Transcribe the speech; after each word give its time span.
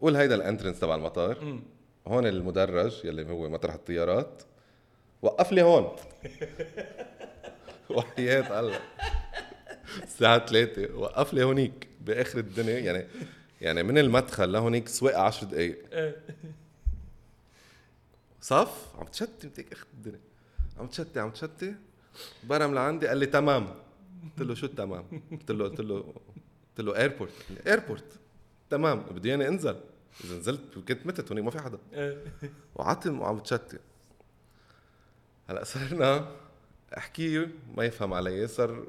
قول 0.00 0.16
هيدا 0.16 0.34
ال 0.34 0.39
entrance 0.39 0.80
تبع 0.80 0.94
المطار. 0.94 1.44
مم. 1.44 1.62
هون 2.06 2.26
المدرج 2.26 3.04
يلي 3.04 3.30
هو 3.30 3.48
مطرح 3.48 3.74
الطيارات. 3.74 4.42
وقف 5.22 5.52
لي 5.52 5.62
هون. 5.62 5.96
وحياة 7.90 8.60
الله. 8.60 8.80
الساعة 10.02 10.46
3 10.46 10.94
وقف 10.94 11.34
لي 11.34 11.44
هونيك 11.44 11.88
بآخر 12.00 12.38
الدنيا. 12.38 12.78
يعني 12.78 13.06
يعني 13.60 13.82
من 13.82 13.98
المدخل 13.98 14.52
لهونيك 14.52 14.88
سواقة 14.88 15.22
10 15.22 15.46
دقايق. 15.46 15.78
إيه. 15.92 16.16
صف؟ 18.40 18.86
عم 18.98 19.06
تشتي 19.06 19.48
بدك 19.48 19.72
آخر 19.72 19.86
الدنيا. 19.94 20.20
عم 20.78 20.86
تشتي 20.86 21.20
عم 21.20 21.30
تشتي. 21.30 21.74
برم 22.44 22.74
لعندي 22.74 23.08
قال 23.08 23.18
لي 23.18 23.26
تمام. 23.26 23.74
قلت 24.24 24.48
له 24.48 24.54
شو 24.54 24.66
تمام 24.66 25.04
قلت 25.30 25.50
له 25.50 25.64
قلت 25.64 25.80
له 25.80 25.96
قلت 25.98 26.80
له 26.86 26.96
airport 26.96 27.32
airport 27.66 28.04
تمام 28.70 29.00
بده 29.00 29.30
إياني 29.30 29.48
أنزل. 29.48 29.76
إذا 30.24 30.36
نزلت 30.36 30.78
كنت 30.88 31.06
متت 31.06 31.28
هونيك 31.28 31.44
ما 31.44 31.50
في 31.50 31.58
حدا. 31.58 31.78
إيه. 31.92 32.24
وعتم 32.74 33.20
وعم 33.20 33.36
بتشتي 33.36 33.78
هلأ 35.50 35.64
صرنا 35.64 36.30
أحكي 36.96 37.48
ما 37.76 37.84
يفهم 37.84 38.14
علي 38.14 38.46
صار 38.46 38.86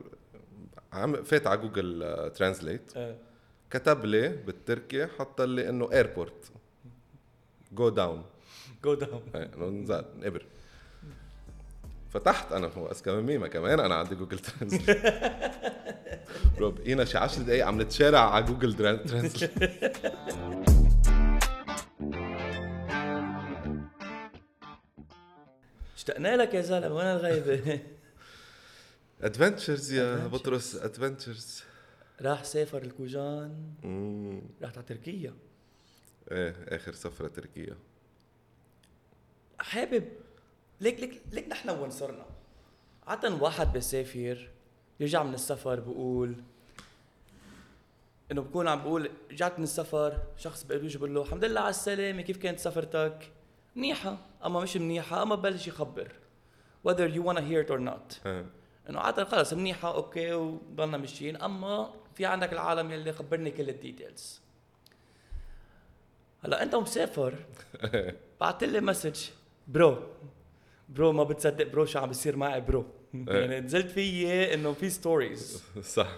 عم 0.93 1.23
فات 1.23 1.47
على 1.47 1.61
Google 1.61 1.99
Translate. 2.35 2.97
إيه. 2.97 3.17
كتب 3.69 4.05
لي 4.05 4.27
بالتركي 4.27 5.07
حط 5.07 5.41
لي 5.41 5.69
إنه 5.69 5.91
airport 5.91 6.51
go 7.71 7.89
down 7.89 8.25
go 8.83 8.93
down 8.93 9.21
إنه 9.35 9.69
نزل 9.69 10.05
نقبر 10.17 10.45
فتحت 12.09 12.51
أنا 12.51 12.67
هو 12.67 12.87
أذكى 12.91 13.11
من 13.11 13.23
ميمه 13.23 13.47
كمان 13.47 13.79
أنا 13.79 13.95
عندي 13.95 14.15
Google 14.15 14.39
Translate 14.39 15.01
bro 16.57 16.71
بقينا 16.71 17.05
شي 17.05 17.17
10 17.17 17.43
دقايق 17.43 17.65
عم 17.65 17.81
نتشارع 17.81 18.19
على 18.31 18.45
Google 18.45 18.73
Translate 18.73 19.51
اشتقنا 25.95 26.37
لك 26.37 26.53
يا 26.53 26.61
زلمة 26.61 26.95
وين 26.95 27.05
الغيبة؟ 27.07 27.79
adventures 29.21 29.93
يا. 29.93 30.27
بطرس 30.27 30.75
adventures 30.75 31.63
راح 32.21 32.43
سافر 32.43 32.81
الكوجان. 32.83 33.73
رحت 34.61 34.77
على 34.77 34.85
تركيا. 34.87 35.33
إيه 36.31 36.55
آخر 36.67 36.93
سفرة 36.93 37.27
تركيا 37.27 37.75
حابب 39.59 40.03
ليك 40.81 40.99
ليك 40.99 41.21
ليك 41.31 41.47
نحن 41.47 41.69
وين 41.69 41.91
صرنا 41.91 42.25
عادة 43.07 43.35
واحد 43.35 43.73
بيسافر 43.73 44.49
يرجع 44.99 45.23
من 45.23 45.33
السفر 45.33 45.79
بقول 45.79 46.35
إنه 48.31 48.41
بكون 48.41 48.67
عم 48.67 48.81
بقول 48.81 49.11
رجعت 49.31 49.57
من 49.57 49.63
السفر 49.63 50.21
شخص 50.37 50.63
بقول 50.63 50.97
بقول 50.97 51.15
له 51.15 51.21
الحمد 51.21 51.45
لله 51.45 51.61
على 51.61 51.69
السلامة 51.69 52.21
كيف 52.21 52.37
كانت 52.37 52.59
سفرتك؟ 52.59 53.31
منيحة 53.75 54.17
أما 54.45 54.59
مش 54.59 54.77
منيحة 54.77 55.23
أما 55.23 55.35
ببلش 55.35 55.67
يخبر 55.67 56.11
whether 56.87 57.07
you 57.15 57.21
wanna 57.21 57.41
hear 57.41 57.67
it 57.67 57.71
or 57.71 57.79
not 57.79 58.25
إيه. 58.25 58.45
إنه 58.89 58.99
عادة 58.99 59.25
خلص 59.25 59.53
منيحة 59.53 59.95
okay 59.95 60.33
وضلنا 60.33 60.97
ماشيين 60.97 61.41
أما 61.41 61.93
في 62.15 62.25
عندك 62.25 62.53
العالم 62.53 62.91
يلي 62.91 63.13
خبرني 63.13 63.51
كل 63.51 63.69
ال 63.69 63.78
details 63.78 64.41
هلأ 66.43 66.63
أنت 66.63 66.75
مسافر 66.75 67.35
بعت 68.41 68.63
لي 68.63 68.81
message 68.81 69.29
bro 69.67 70.03
bro 70.89 71.11
ما 71.11 71.23
بتصدق. 71.23 71.67
bro 71.71 71.85
شو 71.85 71.99
عم 71.99 72.07
بيصير 72.07 72.35
معي؟ 72.35 72.61
bro 72.61 72.85
يعني 73.13 73.59
نزلت 73.59 73.91
فيي 73.91 74.53
إنه 74.53 74.73
في 74.73 74.89
stories 74.89 75.63
صح. 75.95 76.15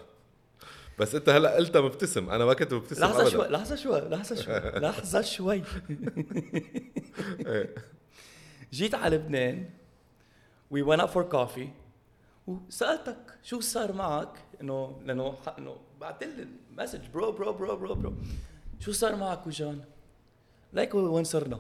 بس 0.99 1.15
أنت 1.15 1.29
هلأ 1.29 1.55
قلتها 1.55 1.81
مبتسم. 1.81 2.29
أنا 2.29 2.45
ما 2.45 2.53
كنت 2.53 2.73
مبتسم 2.73 3.01
لحظة 3.01 3.21
ابدا. 3.21 3.29
شوي 3.29 3.47
لحظة 3.47 3.75
شوي 3.75 3.99
لحظة 3.99 4.35
شوي 4.35 4.53
لحظة 4.89 5.21
شوي. 5.21 5.63
إيه. 7.45 7.75
جيت 8.73 8.95
على 8.95 9.15
لبنان. 9.15 9.69
we 10.71 10.85
went 10.85 10.99
out 11.01 11.09
for 11.09 11.23
coffee. 11.33 11.67
وسالتك 12.47 13.37
شو 13.43 13.59
صار 13.59 13.93
معك؟ 13.93 14.29
إنه 14.61 15.01
لأنه 15.05 15.37
إنه 15.57 15.75
بعت 16.01 16.23
لي 16.23 16.47
message 16.77 17.07
bro 17.13 17.31
bro 17.31 17.53
bro 17.53 17.75
bro 17.75 17.95
bro 17.95 18.13
شو 18.79 18.91
صار 18.91 19.15
معك 19.15 19.47
كوجان؟ 19.47 19.81
ليك 20.73 20.95
وين 20.95 21.23
صرنا؟ 21.23 21.59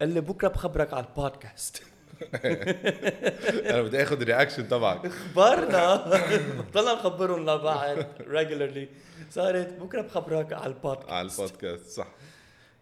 قال 0.00 0.08
لي 0.08 0.20
بكرة 0.20 0.48
بخبرك 0.48 0.92
على 0.94 1.06
البودكاست. 1.06 1.82
أنا 3.70 3.82
بدي 3.82 4.02
آخذ 4.02 4.20
ال 4.20 4.25
reaction 4.25 4.68
تبعك. 4.68 5.06
اخبارنا 5.06 5.96
ضلنا 6.72 6.92
نخبرهم 7.00 7.42
لبعض 7.42 7.96
regularly 8.20 8.88
صارت 9.30 9.68
بكرة 9.80 10.00
بخبرك 10.02 10.52
على 10.52 10.66
البودكاست. 10.66 11.10
على 11.10 11.28
البودكاست 11.28 11.90
صح. 11.90 12.06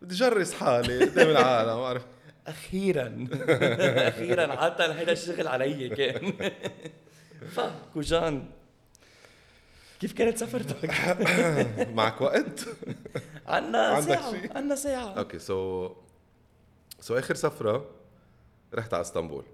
بدي 0.02 0.14
جرس 0.14 0.54
حالي. 0.54 1.04
قدام 1.04 1.30
العالم؟ 1.30 1.68
ما 1.76 1.84
اعرف 1.86 2.02
أخيرا. 2.46 3.26
أخيرا. 4.08 4.52
عادة 4.52 4.92
هيدا 4.94 5.12
الشغل 5.12 5.48
علي 5.48 5.88
كان. 5.88 6.32
فكوجان 7.50 8.44
كيف 10.00 10.12
كانت 10.12 10.38
سفرتك؟ 10.38 10.90
معك 11.94 12.20
وقت؟ 12.20 12.66
عنا 13.46 13.78
عندك 13.86 14.08
ساعة؟ 14.08 14.34
عنا 14.54 14.74
ساعة. 14.74 15.12
okay 15.19 15.38
so 15.38 15.91
so 17.00 17.19
آخر 17.18 17.34
سفرة 17.34 17.86
رحت 18.74 18.94
على 18.94 19.00
اسطنبول. 19.00 19.44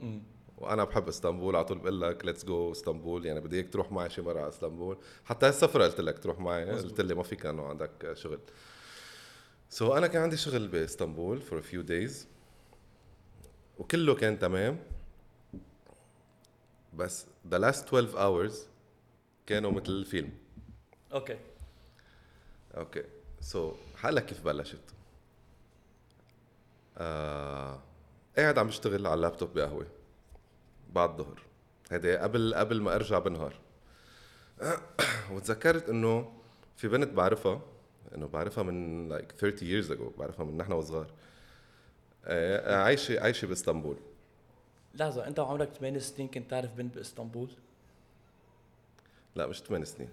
وأنا 0.58 0.84
بحب 0.84 1.08
اسطنبول 1.08 1.56
على 1.56 1.64
طول 1.64 1.78
بقول 1.78 2.00
لك 2.00 2.24
let's 2.24 2.44
go 2.44 2.72
اسطنبول. 2.72 3.26
يعني 3.26 3.40
بدي 3.40 3.56
إياك 3.56 3.72
تروح 3.72 3.92
معي 3.92 4.10
شي 4.10 4.22
مرة 4.22 4.40
على 4.40 4.48
اسطنبول. 4.48 4.98
حتى 5.24 5.46
هالسفره 5.46 5.84
قلت 5.84 6.00
لك 6.00 6.18
تروح 6.18 6.40
معي. 6.40 6.64
قلت 6.64 7.00
لي 7.00 7.14
ما 7.14 7.22
في 7.22 7.36
كانوا 7.36 7.68
عندك 7.68 8.12
شغل. 8.12 8.40
so 9.68 9.96
أنا 9.96 10.06
كان 10.06 10.22
عندي 10.22 10.36
شغل 10.36 10.68
باسطنبول 10.68 11.40
for 11.40 11.60
few 11.60 11.82
days 11.82 12.28
وكله 13.78 14.14
كان 14.14 14.38
تمام. 14.38 14.78
بس 16.94 17.26
the 17.48 17.58
last 17.58 17.94
12 17.94 18.12
hours 18.12 18.54
كانوا 19.46 19.70
مثل 19.70 19.92
الفيلم. 19.92 20.32
okay. 21.12 21.38
okay. 22.76 23.04
so 23.40 23.74
حالك 23.96 24.26
كيف 24.26 24.44
بلشت؟ 24.44 24.80
آه 26.98 27.82
قاعد 28.38 28.58
عم 28.58 28.66
بشتغل 28.66 29.06
على 29.06 29.14
اللابتوب 29.14 29.54
بقهوة. 29.54 29.86
بعد 30.92 31.20
الظهر 31.20 31.42
هيدي 31.90 32.16
قبل 32.16 32.54
قبل 32.54 32.80
ما 32.80 32.94
ارجع 32.94 33.18
بالنهار 33.18 33.54
وتذكرت 35.32 35.88
إنه 35.88 36.32
في 36.76 36.88
بنت 36.88 37.12
بعرفها 37.12 37.60
إنه 38.14 38.26
بعرفها 38.26 38.64
من 38.64 39.08
لايك 39.08 39.32
30 39.32 39.68
years 39.68 39.86
ago 39.86 40.18
بعرفها 40.18 40.44
من 40.44 40.56
نحن 40.56 40.72
وصغار. 40.72 41.10
آه، 42.24 42.82
عايشه 42.82 43.20
عايشة 43.20 43.46
بإسطنبول. 43.46 43.96
لحظة 44.94 45.26
أنت 45.26 45.38
وعمرك 45.38 45.68
8 45.68 45.98
سنين 45.98 46.28
كنت 46.28 46.50
تعرف 46.50 46.74
بنت 46.74 46.94
بإسطنبول؟ 46.94 47.50
لا 49.34 49.46
مش 49.46 49.60
8 49.60 49.84
سنين. 49.84 50.08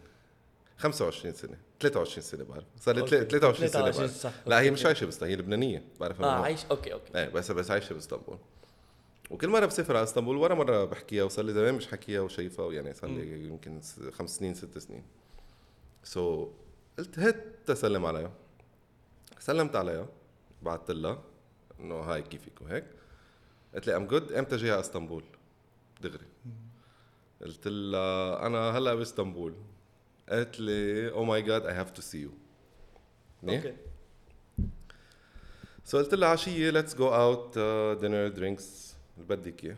25 0.77 1.33
سنة 1.33 1.57
23 1.79 2.23
سنة 2.23 2.43
بعرف. 2.43 2.63
صار 2.79 2.95
لي 2.95 3.01
okay. 3.01 3.25
23 3.25 3.67
سنة 3.69 3.81
23 3.81 4.07
بعرف 4.07 4.21
صح. 4.21 4.33
لا 4.45 4.59
هي. 4.59 4.71
مش 4.71 4.85
عايشة 4.85 5.05
بإسطنبول 5.05 5.29
هي 5.29 5.35
لبنانية. 5.35 5.83
بعرفها 5.99 6.25
من 6.25 6.31
آه. 6.33 6.43
عايش 6.43 6.65
okay 6.65 6.93
okay. 6.93 7.15
إيه 7.15 7.29
بس 7.29 7.51
بس 7.51 7.71
عايشة 7.71 7.93
بإسطنبول. 7.93 8.37
وكل 9.29 9.47
مرة 9.47 9.65
بسافر 9.65 9.95
على 9.95 10.03
إسطنبول 10.03 10.37
ولا 10.37 10.55
مرة 10.55 10.85
بحكيها 10.85 11.23
وصار 11.23 11.45
لي 11.45 11.53
زمان 11.53 11.73
مش 11.73 11.87
حكيها 11.87 12.21
وشايفها 12.21 12.65
ويعني 12.65 12.93
صار 12.93 13.09
لي 13.09 13.47
يمكن 13.47 13.81
خمس 14.11 14.35
سنين 14.35 14.53
ست 14.53 14.77
سنين. 14.77 15.03
so 16.03 16.45
so, 16.45 16.49
قلت 16.97 17.19
هات 17.19 17.43
تسلم 17.65 18.05
عليها 18.05 18.31
سلمت 19.39 19.75
عليها 19.75 20.07
بعثت 20.61 20.91
لها 20.91 21.23
إنه 21.79 21.95
hi 21.95 22.21
كيفك 22.21 22.61
وهيك. 22.61 22.85
قلت 23.75 23.87
لي 23.87 23.95
I'm 23.95 24.07
good 24.07 24.31
إمتى 24.31 24.55
جاي 24.55 24.71
على 24.71 24.79
إسطنبول؟ 24.79 25.23
دغري. 26.01 26.25
قلت 27.41 27.67
لها 27.67 28.45
أنا 28.45 28.77
هلأ 28.77 28.95
بإسطنبول. 28.95 29.53
قالت 30.29 30.59
لي 30.59 31.09
oh 31.11 31.23
my 31.23 31.41
God 31.41 31.65
I 31.65 31.73
have 31.73 31.91
to 31.91 32.01
see 32.01 32.21
you 32.21 32.31
okay 33.43 33.75
so 35.83 35.97
قلت 35.97 36.13
لها 36.13 36.29
عشيه 36.29 36.69
let's 36.69 36.95
go 36.95 37.07
out 37.07 37.59
dinner 37.99 38.27
drinks 38.27 38.95
اللي 39.17 39.27
بدك 39.27 39.63
إياه. 39.63 39.77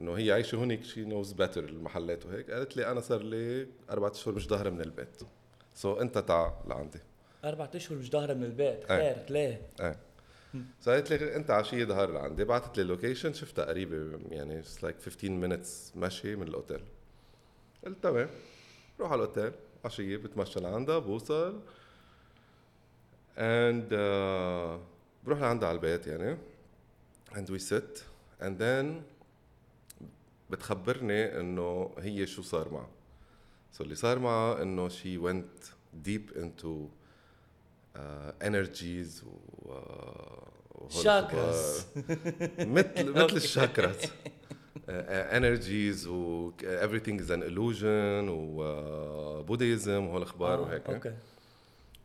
إنه 0.00 0.14
هي 0.14 0.32
عايشة 0.32 0.56
هونيك 0.56 0.84
she 0.84 1.04
knows 1.04 1.32
better 1.32 1.64
المحلات 1.64 2.26
وهيك. 2.26 2.50
قالت 2.50 2.76
لي 2.76 2.90
أنا 2.90 3.00
صار 3.00 3.22
لي 3.22 3.66
أربع 3.90 4.10
أشهر 4.10 4.34
مش 4.34 4.48
ظاهرة 4.48 4.70
من 4.70 4.80
البيت. 4.80 5.22
so 5.74 5.96
so 5.96 6.00
أنت 6.00 6.18
تعال 6.18 6.52
لعندي. 6.66 6.98
أربعة 7.44 7.70
أشهر 7.74 7.98
مش 7.98 8.10
ظاهرة 8.10 8.34
من 8.34 8.44
البيت. 8.44 8.90
إيه. 8.90 9.14
خير 9.14 9.30
ليه؟ 9.30 9.62
إيه. 9.80 9.96
so 10.80 10.90
قالت 10.90 11.12
لي 11.12 11.36
أنت 11.36 11.50
عشيه 11.50 11.84
ظهر 11.84 12.10
لعندي؟ 12.10 12.44
بعثت 12.44 12.76
لي 12.76 12.82
ال 12.82 12.88
location 12.88 13.32
شفتها 13.32 13.64
قريبة 13.64 14.18
يعني 14.30 14.62
لايك 14.82 14.96
15 15.00 15.48
minutes 15.48 15.96
مشي 15.96 16.36
من 16.36 16.48
الأوتيل. 16.48 16.80
قلت 17.84 18.02
تمام 18.02 18.28
روح 19.00 19.12
على 19.12 19.22
الأوتيل. 19.22 19.52
عشيه 19.84 20.16
بتمشى 20.16 20.60
لعندها 20.60 20.98
بوصل. 20.98 21.60
And 23.36 23.92
uh, 23.92 24.80
بروح 25.24 25.40
لعندها 25.40 25.68
على 25.68 25.76
البيت 25.76 26.06
يعني. 26.06 26.38
And 27.32 27.46
we 27.48 27.58
sit. 27.58 28.04
And 28.40 28.58
then 28.60 29.02
بتخبرني 30.50 31.40
إنه 31.40 31.90
هي 31.98 32.26
شو 32.26 32.42
صار 32.42 32.72
معها. 32.72 32.88
so 33.72 33.84
اللي 33.84 33.94
صار 33.94 34.18
معها 34.18 34.62
إنه 34.62 34.88
she 34.88 35.18
went 35.22 35.70
deep 36.06 36.36
into 36.36 36.88
انرجيز 38.42 39.24
و 39.24 39.74
شاكراز 40.88 41.86
مثل 42.58 43.10
مثل 43.10 43.36
الشاكراز 43.36 43.96
انرجيز 44.88 46.06
و 46.06 46.50
everything 46.60 47.20
is 47.20 47.30
an 47.30 47.42
illusion 47.50 48.28
و 48.30 48.50
Buddhism 48.50 50.06
وهالاخبار 50.06 50.60
وهيك. 50.60 50.86
okay. 50.90 51.14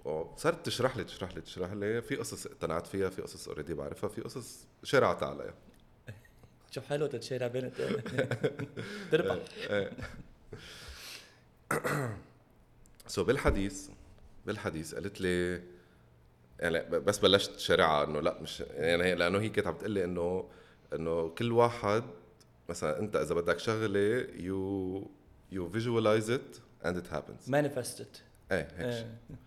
وصارت 0.06 0.66
تشرح 0.66 0.98
لي 0.98 1.04
تشرح 1.04 1.36
لي 1.36 1.42
تشرح 1.42 1.72
لي 1.72 2.02
في 2.02 2.16
قصص 2.16 2.46
اقتنعت 2.46 2.88
فيها 2.88 3.10
في 3.10 3.22
قصص 3.22 3.48
already 3.48 3.74
بعرفها 3.74 4.10
في 4.10 4.22
قصص 4.22 4.68
شارعت 4.84 5.24
عليها. 5.24 5.54
شو 6.72 6.82
حلو 6.82 7.08
تتشارع 7.08 7.48
مين 7.48 7.72
تربح. 9.12 9.38
so 13.08 13.24
بالحديث 13.24 13.90
بالحديث 14.46 14.96
قالت 14.96 15.22
لي 15.22 15.62
يعني 16.60 16.84
بس 16.90 17.20
بلشت 17.20 17.60
شارعها 17.60 18.04
إنه 18.04 18.20
لا 18.20 18.42
مش 18.42 18.60
يعني 18.60 19.16
لأنه 19.16 19.40
هي 19.40 19.50
كانت 19.50 19.68
عم 19.68 19.74
تقول 19.74 19.92
لي 19.92 20.04
إنه 20.04 20.50
إنه 20.94 21.30
كل 21.30 21.52
واحد 21.52 22.04
مثلا 22.70 23.00
أنت 23.00 23.16
إذا 23.16 23.36
بدك 23.36 23.60
شغلة 23.60 24.28
you 24.36 25.12
you 25.52 25.70
visualize 25.70 26.30
it 26.30 26.58
and 26.86 26.98
it 26.98 27.14
happens 27.14 27.50
manifested 27.50 28.08
إيه 28.52 28.68
هيك 28.78 28.94
شيء. 28.94 29.38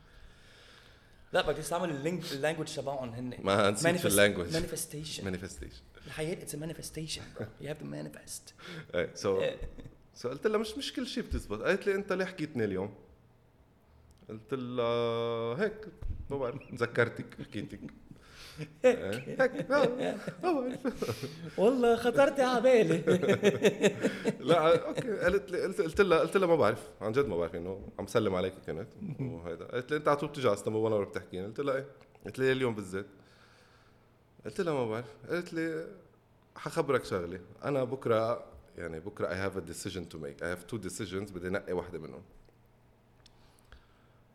لا 1.32 1.46
بدك 1.46 1.56
تستعمل 1.56 1.90
ال 1.90 1.97
lang- 1.97 2.32
ال 2.32 2.37
language 2.37 2.74
تبعهم 2.76 3.08
هن 3.08 3.34
ما 3.44 3.70
نسيت 3.70 3.96
في 3.96 4.08
ال 4.08 4.13
language 4.13 4.52
manifestation 4.52 5.24
manifestation 5.24 5.82
الحياة 6.06 6.42
it's 6.42 6.54
manifestation 6.54 7.22
يو 7.60 7.68
هاف 7.68 7.78
تو 7.78 7.84
مانيفست 7.84 8.54
إيه 8.94 9.14
so 9.14 9.42
so 10.14 10.28
قلت 10.28 10.46
لها 10.46 10.58
مش 10.58 10.78
مش 10.78 10.92
كل 10.92 11.06
شيء 11.06 11.22
بتزبط. 11.22 11.62
قالت 11.62 11.86
لي 11.86 11.94
أنت 11.94 12.12
ليه 12.12 12.24
حكيتني 12.24 12.64
اليوم؟ 12.64 12.94
قلت 14.28 14.54
لها 14.54 15.64
هيك 15.64 15.88
ما 16.30 16.38
بعرف 16.38 16.70
تذكرتك 16.70 17.26
حكيتك. 17.42 17.80
إيه، 17.82 17.88
هيك 18.84 19.70
ما 19.70 19.84
بعرف 19.84 21.58
والله 21.58 21.96
خطرتي 21.96 22.42
على 22.42 22.60
بالي. 22.60 22.98
لا 24.40 24.88
okay 24.88 25.18
قالت 25.18 25.50
لي 25.50 25.62
قلت 25.62 25.80
قلت 25.80 26.00
لها 26.00 26.18
قلت 26.18 26.36
لها 26.36 26.48
ما 26.48 26.56
بعرف 26.56 26.88
عن 27.00 27.12
جد 27.12 27.26
ما 27.26 27.36
بعرف 27.36 27.54
إنه 27.54 27.88
عم 27.98 28.06
سلم 28.06 28.34
عليك 28.34 28.54
كنت 28.66 28.86
وهيدا. 29.20 29.64
قالت 29.64 29.90
لي 29.90 29.96
أنت 29.96 30.08
على 30.08 30.16
طول 30.16 30.28
بتيجي 30.28 30.48
على 30.48 30.54
اسطنبول 30.54 30.92
وأنا 30.92 31.04
بتحكيني 31.04 31.46
قلت 31.46 31.60
لها 31.60 31.76
إيه؟ 31.76 31.86
قلت 32.26 32.38
لي 32.38 32.52
اليوم 32.52 32.74
بالذات. 32.74 33.06
قلت 34.44 34.60
لها 34.60 34.74
ما 34.74 34.90
بعرف. 34.90 35.06
قالت 35.30 35.54
لي 35.54 35.86
حخبرك 36.56 37.04
شغلة. 37.04 37.40
أنا 37.64 37.84
بكرة 37.84 38.44
يعني 38.78 39.00
بكرة 39.00 39.28
I 39.28 39.50
have 39.50 39.56
a 39.56 39.60
decision 39.60 40.02
to 40.14 40.18
make. 40.18 40.42
I 40.42 40.46
have 40.46 40.66
two 40.72 40.78
decisions 40.88 41.32
بدي 41.32 41.48
نقي 41.48 41.72
واحدة 41.72 41.98
منهم. 41.98 42.22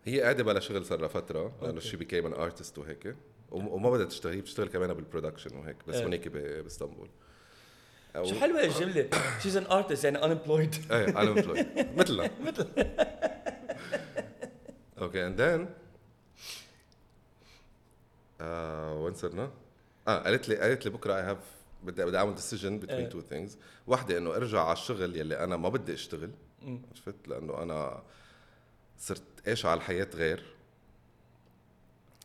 هي 0.05 0.21
قاعدة 0.21 0.43
بلا 0.43 0.59
شغل 0.59 0.85
صار 0.85 0.99
لها 0.99 1.07
فترة 1.07 1.51
لأنه. 1.61 1.79
she 1.79 1.97
became 1.97 2.25
an 2.25 2.35
artist 2.37 2.77
وهيك. 2.77 3.15
وما 3.53 3.89
بدها 3.91 4.05
تشتغل 4.05 4.33
هي 4.33 4.41
بتشتغل 4.41 4.67
كمان 4.67 4.93
بالبرودكشن 4.93 5.57
وهيك 5.57 5.75
بس 5.87 5.95
إيه. 5.95 6.03
هونيك 6.03 6.27
ب- 6.27 6.63
باسطنبول. 6.63 7.09
شو 8.23 8.35
حلوة 8.35 8.63
الجمله 8.63 9.09
she's 9.43 9.57
an 9.57 9.65
artist 9.65 10.03
يعني 10.03 10.17
unemployed. 10.21 10.75
إيه 10.91 11.05
unemployed. 11.07 11.97
مثلنا 11.97 12.29
مثل. 12.47 12.67
okay 14.99 15.27
and 15.27 15.41
then 15.41 15.69
وين 19.03 19.13
صرنا؟ 19.13 19.51
آه 20.07 20.19
قالت 20.23 20.49
لي 20.49 20.55
قالت 20.57 20.85
لي 20.85 20.91
بكرة 20.91 21.15
I 21.17 21.21
have 21.21 21.37
بدي 21.83 22.05
بدي 22.05 22.17
أعمل 22.17 22.35
decision 22.35 22.73
إيه. 22.73 22.79
between 22.79 23.09
two 23.09 23.21
things 23.21 23.57
واحدة 23.87 24.17
إنه 24.17 24.35
ارجع 24.35 24.61
على 24.63 24.73
الشغل 24.73 25.15
يلي 25.15 25.43
أنا 25.43 25.57
ما 25.57 25.69
بدي 25.69 25.93
أشتغل. 25.93 26.31
عرفت؟ 26.91 27.27
لأنه 27.27 27.63
أنا 27.63 28.03
صرت 28.97 29.23
إيش 29.47 29.65
على 29.65 29.77
الحياة 29.77 30.07
غير. 30.15 30.43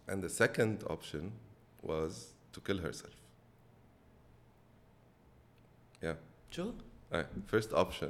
and 0.07 0.21
the 0.23 0.29
second 0.29 0.83
option 0.89 1.31
was 1.81 2.13
to 2.53 2.59
kill 2.61 2.79
herself 2.79 3.15
yeah 6.03 6.15
شو؟ 6.51 6.71
ايه 7.13 7.29
first 7.51 7.69
option 7.73 8.09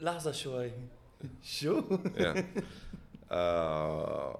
لحظه 0.00 0.32
شوي 0.32 0.72
شو؟ 1.42 1.82
yeah. 2.16 2.42
Uh, 3.30 4.36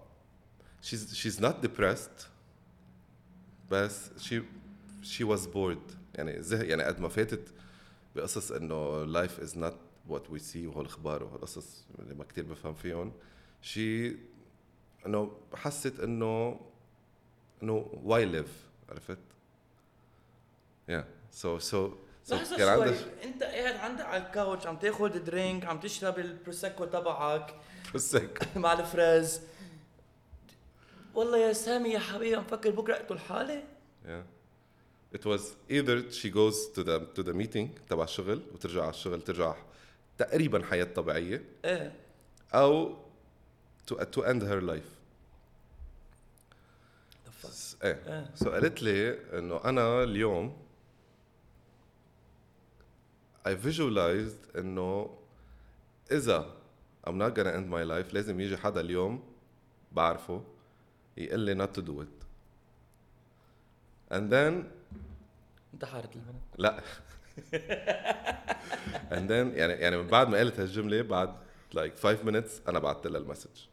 she's 0.80 1.14
she's 1.14 1.40
not 1.40 1.62
depressed 1.62 2.26
بس 3.70 4.10
she 4.18 4.40
she 5.02 5.24
was 5.24 5.46
bored 5.46 5.94
يعني 6.14 6.42
زهق 6.42 6.68
يعني 6.68 6.82
قد 6.82 7.00
ما 7.00 7.08
فاتت 7.08 7.48
بقصص 8.16 8.52
انه 8.52 9.06
life 9.12 9.40
is 9.40 9.52
not 9.54 9.74
what 10.08 10.22
we 10.32 10.38
see 10.38 10.56
وهالاخبار 10.66 11.24
وهالقصص 11.24 11.84
اللي 11.98 12.14
ما 12.14 12.24
كتير 12.24 12.44
بفهم 12.44 12.74
فيهم 12.74 13.12
she 13.62 14.14
إنه 15.05 15.31
حست 15.55 15.99
إنه 15.99 16.59
إنه 17.63 17.85
why 18.05 18.35
live 18.35 18.51
عرفت؟ 18.89 19.17
yeah. 20.89 21.03
So 21.31 21.59
so 21.59 21.97
so 22.23 22.33
لحظة 22.33 22.57
كان 22.57 22.95
شوي. 22.97 23.23
أنت 23.23 23.43
قاعد 23.43 23.75
عندك 23.75 24.05
على 24.05 24.23
ال 24.27 24.34
couch 24.34 24.67
عم 24.67 24.77
تاخذ 24.77 25.19
drink 25.23 25.65
عم 25.65 25.79
تشرب 25.79 26.19
البروسيكو 26.19 26.85
تبعك. 26.85 27.55
بسك 27.95 28.47
مع 28.55 28.73
الفريز 28.73 29.41
والله 31.15 31.37
يا 31.37 31.53
سامي 31.53 31.89
يا 31.89 31.99
حبيبي 31.99 32.35
عم 32.35 32.43
فكر 32.43 32.69
بكرة 32.71 32.93
أقتل 32.95 33.19
حالي؟ 33.19 33.63
Yeah. 34.05 34.23
It 35.17 35.25
was 35.25 35.41
either 35.69 36.11
she 36.11 36.29
goes 36.29 36.57
to 36.75 36.83
the 36.83 36.99
to 37.15 37.23
the 37.23 37.33
meeting 37.33 37.67
تبع 37.89 38.03
الشغل 38.03 38.41
وترجع 38.53 38.81
على 38.81 38.89
الشغل 38.89 39.21
ترجع 39.21 39.55
تقريبا 40.17 40.63
حياة 40.65 40.83
طبيعية. 40.83 41.43
إيه. 41.65 41.93
أو 42.53 42.95
to 43.91 43.95
to 43.95 44.21
end 44.23 44.41
her 44.43 44.61
life. 44.61 44.92
س- 47.53 47.77
إيه. 47.83 48.01
إيه. 48.07 48.31
so 48.35 48.49
قالت 48.51 48.83
لي 48.83 49.19
إنه 49.39 49.61
أنا 49.65 50.03
اليوم 50.03 50.57
I 53.47 53.51
visualized 53.65 54.57
إنه 54.57 55.17
إذا 56.11 56.53
I'm 57.07 57.11
not 57.17 57.35
gonna 57.35 57.53
end 57.57 57.67
my 57.69 57.83
life 57.83 58.13
لازم 58.13 58.39
يجي 58.39 58.57
حدا 58.57 58.81
اليوم 58.81 59.23
بعرفه 59.91 60.43
يقول 61.17 61.39
لي 61.39 61.55
not 61.67 61.69
to 61.69 61.81
do 61.81 62.01
it. 62.01 62.23
And 64.15 64.31
then 64.31 64.63
انتحرت 65.73 66.15
البنت. 66.15 66.41
لا. 66.57 66.81
And 69.11 69.27
then 69.29 69.57
يعني 69.57 69.73
يعني 69.73 69.97
من 69.97 70.07
بعد 70.07 70.27
ما 70.29 70.37
قالت 70.37 70.59
هالجملة 70.59 71.01
بعد 71.01 71.35
like 71.75 71.97
5 71.97 72.23
minutes 72.23 72.67
أنا 72.69 72.79
بعثت 72.79 73.07
لها 73.07 73.21
المسج. 73.21 73.65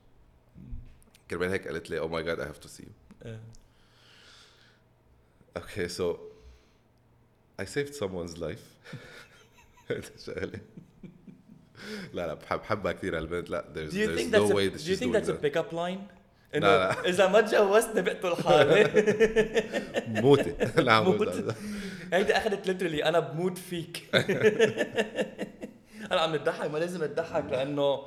كرمال 1.30 1.48
هيك 1.50 1.68
قالت 1.68 1.90
لي 1.90 2.00
oh 2.00 2.10
my 2.10 2.26
god 2.26 2.40
I 2.42 2.46
have 2.52 2.60
to 2.66 2.68
see 2.68 2.82
you. 2.84 2.92
إيه. 3.26 3.40
Okay 5.56 5.88
so 5.88 6.04
I 7.58 7.64
saved 7.64 7.94
someone's 7.94 8.36
life. 8.38 8.66
شغله 10.26 10.60
لا 12.12 12.26
لا 12.26 12.34
بحب 12.34 12.58
بحبها 12.58 12.92
كثير 12.92 13.18
هالبنت 13.18 13.50
لا 13.50 13.64
there's, 13.74 13.92
there's 13.92 14.32
no 14.32 14.48
that's 14.48 14.54
way 14.54 14.66
a, 14.66 14.70
that 14.70 14.78
do 14.78 14.90
you 14.90 14.96
she's 14.96 14.98
think 14.98 15.12
doing 15.12 15.12
that's 15.12 15.28
a 15.28 15.32
that. 15.32 15.42
pick 15.42 15.56
up 15.56 15.72
line? 15.72 16.00
إنه 16.54 16.66
لا. 16.66 16.92
إذا 17.10 17.26
ما 17.28 17.40
تجوزتني 17.40 18.02
بقتل 18.02 18.36
حالي 18.36 18.84
موتي. 20.08 20.54
نعم 20.82 21.04
موت. 21.04 21.54
هيدي 22.12 22.36
أخذت 22.36 22.66
ليترلي 22.66 23.04
أنا 23.04 23.18
بموت 23.20 23.58
فيك. 23.58 24.14
أنا 26.12 26.20
عم 26.20 26.34
نضحك 26.34 26.70
ما 26.70 26.78
لازم 26.78 27.04
نضحك 27.04 27.44
لأنه 27.44 28.02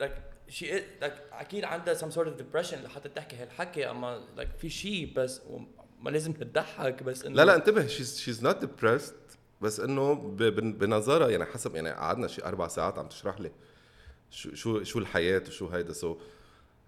like 0.00 0.52
she 0.52 0.64
like 1.02 1.18
أكيد 1.32 1.64
عندها 1.64 1.94
some 1.94 2.10
sort 2.12 2.26
of 2.26 2.40
depression. 2.40 2.74
لحتى 2.84 3.08
تحكي 3.08 3.36
هالحكي 3.36 3.90
أما 3.90 4.22
like 4.38 4.60
في 4.60 4.70
شيء 4.70 5.12
بس 5.16 5.40
ما 6.00 6.10
لازم 6.10 6.32
تضحك 6.32 7.02
بس 7.02 7.24
إنه 7.24 7.36
لا 7.36 7.44
لا 7.44 7.54
انتبه 7.54 7.88
she's 7.88 8.40
not 8.42 8.64
depressed 8.64 9.36
بس 9.60 9.80
إنه 9.80 10.14
بنظرها 10.60 11.28
يعني 11.28 11.44
حسب 11.44 11.74
يعني 11.74 11.90
قعدنا 11.90 12.28
شي 12.28 12.44
أربع 12.44 12.68
ساعات 12.68 12.98
عم 12.98 13.08
تشرح 13.08 13.40
لي 13.40 13.50
شو 14.30 14.54
شو 14.54 14.82
شو 14.82 14.98
الحياة 14.98 15.42
وشو 15.48 15.68
هيدا 15.68 15.92
سو 15.92 16.16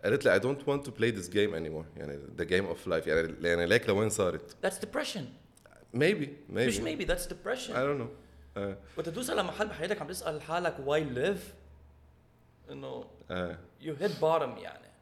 قالت 0.04 0.24
لي 0.24 0.40
I 0.40 0.42
don't 0.42 0.62
want 0.66 0.86
to 0.86 0.90
play 0.90 1.10
this 1.20 1.28
game 1.28 1.52
anymore 1.54 1.98
يعني 1.98 2.18
the 2.38 2.44
game 2.44 2.74
of 2.76 2.86
life 2.88 3.06
يعني 3.06 3.34
يعني 3.48 3.66
ليك 3.66 3.88
لوين 3.88 4.10
صارت؟ 4.10 4.56
That's 4.66 4.86
depression. 4.86 5.22
Maybe 5.94 6.26
maybe. 6.50 6.66
مش 6.66 6.78
maybe 6.80 7.04
that's 7.06 7.26
I 7.26 7.32
depression 7.32 7.72
don't 7.72 8.00
know. 8.00 8.10
آه. 8.56 8.76
وقت 8.96 9.08
توصل 9.08 9.38
لمحل 9.38 9.66
بحياتك 9.68 10.02
عم 10.02 10.08
تسأل 10.08 10.42
حالك 10.42 10.76
why 10.76 11.16
live 11.16 11.52
إنه 12.70 13.04
آه. 13.30 13.58
you 13.82 14.02
hit 14.02 14.20
bottom 14.20 14.58
يعني. 14.62 14.92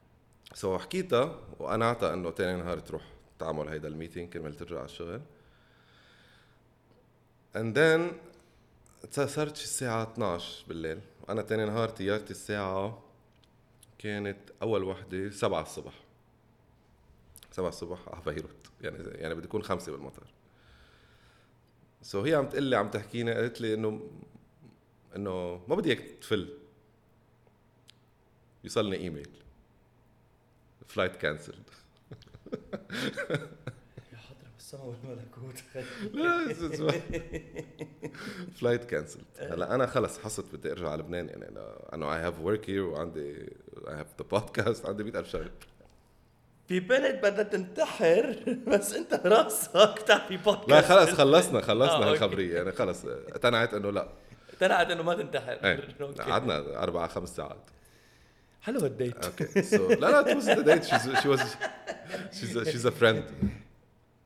so 0.54 0.78
حكيتها 0.78 1.40
وقنعتها 1.58 2.14
إنه 2.14 2.30
تاني 2.30 2.62
نهار 2.62 2.78
تروح. 2.78 3.02
تعمل 3.40 3.68
هيدا 3.68 3.88
ال 3.88 3.94
meeting 3.94 4.32
كرمال 4.32 4.56
ترجع 4.56 4.76
على 4.76 4.84
الشغل. 4.84 5.20
And 7.54 7.74
then 7.74 8.14
صارت 9.10 9.56
الساعة 9.56 10.02
12 10.12 10.64
بالليل. 10.68 11.00
أنا 11.28 11.42
تاني 11.42 11.64
نهار 11.64 11.88
طيارتي 11.88 12.30
الساعة 12.30 13.02
كانت 13.98 14.38
أول 14.62 14.84
وحدة 14.84 15.30
7 15.30 15.62
الصبح. 15.62 15.92
7 17.52 17.68
الصبح 17.68 17.98
على 18.08 18.22
بيروت. 18.24 18.70
يعني 18.80 18.98
يعني 19.04 19.34
بدي 19.34 19.46
أكون 19.46 19.62
خمسة 19.62 19.92
بالمطار 19.92 20.26
so 22.02 22.22
هي 22.22 22.34
عم 22.34 22.48
تقول 22.48 22.62
لي 22.62 22.76
عم 22.76 22.90
تحكيني 22.90 23.32
قالت 23.32 23.60
لي 23.60 23.74
إنه 23.74 24.10
إنه 25.16 25.64
ما 25.68 25.74
بدي 25.74 25.88
إياك 25.88 26.00
تفل. 26.20 26.58
يوصلني 28.64 28.96
email. 28.96 29.30
flight 30.86 31.16
cancelled 31.16 31.54
يا 31.54 31.79
حضرة 34.14 34.50
بالسما 34.56 34.82
والملكوت 34.82 35.58
flight 38.60 38.84
cancelled 38.84 39.20
هلا 39.38 39.74
أنا 39.74 39.86
خلص 39.86 40.18
حصت 40.18 40.54
بدي 40.54 40.72
أرجع 40.72 40.88
على 40.88 41.02
لبنان 41.02 41.28
يعني 41.28 41.48
أنا 41.48 41.88
أنا 41.92 42.16
I 42.16 42.20
have 42.20 42.40
work 42.40 42.70
here 42.70 42.82
وعندي 42.82 43.30
I 43.88 43.94
have 43.94 44.06
the 44.18 44.26
podcast 44.30 44.86
عندي 44.86 45.04
100000 45.04 45.28
شغله 45.28 45.50
في 46.68 46.80
بنت 46.80 47.22
بدها 47.22 47.42
تنتحر 47.42 48.36
بس 48.72 48.94
أنت 48.94 49.14
راسك 49.14 50.02
تعمل 50.06 50.36
بودكاست 50.36 50.70
لا 50.70 50.80
خلص 50.80 51.10
خلصنا 51.10 51.60
خلصنا 51.70 52.06
آه،. 52.06 52.10
هالخبريه 52.10 52.56
يعني 52.56 52.72
خلص 52.72 53.04
اقتنعت 53.04 53.74
إنه 53.74 53.90
لا. 53.90 54.08
اقتنعت 54.52 54.90
إنه 54.90 55.02
ما 55.02 55.14
تنتحر. 55.14 55.58
أوكي. 56.00 56.22
قعدنا 56.22 56.82
أربع 56.82 57.06
خمس 57.06 57.36
ساعات. 57.36 57.70
حلو 58.62 58.86
الديت 58.86 59.24
أوكي 59.24 59.62
سو 59.62 59.88
لا 59.88 59.96
لا 59.96 60.24
it 60.24 60.36
wasn't 60.36 60.58
a 60.58 60.64
date. 60.64 60.84
She's 60.84 61.22
she 61.22 61.28
was 61.28 61.56
she's 62.32 62.56
a, 62.56 62.64
she's 62.70 62.84
a 62.84 62.90
friend. 62.90 63.22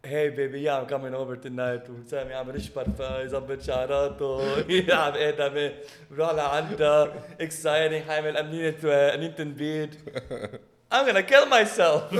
هي 0.04 0.30
بيبي 0.30 0.70
I'm 0.70 0.86
coming 0.86 1.14
over 1.14 1.36
tonight. 1.36 1.90
وسامي 1.90 2.34
عم 2.34 2.56
يشبر 2.56 2.86
يظبط 3.00 3.62
شعراته 3.62 4.58
يلعب 4.68 5.16
ادمه 5.16 5.72
بروح 6.10 6.30
لعندها 6.30 7.14
exciting 7.40 8.08
حيعمل 8.08 8.36
امنية 8.36 8.76
امنية 8.84 9.28
تنبيد 9.28 9.94
I'm 10.92 11.06
gonna 11.06 11.22
kill 11.22 11.46
myself. 11.46 12.14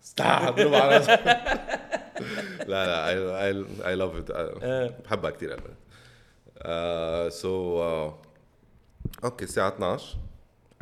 ستاب 0.00 0.54
بضرب 0.54 0.74
على 0.74 0.96
راسه. 0.96 1.16
لا 2.66 2.86
لا 2.86 3.06
I, 3.06 3.14
I, 3.42 3.54
I 3.84 3.94
love 3.94 4.16
it. 4.16 4.36
إيه. 4.62 4.98
بحبها 5.04 5.30
كثير 5.30 5.54
البنت 5.54 5.76
uh, 6.60 7.30
so 7.30 7.78
uh, 7.78 8.25
okay 9.24 9.44
الساعة 9.44 9.68
12 9.68 10.16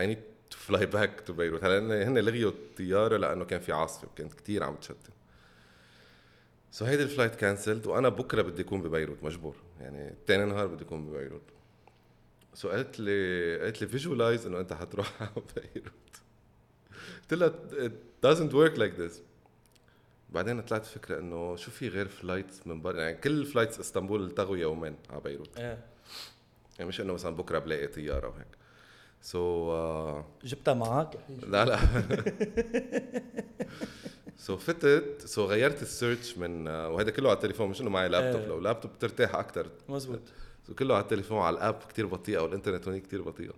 I 0.02 0.04
need 0.04 0.18
to 0.54 0.56
fly 0.72 0.86
back 0.94 1.26
to 1.28 1.32
بيروت 1.32 1.64
هلا 1.64 2.08
هن- 2.08 2.18
لغيوا 2.18 2.50
الطيارة 2.50 3.16
لأنه 3.16 3.44
كان 3.44 3.60
في 3.60 3.72
عاصفة 3.72 4.06
وكانت 4.08 4.34
كثير 4.34 4.62
عم 4.64 4.74
تشتت 4.76 4.96
so 6.70 6.84
هيدي 6.84 7.02
ال 7.02 7.07
flight 7.07 7.34
cancelled 7.34 7.86
وأنا 7.86 8.08
بكرة 8.08 8.42
بدي 8.42 8.62
أكون 8.62 8.82
ببيروت 8.82 9.24
مجبور. 9.24 9.56
يعني 9.80 10.14
ثاني 10.26 10.44
نهار 10.44 10.66
بدي 10.66 10.84
أكون 10.84 11.06
ببيروت. 11.06 11.42
so 12.54 12.68
قالت 12.68 13.00
لي 13.00 13.58
قالت 13.60 13.80
لي 13.82 13.88
visualize 13.88 14.46
إنه 14.46 14.60
أنت 14.60 14.72
حتروح 14.72 15.12
على 15.22 15.30
بيروت. 15.56 15.92
قلت 17.30 17.34
لها 17.34 17.52
it 17.88 17.92
doesn't 18.26 18.52
work 18.52 18.78
like 18.78 18.98
this. 19.00 19.14
بعدين 20.30 20.62
طلعت 20.62 20.86
فكرة 20.86 21.18
إنه 21.18 21.56
شو 21.56 21.70
في 21.70 21.88
غير 21.88 22.08
flights 22.08 22.66
من 22.66 22.82
برا 22.82 23.00
يعني 23.00 23.16
كل 23.16 23.46
flights 23.46 23.80
إسطنبول 23.80 24.24
التغوا 24.24 24.56
يومين 24.56 24.96
على 25.10 25.20
بيروت. 25.20 25.58
إيه. 25.58 25.78
يعني 26.78 26.88
مش 26.88 27.00
انه 27.00 27.12
مثلا 27.12 27.36
بكرة 27.36 27.58
بلاقي 27.58 27.86
طيارة 27.86 28.28
وهيك. 28.28 28.46
so 29.20 29.70
so, 30.22 30.46
جبتها 30.46 30.74
معك 30.74 31.18
لا 31.46 31.64
لا. 31.64 31.78
so 34.36 34.56
فتت 34.56 35.22
so 35.26 35.44
غيرت 35.44 35.82
ال 35.82 35.90
search 35.90 36.38
من 36.38 36.68
آه، 36.68 36.88
وهذا 36.88 37.10
كله 37.10 37.28
على 37.28 37.36
التليفون 37.36 37.68
مش 37.68 37.80
انه 37.80 37.90
معي 37.90 38.08
لابتوب 38.08 38.40
إيه. 38.40 38.48
لو 38.48 38.60
لابتوب 38.60 38.92
بترتاح 38.92 39.34
أكثر 39.34 39.70
مزبوط. 39.88 40.20
so 40.66 40.74
كله 40.74 40.94
على 40.94 41.02
التليفون 41.02 41.38
على 41.38 41.54
ال 41.54 41.60
app 41.60 41.78
كتير 41.88 42.06
بطيئه 42.06 42.38
والانترنت 42.38 42.88
هونيك 42.88 43.02
كتير 43.02 43.22
بطيئه 43.22 43.52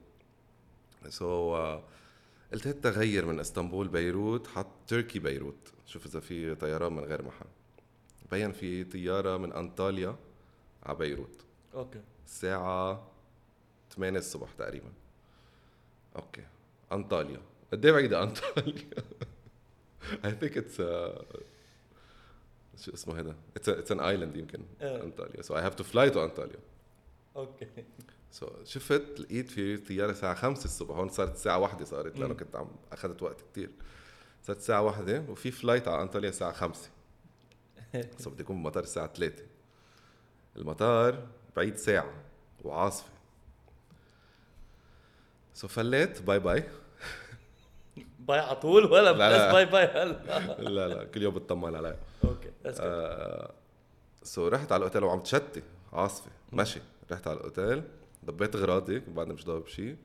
so 1.09 1.57
آه، 1.57 1.83
قلت 2.53 2.67
هات 2.67 2.77
تغير 2.85 3.27
من 3.27 3.41
إسطنبول 3.41 3.89
بيروت 3.89 4.47
حط 4.47 4.67
تركي 4.87 5.19
بيروت. 5.19 5.73
شوف 5.87 6.07
إذا 6.07 6.21
في 6.21 6.55
طيران 6.55 6.93
من 6.93 7.05
غير 7.05 7.23
محل. 7.23 7.47
بيّن 8.31 8.53
في 8.53 8.85
طيارة 8.85 9.37
من 9.37 9.53
أنطاليا 9.53 10.17
على 10.83 10.99
بيروت. 10.99 11.45
okay. 11.75 12.01
الساعة 12.27 13.07
8 13.91 14.19
الصبح 14.19 14.49
تقريبا. 14.59 14.93
okay. 16.17 16.45
أنطاليا. 16.93 17.41
قد 17.73 17.85
إيه 17.85 17.93
بعيدة؟ 17.93 18.23
أنطاليا؟ 18.23 18.91
I 20.25 20.31
think 20.31 20.53
it's 20.57 20.81
a 20.81 21.25
شو 22.85 22.95
اسمه 22.95 23.21
هذا؟ 23.21 23.37
It's 23.59 23.91
an 23.91 23.99
island 23.99 24.37
يمكن. 24.37 24.63
إيه. 24.83 25.03
أنطاليا. 25.03 25.43
So 25.43 25.55
I 25.55 25.61
have 25.71 25.77
to 25.77 25.85
fly 25.85 26.15
to 26.15 26.17
انطاليا 26.19 26.59
okay. 27.37 27.67
So 28.41 28.65
شفت 28.65 29.21
لقيت 29.21 29.51
في 29.51 29.77
طيارة 29.77 30.11
الساعة 30.11 30.35
5 30.35 30.65
الصبح. 30.65 30.97
هون 30.97 31.09
صارت 31.09 31.35
الساعة 31.35 31.59
1 31.59 31.83
صارت 31.83 32.19
لأنه 32.19 32.29
مم. 32.29 32.37
كنت 32.37 32.57
عم 32.57 32.69
أخذت 32.93 33.23
وقت 33.23 33.41
كتير. 33.41 33.71
صارت 34.43 34.59
الساعة 34.59 34.83
1 34.83 35.29
وفي 35.29 35.51
flight 35.51 35.89
على 35.89 36.03
أنطاليا 36.03 36.29
الساعة 36.29 36.53
5 36.53 36.91
بس 38.19 38.29
بدي 38.29 38.43
أكون 38.43 38.57
بالمطار 38.57 38.83
الساعة 38.83 39.07
3 39.07 39.45
المطار 40.57 41.27
بعيد 41.57 41.77
ساعة 41.77 42.13
وعاصفة. 42.65 43.09
so 45.55 45.69
فليت 45.69 46.23
bye 46.23 46.39
bye 46.39 46.65
باي 48.19 48.39
على 48.39 48.57
طول 48.57 48.85
ولا 48.85 49.13
لا، 49.13 49.19
لا. 49.31 49.49
بس 49.49 49.53
bye 49.55 49.65
bye 49.67 49.85
هلا؟ 49.85 50.61
لا 50.69 50.89
لا 50.89 51.05
كل 51.05 51.23
يوم 51.23 51.35
بتطمن 51.35 51.75
علي 51.75 51.97
okay. 52.25 52.51
آه 52.67 53.53
so 54.23 54.49
رحت 54.49 54.73
على 54.73 54.79
الأوتيل 54.79 55.05
وعم 55.05 55.21
تشتي 55.21 55.63
عاصفة 55.93 56.31
ماشي 56.53 56.81
رحت 57.13 57.27
على 57.29 57.37
الأوتيل 57.37 57.83
ضبيت 58.25 58.57
أغراضي 58.57 58.99
بعدني 58.99 59.35
مش 59.35 59.45
ضابط 59.45 59.69
شيء 59.69 59.97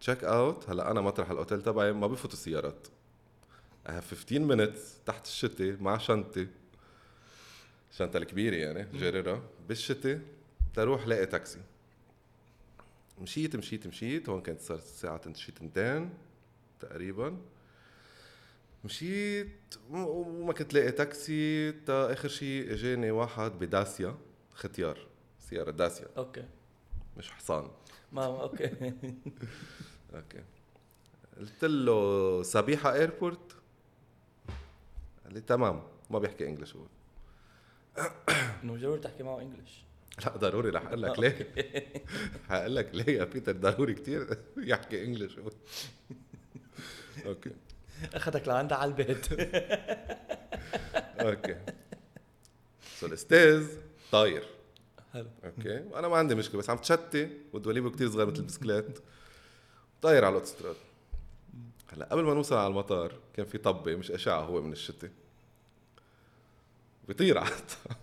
check 0.00 0.24
out 0.24 0.70
هلا 0.70 0.90
أنا 0.90 1.00
مطرح 1.00 1.30
الأوتيل 1.30 1.62
تبعي 1.62 1.92
ما 1.92 2.06
بفوتوا 2.06 2.34
السيارات 2.38 2.86
I 3.88 3.90
have 3.90 4.14
15 4.14 4.48
minutes 4.56 4.78
تحت 5.06 5.26
الشتي 5.26 5.72
مع 5.72 5.98
شنطتي 5.98 6.48
الشنطة 7.92 8.16
الكبيرة 8.16 8.54
يعني 8.56 8.86
جريرة. 8.98 9.42
بالشتي 9.68 10.20
تروح 10.78 11.06
لاقي 11.06 11.26
تاكسي. 11.26 11.60
مشيت 13.20 13.56
مشيت 13.56 13.86
مشيت. 13.86 14.28
هون 14.28 14.40
كانت 14.40 14.60
صارت 14.60 14.82
الساعة 14.82 15.32
شي 15.32 15.52
تنتين 15.52 16.10
تقريبا. 16.80 17.36
مشيت 18.84 19.74
وما 19.90 20.52
كنت 20.52 20.74
لاقي 20.74 20.92
تاكسي 20.92 21.72
تا 21.72 22.12
آخر 22.12 22.28
شيء 22.28 22.72
إجاني 22.72 23.10
واحد 23.10 23.50
بداسيا 23.50 24.16
ختيار 24.54 25.06
سيارة 25.38 25.70
داسيا. 25.70 26.06
okay. 26.16 26.44
مش 27.16 27.30
حصان. 27.30 27.70
ما 28.12 28.24
أوكي. 28.24 28.70
أوكي. 30.14 30.44
قلت 31.38 31.64
له 31.64 32.42
سبيحة 32.42 32.94
airport 32.94 33.56
قال 35.24 35.34
لي 35.34 35.40
تمام. 35.40 35.82
ما 36.10 36.18
بيحكي 36.18 36.48
English 36.48 36.76
هو 36.76 36.86
إنه 38.64 38.76
ضروري 38.76 39.00
تحكي 39.00 39.22
معه 39.22 39.40
English 39.40 39.88
لا 40.26 40.36
ضروري 40.36 40.70
رح 40.70 40.86
أقول 40.86 41.02
لك 41.02 41.18
ليه. 41.18 41.52
هقول 42.48 42.76
لك 42.76 42.90
ليه 42.94 43.18
يا 43.18 43.24
بيتر 43.24 43.52
ضروري 43.52 43.94
كتير 43.94 44.38
يحكي 44.56 45.04
English. 45.04 45.36
أوكي. 47.26 47.50
أخذك 48.14 48.48
لعندها 48.48 48.78
على 48.78 48.88
البيت. 48.88 49.26
okay. 51.20 51.56
So 53.00 53.06
الاستاذ 53.06 53.68
طاير. 54.12 54.44
حلو. 55.12 55.28
okay. 55.44 55.78
وأنا 55.90 56.08
ما 56.08 56.16
عندي 56.16 56.34
مشكلة 56.34 56.58
بس 56.60 56.70
عم 56.70 56.76
تشتي 56.76 57.30
ودوليبه 57.52 57.90
كتير 57.90 58.10
صغير 58.10 58.26
مثل 58.26 58.36
البسكليت. 58.38 58.98
طاير 60.02 60.24
على 60.24 60.32
الأوتوستراد. 60.32 60.76
هلا 61.92 62.04
قبل 62.04 62.22
ما 62.22 62.34
نوصل 62.34 62.56
على 62.56 62.66
المطار 62.66 63.12
كان 63.34 63.46
في 63.46 63.58
طبة 63.58 63.96
مش 63.96 64.10
شايفها 64.10 64.40
هو 64.40 64.62
من 64.62 64.72
الشتي. 64.72 65.10
بيطير 67.08 67.38
على 67.38 67.48
الطبة. 67.48 67.96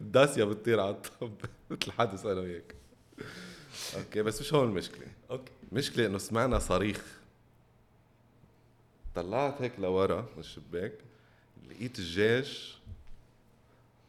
داسيا 0.00 0.44
بتطير 0.44 0.80
على 0.80 0.90
الطبه 0.90 1.48
مثل 1.70 1.92
حادث 1.92 2.26
أنا 2.26 2.40
وياك 2.40 2.74
okay 3.96 4.22
بس 4.22 4.40
مش 4.40 4.54
هون 4.54 4.68
المشكلة. 4.68 5.06
okay. 5.30 5.52
المشكلة 5.72 6.06
إنه 6.06 6.18
سمعنا 6.18 6.58
صريخ. 6.58 7.04
طلعت 9.14 9.62
هيك 9.62 9.72
لورا 9.78 10.20
من 10.20 10.38
الشباك 10.38 10.92
لقيت 11.70 11.98
الجيش. 11.98 12.78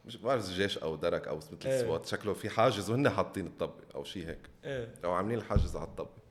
مش 0.05 0.17
بعرف 0.17 0.49
الجيش 0.49 0.77
أو 0.77 0.95
درك 0.95 1.27
أو 1.27 1.37
مثل 1.37 1.57
إيه. 1.65 1.79
ال 1.79 1.84
SWAT 1.84 2.05
شكله 2.05 2.33
في 2.33 2.49
حاجز 2.49 2.89
وهن 2.89 3.09
حاطين 3.09 3.47
الطبه 3.47 3.83
أو 3.95 4.03
شيء 4.03 4.27
هيك. 4.27 4.49
إيه. 4.63 4.95
أو 5.03 5.11
عاملين 5.11 5.37
الحاجز 5.37 5.75
على 5.75 5.87
الطبه 5.87 6.23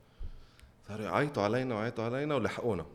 صاروا 0.87 1.05
يعيطوا 1.05 1.43
علينا 1.43 1.75
ويعيطوا 1.75 2.03
علينا 2.03 2.35
ولحقونا. 2.35 2.85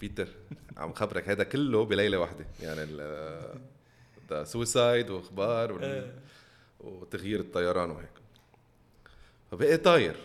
بيتر 0.00 0.28
عم 0.76 0.92
خبرك 0.92 1.28
هذا 1.28 1.44
كله 1.44 1.84
بليلة 1.84 2.18
واحدة. 2.18 2.46
يعني 2.60 2.82
ال 2.82 3.73
suicide 4.44 5.10
وإخبار 5.10 5.72
وال- 5.72 5.84
إيه. 5.84 6.14
وتغيير 6.80 7.40
الطيران 7.40 7.90
وهيك. 7.90 8.08
فبقي 9.50 9.76
طاير. 9.76 10.16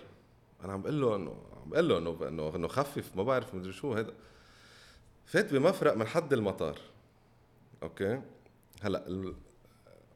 أنا 0.64 0.74
عم 0.74 0.82
بقول 0.82 1.02
له 1.02 1.16
انه 1.16 1.36
عم 1.64 1.70
بقول 1.70 1.90
له 1.90 1.98
انه 1.98 2.18
انه 2.28 2.56
إنه 2.56 2.68
خفف 2.68 3.16
ما 3.16 3.24
بعرف 3.24 3.56
مدري 3.56 3.74
شو 3.74 3.94
هذا 3.94 4.14
فات 5.26 5.54
بمفرق 5.54 5.94
من 5.94 6.08
حد 6.08 6.34
المطار. 6.34 6.78
okay? 7.84 8.22
هلأ 8.82 9.08
ال- 9.08 9.36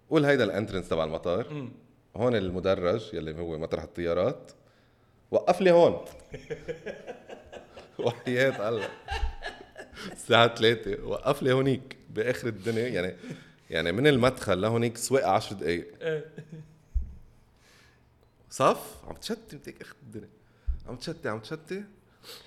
قول 0.09 0.25
هيدا 0.25 0.43
ال 0.43 0.49
entrance 0.49 0.89
تبع 0.89 1.03
المطار. 1.03 1.51
أمم. 1.51 1.71
هون 2.15 2.35
المدرج 2.35 3.13
يلي 3.13 3.39
هو 3.39 3.57
مطرح 3.57 3.83
الطيارات. 3.83 4.51
وقف 5.31 5.61
لي 5.61 5.71
هون. 5.71 5.97
وحياة 7.99 8.69
الله. 8.69 8.89
الساعة 10.11 10.55
3 10.55 11.03
وقف 11.05 11.43
لي 11.43 11.53
هونيك 11.53 11.97
بآخر 12.09 12.47
الدنيا. 12.47 12.87
يعني 12.87 13.15
يعني 13.73 13.91
من 13.91 14.07
المدخل 14.07 14.61
لهونيك 14.61 14.97
سواقة 14.97 15.31
10 15.31 15.55
دقايق. 15.55 15.87
إيه. 16.01 16.25
صف؟ 18.49 19.05
عم 19.07 19.15
تشتي 19.15 19.57
بدك 19.57 19.81
اخر 19.81 19.95
الدنيا. 20.03 20.29
عم 20.87 20.95
تشتي 20.95 21.29
عم 21.29 21.39
تشتي 21.39 21.83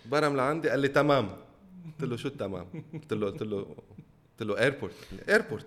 برم 0.07 0.37
لعندي 0.37 0.69
قال 0.69 0.81
لي 0.81 0.89
تمام. 0.89 1.37
قلت 1.87 2.11
له 2.11 2.17
شو 2.17 2.29
التمام؟ 2.29 2.85
قلت 2.95 3.13
له 3.13 3.27
قلت 3.27 3.43
له 3.43 3.77
قلت 4.31 4.49
له 4.49 4.59
airport 4.59 4.95
airport 5.29 5.67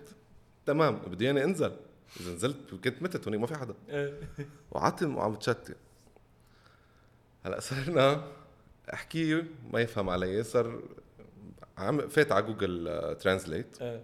تمام. 0.66 0.96
بده 0.96 1.26
إياني 1.26 1.44
أنزل. 1.44 1.76
إذا 2.20 2.34
نزلت 2.34 2.74
كنت 2.84 3.02
متت 3.02 3.24
هونيك 3.24 3.40
ما 3.40 3.46
في 3.46 3.54
حدا. 3.54 3.74
إيه. 3.88 4.20
وعتم 4.70 5.16
وعم 5.16 5.32
بتشتت 5.34 5.76
هلأ 7.44 7.60
صرنا 7.60 8.24
احكيه 8.94 9.46
ما 9.72 9.80
يفهم 9.80 10.10
علي. 10.10 10.42
صار 10.42 10.82
عم 11.78 12.08
فات 12.08 12.32
على 12.32 12.46
Google 12.46 13.16
Translate. 13.20 13.82
إيه. 13.82 14.02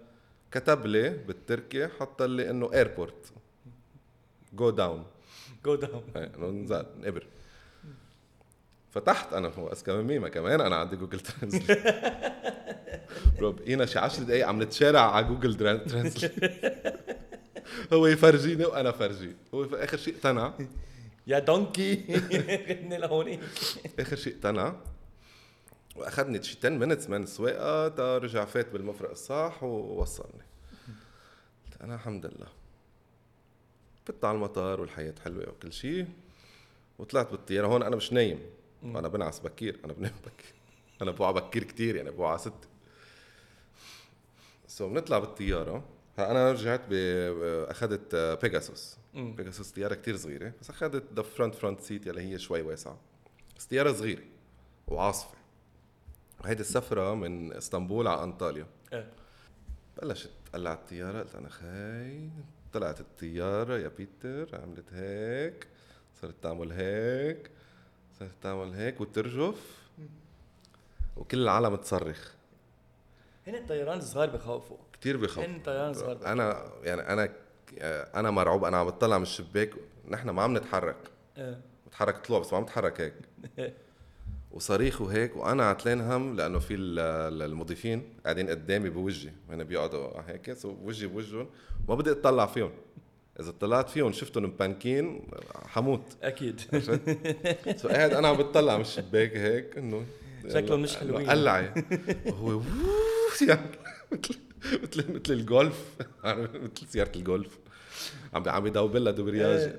كتب 0.50 0.86
لي 0.86 1.10
بالتركي 1.10 1.88
حط 1.88 2.22
لي 2.22 2.50
إنه 2.50 2.72
airport 2.72 3.32
go 4.52 4.70
down 4.70 5.04
go 5.64 5.74
down 5.74 6.02
إنه 6.16 6.46
نزل 6.50 6.86
ابر 7.04 7.26
فتحت 8.90 9.32
أنا 9.32 9.48
هو 9.48 9.68
أذكى 9.68 9.92
من 9.92 10.04
ميمة 10.04 10.28
كمان 10.28 10.60
أنا 10.60 10.76
عندي 10.76 10.96
Google 10.96 11.20
Translate 11.20 11.78
Pro 13.38 13.52
بقينا 13.52 13.86
شي 13.86 13.98
10 13.98 14.24
دقايق 14.24 14.46
عم 14.46 14.62
نتشارع 14.62 15.00
على 15.00 15.26
Google 15.26 15.54
Translate 15.54 16.32
هو 17.92 18.06
يفرجيني 18.06 18.64
وأنا 18.64 18.92
فرجيه 18.92 19.36
هو 19.54 19.68
في 19.68 19.84
آخر 19.84 19.96
شيء 19.96 20.14
اقتنع 20.14 20.52
يا 21.26 21.38
donkey 21.38 22.20
خدني 22.68 22.98
لهونيك 22.98 23.40
آخر 23.98 24.16
شيء 24.16 24.34
اقتنع 24.34 24.74
واخذني 25.96 26.42
شي 26.42 26.58
10 26.58 26.68
minutes 26.70 27.08
من 27.10 27.22
السواقة 27.22 27.88
تا 27.88 28.18
رجع 28.18 28.44
فات 28.44 28.68
بالمفرق 28.70 29.10
الصح 29.10 29.62
ووصلني. 29.62 30.44
قلت 31.66 31.80
أنا 31.82 31.94
الحمد 31.94 32.26
لله. 32.26 32.48
فت 34.04 34.24
على 34.24 34.34
المطار 34.36 34.80
والحياة 34.80 35.14
حلوة 35.24 35.48
وكل 35.48 35.72
شيء 35.72 36.06
وطلعت 36.98 37.30
بالطيارة. 37.30 37.66
هون 37.66 37.82
أنا 37.82 37.96
مش 37.96 38.12
نايم. 38.12 38.40
أنا 38.84 39.08
بنعس 39.08 39.40
بكير. 39.40 39.80
أنا 39.84 39.92
بنام 39.92 40.12
بكير. 40.26 40.54
أنا 41.02 41.10
بوعى 41.10 41.32
بكير 41.32 41.64
كتير 41.64 41.96
يعني 41.96 42.10
بوعى 42.10 42.38
ستة. 42.38 42.68
so 44.68 44.88
بنطلع 44.88 45.18
بالطيارة. 45.18 45.84
أنا 46.18 46.52
رجعت 46.52 46.80
ب 46.90 46.92
أخذت 47.70 48.14
بيجاسوس. 48.42 48.96
بيجاسوس 49.14 49.70
طيارة 49.70 49.94
كتير 49.94 50.16
صغيرة. 50.16 50.52
بس 50.60 50.70
أخذت 50.70 51.04
the 51.14 51.22
front 51.22 51.54
front 51.54 51.80
seat 51.80 52.06
يلي 52.06 52.20
هي 52.22 52.38
شوي 52.38 52.62
واسعة. 52.62 52.98
بس 53.56 53.64
طيارة 53.64 53.92
صغيرة 53.92 54.22
وعاصفة. 54.88 55.34
وهيدي 56.44 56.60
السفرة 56.60 57.14
من 57.14 57.52
إسطنبول 57.52 58.06
على 58.08 58.22
أنطاليا. 58.24 58.66
إيه. 58.92 59.08
بلشت 60.02 60.30
تقلع 60.52 60.72
الطيارة 60.72 61.18
قلت 61.18 61.34
أنا 61.34 61.48
خي 61.48 62.28
طلعت 62.72 63.00
الطيارة 63.00 63.78
يا 63.78 63.88
بيتر 63.88 64.60
عملت 64.62 64.92
هيك 64.92 65.66
صارت 66.20 66.34
تعمل 66.42 66.72
هيك 66.72 67.50
صارت 68.18 68.32
تعمل 68.42 68.74
هيك 68.74 69.00
وترجف. 69.00 69.76
وكل 71.16 71.38
العالم 71.42 71.76
تصرخ. 71.76 72.32
هن 73.46 73.54
الطيران 73.54 73.98
الصغار 73.98 74.30
بخوفوا؟ 74.30 74.76
كتير 74.92 75.16
بخوف 75.16 75.44
هن 75.44 75.62
طيران 75.62 75.94
صغار 75.94 76.26
أنا 76.26 76.72
يعني 76.82 77.00
أنا 77.00 77.32
أنا 78.14 78.30
مرعوب 78.30 78.64
أنا 78.64 78.76
عم 78.76 78.86
بطلع 78.86 79.16
من 79.16 79.22
الشباك 79.22 79.74
نحن 80.08 80.30
ما 80.30 80.42
عم 80.42 80.56
نتحرك. 80.56 80.96
إيه. 81.36 81.60
بتحرك 81.86 82.26
طلوع 82.26 82.40
بس 82.40 82.52
ما 82.52 82.58
عم 82.58 82.64
بتحرك 82.64 83.00
هيك. 83.00 83.14
وصريخ 84.50 85.00
وهيك 85.02 85.36
وأنا 85.36 85.64
عتلان 85.70 86.00
هم 86.00 86.36
لأنه 86.36 86.58
في 86.58 86.74
ال- 86.74 86.98
ال- 86.98 87.42
المضيفين 87.42 88.02
قاعدين 88.24 88.48
قدامي 88.50 88.90
بوجهي 88.90 89.32
هن 89.50 89.64
بيقعدوا 89.64 90.20
هيك 90.26 90.52
so 90.52 90.74
وجهي 90.82 91.08
بوجههم 91.08 91.46
ما 91.88 91.94
بدي 91.94 92.10
أطلع 92.10 92.46
فيهم. 92.46 92.70
إذا 93.40 93.50
طلعت 93.60 93.90
فيهم 93.90 94.12
شفتهم 94.12 94.44
م 94.44 94.54
panic 94.54 95.03
ين 95.03 95.22
حموت. 95.66 96.00
أكيد. 96.22 96.60
so 97.76 97.88
قاعد 97.88 98.12
أنا 98.12 98.28
عم 98.28 98.36
بتطلع 98.36 98.74
من 98.74 98.80
الشباك 98.80 99.36
هيك 99.36 99.78
إنه 99.78 100.04
شكلهم 100.48 100.82
مش 100.82 100.96
حلوين. 100.96 101.30
قلعي 101.30 101.70
وهو 102.26 102.62
يعني 103.48 103.60
مثل 104.12 104.34
مثل 104.82 105.12
مثل 105.14 105.32
الجولف؟ 105.32 105.84
مثل 106.24 106.86
سيارة 106.88 107.12
الجولف. 107.16 107.58
عم 108.34 108.48
عم 108.48 108.66
يدوب 108.66 108.96
لها 108.96 109.12
دبرياج 109.12 109.72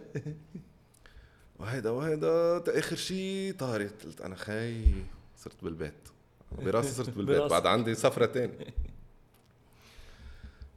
وهيدا 1.60 1.90
وهيدا 1.90 2.64
آخر 2.80 2.96
شيء 2.96 3.56
طارت 3.60 4.06
قلت 4.06 4.22
أنا 4.22 4.36
خي 4.36 4.84
صرت 5.38 5.64
بالبيت. 5.64 6.10
براسي 6.52 6.92
صرت 6.92 7.10
بالبيت. 7.10 7.42
بعد 7.42 7.66
عندي 7.66 7.96
سفرة 7.96 8.26
تانية. 8.26 8.74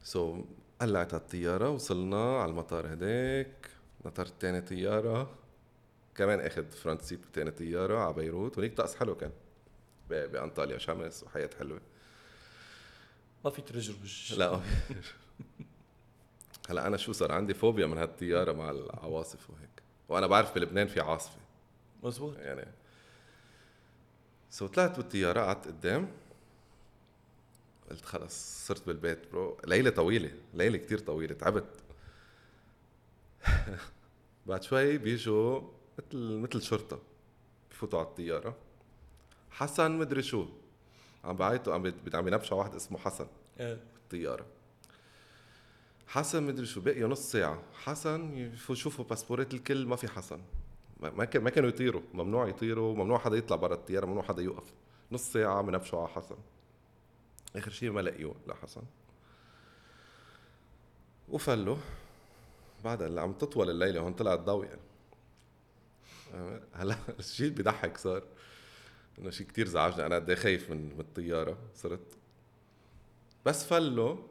so 0.03 0.43
قلعت 0.81 1.13
الطيارة 1.13 1.69
وصلنا 1.69 2.41
على 2.41 2.49
المطار 2.51 2.93
هداك. 2.93 3.69
نطرت 4.05 4.33
تاني 4.39 4.61
طيارة. 4.61 5.37
كمان 6.15 6.39
اخذ 6.39 6.71
front 6.71 7.01
seat 7.01 7.27
بتاني 7.27 7.51
طيارة 7.51 7.97
على 7.97 8.13
بيروت. 8.13 8.57
وانيك 8.57 8.77
طقس 8.77 8.95
حلو 8.95 9.15
كان. 9.15 9.31
بأنطاليا 10.09 10.77
شمس 10.77 11.23
وحياة 11.23 11.49
حلوة. 11.59 11.81
ما 13.45 13.51
في 13.51 13.61
ترجرج 13.61 14.33
لا 14.37 14.61
هلا 16.69 16.87
أنا 16.87 16.97
شو 16.97 17.11
صار؟ 17.11 17.31
عندي 17.31 17.53
فوبيا 17.53 17.85
من 17.85 17.97
هالطيارة 17.97 18.51
مع 18.51 18.71
العواصف 18.71 19.49
وهيك. 19.49 19.70
وأنا 20.11 20.27
بعرف 20.27 20.55
بلبنان 20.55 20.87
في 20.87 20.99
عاصفة. 20.99 21.37
مزبوط 22.03 22.37
يعني. 22.37 22.67
so 24.49 24.67
طلعت 24.67 24.97
بالطيارة 24.97 25.41
قعدت 25.41 25.67
قدام. 25.67 26.11
قلت 27.89 28.05
خلص 28.05 28.67
صرت 28.67 28.85
بالبيت 28.87 29.31
bro. 29.31 29.57
ليلة 29.67 29.89
طويلة 29.89 30.31
ليلة 30.53 30.77
كتير 30.77 30.99
طويلة 30.99 31.33
تعبت. 31.33 31.65
بعد 34.47 34.63
شوي 34.63 34.97
بيجوا 34.97 35.61
مثل 35.99 36.17
مثل 36.37 36.61
شرطة 36.61 36.99
بفوتوا 37.71 37.99
على 37.99 38.07
الطيارة. 38.07 38.55
حسن 39.51 39.91
مدري 39.91 40.23
شو. 40.23 40.45
عم 41.23 41.35
بعيطوا 41.35 41.73
عم 41.73 41.81
بت- 41.83 42.15
عم 42.15 42.27
ينبشوا 42.27 42.57
واحد 42.57 42.75
اسمه 42.75 42.97
حسن. 42.97 43.27
إيه. 43.59 43.79
بالطيارة. 43.93 44.45
حسن 46.11 46.43
مدري 46.43 46.65
شو 46.65 46.81
باقي 46.81 47.03
نص 47.03 47.31
ساعة. 47.31 47.63
حسن 47.73 48.51
شوفوا 48.73 49.05
باسبورات 49.05 49.53
الكل 49.53 49.85
ما 49.85 49.95
في 49.95 50.07
حسن. 50.07 50.41
ما 50.99 51.09
ما 51.09 51.25
كان 51.25 51.43
ما 51.43 51.49
كانوا 51.49 51.69
يطيروا. 51.69 52.01
ممنوع 52.13 52.47
يطيروا 52.47 52.95
ممنوع 52.95 53.17
حدا 53.19 53.37
يطلع 53.37 53.55
برا 53.55 53.73
الطيارة 53.73 54.05
ممنوع 54.05 54.23
حدا 54.23 54.41
يوقف. 54.41 54.73
نص 55.11 55.31
ساعة 55.31 55.57
عم 55.57 55.69
ينبشوا 55.69 55.99
على 55.99 56.07
حسن. 56.07 56.35
آخر 57.55 57.71
شيء 57.71 57.91
ما 57.91 58.01
لقيوه 58.01 58.35
لحسن. 58.47 58.81
وفلوا. 61.29 61.77
بعد 62.83 63.01
اللي 63.01 63.21
عم 63.21 63.33
تطول 63.33 63.69
الليلة 63.69 63.99
هون 63.99 64.13
طلعت 64.13 64.39
ضوء 64.39 64.65
يعني 64.65 64.81
آه، 66.33 66.61
هلا 66.73 66.95
الشيء 67.19 67.45
اللي 67.45 67.57
بيضحك 67.57 67.97
صار 67.97 68.23
إنه 69.19 69.29
شيء 69.29 69.47
كتير 69.47 69.67
زعجني. 69.67 70.05
أنا 70.05 70.15
قد 70.15 70.29
إيه 70.29 70.37
خايف 70.37 70.69
من 70.69 70.93
من 70.93 70.99
الطيارة 70.99 71.57
صرت. 71.75 72.17
بس 73.45 73.65
فلوا. 73.65 74.30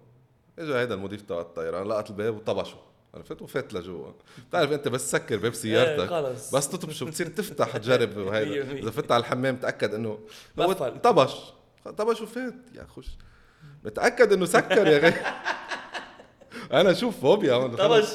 اجى 0.60 0.74
هيدا 0.74 0.94
المضيف 0.94 1.22
تبع 1.22 1.40
الطيران 1.40 1.88
لقط 1.88 2.10
الباب 2.10 2.36
وطبشوا 2.36 2.78
عرفت؟ 3.14 3.42
وفات 3.42 3.74
لجوا. 3.74 4.12
بتعرف 4.48 4.72
أنت 4.72 4.88
بس 4.88 5.10
سكر 5.10 5.36
باب 5.36 5.44
إيه، 5.44 5.58
سيارتك. 5.58 6.10
خلص. 6.10 6.54
بس 6.54 6.68
تطبشه 6.68 7.06
بتصير 7.06 7.26
تفتح 7.26 7.76
تجرب 7.76 8.16
وهيدا. 8.26 8.72
إذا 8.72 8.90
فت 8.90 9.12
على 9.12 9.20
الحمام 9.20 9.56
تأكد 9.56 9.94
إنه 9.94 10.18
هو. 10.58 10.72
طبش. 10.72 11.32
طبش 11.84 12.20
وفات. 12.20 12.54
يا 12.74 12.86
خش 12.96 13.06
متأكد 13.84 14.32
إنه 14.32 14.44
سكر 14.46 14.86
يا 14.86 14.98
غي 14.98 15.14
أنا 16.80 16.92
شوف 16.94 17.20
فوبيا. 17.20 17.66
طبش. 17.66 18.08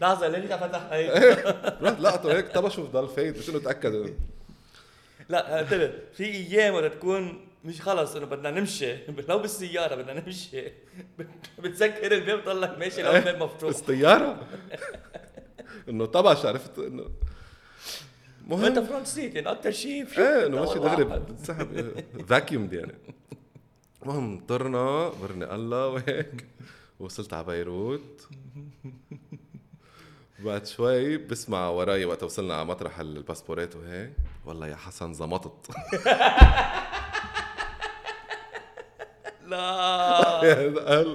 لحظة 0.00 0.28
ليه 0.28 0.56
فتح؟ 0.56 0.82
هيك 0.92 1.46
رحت 1.82 2.00
لقطه 2.00 2.32
هيك 2.32 2.52
طبش 2.52 2.78
وضل 2.78 3.08
فايت. 3.08 3.38
مش 3.38 3.50
إنه؟ 3.50 3.58
تاكد 3.58 4.14
لا 5.28 5.60
انتبه 5.60 5.92
في 6.14 6.24
أيام 6.24 6.74
وقت 6.74 6.92
تكون 6.92 7.46
مش 7.64 7.80
خلص 7.80 8.16
إنه 8.16 8.26
بدنا 8.26 8.50
نمشي. 8.50 8.96
لو 9.28 9.38
بالسيارة 9.38 9.94
بدنا 9.94 10.20
نمشي. 10.26 10.62
بت- 11.18 11.28
بتسكر 11.62 12.12
الباب 12.12 12.38
بتضلك 12.38 12.78
ماشي 12.78 13.02
لو 13.02 13.10
الباب 13.16 13.42
مفتوح. 13.42 13.70
بس 13.70 13.80
طياره 13.80 14.46
إنه 15.88 16.04
طبش 16.06 16.46
عرفت 16.46 16.78
إنه 16.78 17.04
مهم. 18.46 18.84
فرونت 18.86 19.06
سيت 19.06 19.34
يعني 19.34 19.50
أكثر 19.50 19.70
شيء 19.70 20.06
إيه 20.18 20.46
إنه 20.46 20.60
ماشي 20.60 20.74
دغري. 20.78 21.04
بتسحب 21.04 21.94
vacuum 22.28 22.68
يعني. 22.72 22.94
المهم 24.02 24.40
طرنا 24.46 25.08
برني 25.08 25.54
الله 25.54 25.88
وهيك. 25.88 26.46
وصلت 27.00 27.32
على 27.34 27.46
بيروت. 27.46 28.28
بعد 30.38 30.66
شوي 30.66 31.16
بسمع 31.16 31.68
وراي 31.68 32.04
وقت 32.04 32.22
وصلنا 32.22 32.54
على 32.54 32.64
مطرح 32.64 32.98
ال 32.98 33.06
passportات 33.06 33.76
وهيك. 33.76 34.12
والله 34.46 34.68
يا 34.68 34.76
حسن 34.76 35.14
زمطت. 35.14 35.70
لا. 39.52 40.68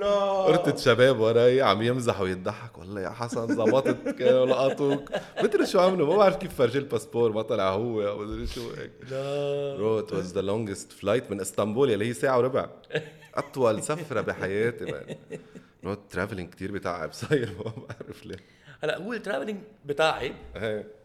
لا. 0.00 0.12
قرطة 0.46 0.76
شباب 0.76 1.20
وراي 1.20 1.62
عم 1.62 1.82
يمزحوا 1.82 2.24
ويضحك. 2.24 2.78
والله 2.78 3.00
يا 3.00 3.10
حسن 3.10 3.54
زمطت 3.54 4.20
لقطوك. 4.22 5.10
مدري 5.42 5.66
شو 5.66 5.80
عملوا؟ 5.80 6.06
ما 6.06 6.16
بعرف 6.16 6.36
كيف 6.36 6.54
فرجي 6.54 6.78
الباسبور 6.78 7.32
ما 7.32 7.42
طلع 7.42 7.68
هو 7.70 8.08
أو 8.08 8.18
مدري 8.18 8.46
شو 8.46 8.70
هيك. 8.70 8.90
لا. 9.10 9.98
it 9.98 10.12
was 10.12 10.32
the 10.34 10.40
longest 10.40 10.92
flight 10.92 11.30
من 11.30 11.40
إسطنبول 11.40 11.90
يلي 11.90 12.08
هي 12.08 12.12
ساعة 12.12 12.38
وربع. 12.38 12.68
أطول 13.34 13.82
سفرة 13.82 14.20
بحياتي 14.20 14.84
man 14.84 15.16
bro 15.82 15.92
ال 15.92 15.98
traveling 15.98 16.54
كثير 16.54 16.72
بتعب 16.72 17.12
صاير 17.12 17.52
ما 17.58 17.72
بعرف 17.88 18.26
ليه. 18.26 18.36
هلا 18.82 18.98
هو 18.98 19.12
ال 19.12 19.17
traveling 19.17 19.60
بتاعي 19.84 20.32
إيه. 20.56 21.01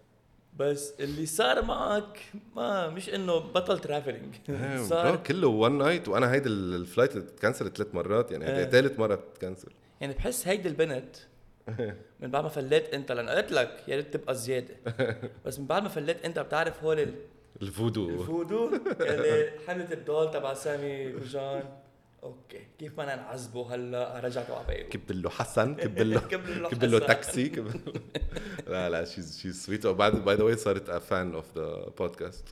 بس 0.60 0.94
اللي 1.00 1.26
صار 1.26 1.62
معك 1.66 2.20
ما 2.56 2.90
مش 2.90 3.10
إنه 3.10 3.38
بطل 3.40 3.80
traveling 3.80 4.36
صار 4.90 5.16
كله 5.16 5.48
one 5.48 5.78
night 5.78 6.08
وأنا 6.08 6.32
هيدي 6.34 6.50
ال 6.50 6.59
flight 6.59 7.16
اللي 7.16 7.28
تcancelت 7.28 7.78
ثلاث 7.78 7.96
مرات 7.96 8.32
يعني 8.32 8.46
هيدي 8.46 8.60
إيه. 8.60 8.66
ثالث 8.66 9.00
مرة 9.00 9.20
تcancel 9.36 9.72
يعني 10.02 10.14
بحس 10.14 10.48
هيدي 10.48 10.70
البنت 10.70 11.16
من 12.20 12.32
بعد 12.32 12.44
ما 12.44 12.50
فليت 12.50 12.94
أنت 12.94 13.12
لأن 13.12 13.30
قلت 13.30 13.52
لك 13.52 13.84
يا 13.88 13.96
ريت 13.96 14.14
تبقى 14.14 14.36
زيادة. 14.36 14.76
بس 15.46 15.60
من 15.60 15.66
بعد 15.68 15.84
ما 15.84 15.90
فليت 15.90 16.26
أنت 16.26 16.40
بتعرف 16.40 16.84
هول 16.84 17.00
ال- 17.00 17.14
الفودو. 17.62 18.10
الفودو 18.10 18.70
اللي 19.02 19.52
حملت 19.68 19.92
الدول 19.94 20.32
تبع 20.32 20.54
سامي 20.54 21.14
وجان 21.14 21.64
أوكي. 22.24 22.68
كيف 22.80 22.94
بدنا 22.94 23.16
نعذبه 23.16 23.76
هلا؟ 23.76 24.20
رجعته 24.20 24.56
على 24.58 24.68
بيته 24.68 24.90
كب 24.90 25.12
له 25.12 25.30
حسن؟ 25.30 25.76
كب 25.76 25.98
له 26.00 26.20
كب 26.70 26.84
له. 26.84 27.00
تاكسي؟ 27.00 27.50
لا 28.68 28.90
لا 28.90 29.06
شيز 29.06 29.40
شيز 29.40 29.66
سويت 29.66 29.86
وبعد 29.86 30.16
باي 30.26 30.36
ذا 30.36 30.44
واي 30.44 30.58
صارت 30.58 30.92
فان 30.92 31.34
اوف 31.36 31.58
ذا 31.58 31.90
بودكاست 32.00 32.46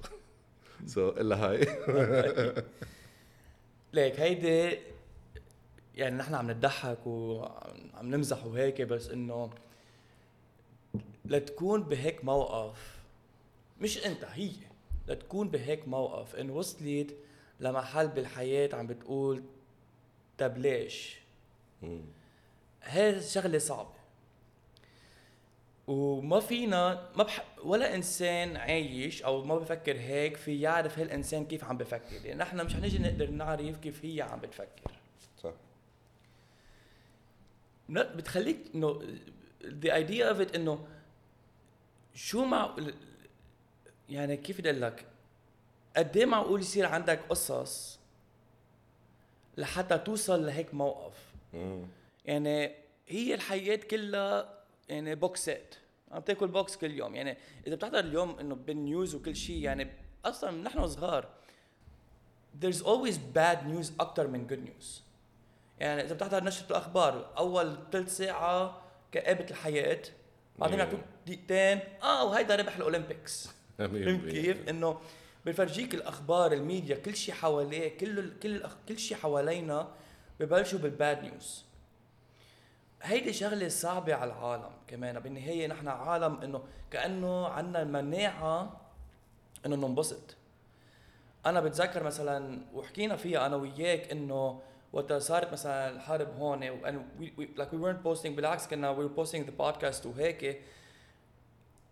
سو 0.85 1.09
إلا 1.09 1.35
هاي. 1.35 1.59
ليك 3.93 4.19
هيدي 4.19 4.77
يعني 5.95 6.15
نحن 6.15 6.35
عم 6.35 6.51
نضحك 6.51 7.07
وعم 7.07 8.09
نمزح 8.15 8.45
وهيك 8.45 8.81
بس 8.81 9.09
إنه 9.09 9.49
لتكون 11.25 11.83
بهيك 11.83 12.25
موقف 12.25 12.95
مش 13.81 14.05
أنت 14.05 14.25
هي. 14.33 14.51
لتكون 15.07 15.49
بهيك 15.49 15.87
موقف 15.87 16.35
إن 16.35 16.49
وصلت 16.49 17.15
لمحل 17.59 18.07
بالحياة 18.07 18.69
عم 18.75 18.87
بتقول 18.87 19.43
طب 20.37 20.57
ليش؟ 20.57 21.17
هي 22.83 23.21
شغلة 23.21 23.57
صعبة. 23.57 23.95
وما 25.87 26.39
فينا 26.39 27.09
ما 27.15 27.23
بح... 27.23 27.45
ولا 27.63 27.95
إنسان 27.95 28.57
عايش 28.57 29.23
أو 29.23 29.43
ما 29.43 29.55
بفكر 29.55 29.95
هيك 29.95 30.37
في 30.37 30.61
يعرف 30.61 30.99
هالإنسان 30.99 31.45
كيف 31.45 31.63
عم 31.63 31.77
بفكر. 31.77 32.19
لأن 32.23 32.41
إحنا 32.41 32.63
مش 32.63 32.73
حنجي 32.73 32.99
نقدر 32.99 33.29
نعرف 33.29 33.77
كيف 33.77 34.05
هي 34.05 34.21
عم 34.21 34.39
بتفكر. 34.39 34.91
صح. 35.43 35.53
بتخليك 37.89 38.57
إنه 38.75 39.01
the 39.61 39.89
idea 39.89 40.33
of 40.33 40.47
it 40.47 40.55
إنه 40.55 40.87
شو 42.13 42.45
مع 42.45 42.75
يعني 44.09 44.37
كيف 44.37 44.57
بدي 44.57 44.69
أقول 44.69 44.81
لك؟ 44.81 45.05
قد 45.97 46.17
إيه 46.17 46.25
معقول 46.25 46.59
يصير 46.59 46.85
عندك 46.85 47.19
قصص 47.29 47.99
لحتى 49.57 49.97
توصل 49.97 50.45
لهيك 50.45 50.73
موقف 50.73 51.13
مم. 51.53 51.83
يعني 52.25 52.71
هي 53.07 53.33
الحياة 53.33 53.75
كلها 53.75 54.53
يعني 54.89 55.15
بوكسات 55.15 55.75
عم 56.11 56.21
تاكل 56.21 56.47
بوكس 56.47 56.77
كل 56.77 56.91
يوم 56.91 57.15
يعني 57.15 57.37
إذا 57.67 57.75
بتحضر 57.75 57.99
اليوم 57.99 58.39
إنه 58.39 58.55
بال 58.55 58.75
news 58.75 59.15
وكل 59.15 59.35
شيء 59.35 59.57
يعني 59.57 59.87
أصلا 60.25 60.51
نحن 60.51 60.87
صغار 60.87 61.27
there's 62.63 62.81
always 62.81 63.15
bad 63.35 63.57
news 63.67 63.91
أكثر 63.99 64.27
من 64.27 64.47
good 64.47 64.69
news 64.69 64.85
يعني 65.79 66.01
إذا 66.01 66.13
بتحضر 66.15 66.43
نشرة 66.43 66.69
الأخبار 66.69 67.33
أول 67.37 67.77
ثلث 67.91 68.17
ساعة 68.17 68.81
كآبة 69.11 69.45
الحياة 69.51 70.01
بعدين 70.59 70.75
مم. 70.79 70.83
يعطوك 70.83 70.99
دقيقتين 71.27 71.79
آه 72.03 72.23
وهيدا 72.25 72.55
ربح 72.55 72.75
الأولمبيكس 72.75 73.49
فهمت. 73.77 74.29
كيف؟ 74.31 74.69
إنه 74.69 74.99
بفرجيك 75.45 75.95
الأخبار 75.95 76.51
الميديا 76.51 76.95
كل 76.95 77.15
شيء 77.15 77.35
حواليه 77.35 77.97
كل 77.97 78.39
كل. 78.39 78.63
كل 78.89 78.99
شيء 78.99 79.17
حوالينا 79.17 79.87
ببلشوا 80.39 80.79
بالباد 80.79 81.23
نيوز 81.23 81.65
هيدي 83.01 83.33
شغلة 83.33 83.67
صعبة 83.67 84.15
على 84.15 84.31
العالم 84.31 84.71
كمان. 84.87 85.19
بالنهاية 85.19 85.67
نحن 85.67 85.87
عالم 85.87 86.41
إنه 86.41 86.63
كأنه 86.91 87.47
عنا 87.47 87.81
المناعة 87.81 88.81
إنه 89.65 89.75
ننبسط. 89.75 90.35
أنا 91.45 91.61
بتذكر 91.61 92.03
مثلا 92.03 92.61
وحكينا 92.73 93.15
فيها 93.15 93.45
أنا 93.45 93.55
وياك 93.55 94.11
إنه 94.11 94.61
وقت 94.93 95.13
صارت 95.13 95.51
مثلا 95.53 95.89
الحرب 95.89 96.27
هون 96.37 96.81
and 96.81 96.95
we, 97.19 97.25
we, 97.37 97.45
like 97.57 97.71
we 97.71 97.77
weren't 97.77 98.03
posting 98.03 98.27
بالعكس 98.27 98.67
كنا 98.67 98.95
we 98.95 98.99
were 98.99 99.23
posting 99.23 99.45
the 99.45 99.63
podcast 99.63 100.05
وهيك. 100.05 100.61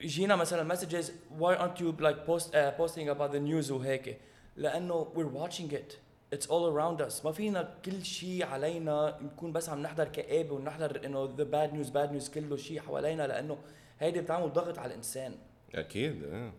يجينا 0.03 0.35
مثلا 0.35 0.75
messages 0.75 1.05
why 1.39 1.55
aren't 1.55 1.79
you 1.79 1.91
like 2.01 2.25
post 2.27 2.53
uh, 2.53 2.71
posting 2.77 3.09
about 3.09 3.31
the 3.31 3.39
news 3.39 3.71
وهيك 3.71 4.17
لأنه 4.55 5.13
we're 5.15 5.39
watching 5.39 5.71
it. 5.71 5.97
It's 6.35 6.47
all 6.47 6.67
around 6.67 7.01
us. 7.01 7.25
ما 7.25 7.31
فينا 7.31 7.77
كل 7.85 8.05
شيء 8.05 8.45
علينا 8.45 9.19
نكون 9.21 9.51
بس 9.51 9.69
عم 9.69 9.81
نحضر 9.81 10.07
كآبة 10.07 10.53
ونحضر 10.53 11.05
إنه 11.05 11.35
the 11.37 11.45
bad 11.45 11.73
news 11.73 11.89
bad 11.89 12.11
news 12.11 12.33
كله 12.33 12.57
شيء 12.57 12.79
حوالينا 12.81 13.27
لأنه 13.27 13.57
هيدي 13.99 14.21
بتعمل 14.21 14.53
ضغط 14.53 14.79
على 14.79 14.91
الإنسان. 14.91 15.35
أكيد 15.75 16.23
إيه. 16.23 16.53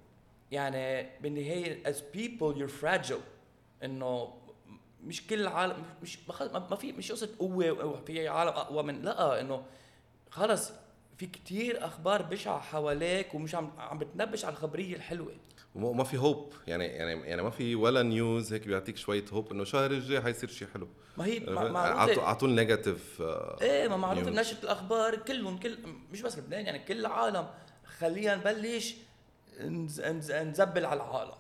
يعني 0.51 1.11
بالنهاية 1.21 1.85
as 1.85 1.97
people 1.97 2.57
you're 2.59 2.83
fragile. 2.85 3.23
إنه 3.85 4.33
مش 5.05 5.27
كل 5.27 5.41
العالم 5.41 5.85
مش 6.03 6.19
ما 6.71 6.77
في 6.77 6.93
مش 6.93 7.13
قصة 7.13 7.29
قوة 7.39 8.01
في 8.07 8.29
عالم 8.29 8.51
أقوى 8.51 8.83
من 8.83 9.03
لأ 9.03 9.41
إنه 9.41 9.63
خلص 10.31 10.73
في 11.19 11.27
كتير 11.27 11.85
أخبار 11.87 12.23
بشعة 12.23 12.61
حواليك 12.61 13.35
ومش 13.35 13.55
عم 13.55 13.73
عم 13.79 13.99
بتنبش 13.99 14.45
على 14.45 14.53
الخبرية 14.53 14.97
الحلوة. 14.97 15.33
وما 15.75 16.05
في 16.05 16.19
hope 16.19 16.53
يعني 16.67 16.85
يعني 16.87 17.21
يعني 17.29 17.43
ما 17.43 17.51
في 17.51 17.75
ولا 17.75 18.03
news 18.03 18.53
هيك 18.53 18.67
بيعطيك 18.67 18.97
شوية 18.97 19.25
hope 19.33 19.51
إنه 19.53 19.63
الشهر 19.63 19.91
الجاي 19.91 20.23
حيصير 20.23 20.49
شيء 20.49 20.69
حلو. 20.75 20.89
ما 21.19 21.25
هي 21.27 21.39
اعطوا 21.49 21.71
معروفه 22.23 22.47
ال 22.47 22.55
negative 22.55 23.23
آه، 23.23 23.59
إيه 23.63 23.89
ما 23.89 23.97
معروف 23.97 24.25
news. 24.25 24.27
بنشرة 24.27 24.63
الأخبار 24.63 25.17
كلهم 25.17 25.59
كل 25.59 25.79
مش 26.13 26.21
بس 26.21 26.39
لبنان 26.39 26.67
يعني 26.67 26.79
كل 26.79 27.01
العالم. 27.01 27.47
خلينا 27.99 28.37
نبلش 28.37 28.95
نز- 29.61 30.01
نز- 30.01 30.33
نزبل 30.33 30.85
على 30.87 30.97
العالم. 31.03 31.35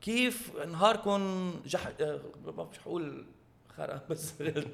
كيف 0.00 0.56
نهاركم 0.56 1.50
جح 1.66 1.88
آه، 2.00 2.20
ما 2.56 2.64
مش 2.64 2.78
حقول 2.78 3.26
خرا 3.76 4.00
بس 4.10 4.32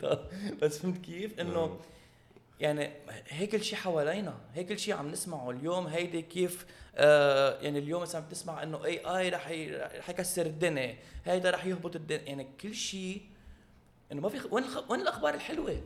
بس 0.62 0.78
فهمت 0.78 0.98
كيف؟ 1.04 1.40
إنه 1.40 1.78
يعني 2.60 2.90
هيك 3.28 3.50
كل 3.50 3.64
شيء 3.64 3.78
حوالينا 3.78 4.34
هيك 4.54 4.68
كل 4.68 4.78
شيء 4.78 4.94
عم 4.94 5.08
نسمعه 5.10 5.50
اليوم 5.50 5.86
هيدي 5.86 6.22
كيف 6.22 6.66
آه 6.96 7.60
يعني 7.60 7.78
اليوم 7.78 8.02
مثلا 8.02 8.20
بتسمع 8.26 8.62
إنه 8.62 8.84
اي 8.84 8.98
اي 8.98 9.28
رح 9.28 9.46
رح 9.98 10.10
يكسر 10.10 10.46
الدنيا 10.46 10.96
هيدا 11.24 11.50
رح 11.50 11.66
يهبط 11.66 11.96
الدنيا 11.96 12.22
يعني 12.22 12.46
كل 12.60 12.74
شيء 12.74 13.22
إنه 14.12 14.20
ما 14.22 14.28
في 14.28 14.38
خ- 14.38 14.52
وين 14.52 14.64
الخ- 14.64 14.90
وين 14.90 15.00
الأخبار 15.00 15.34
الحلوة؟ 15.34 15.80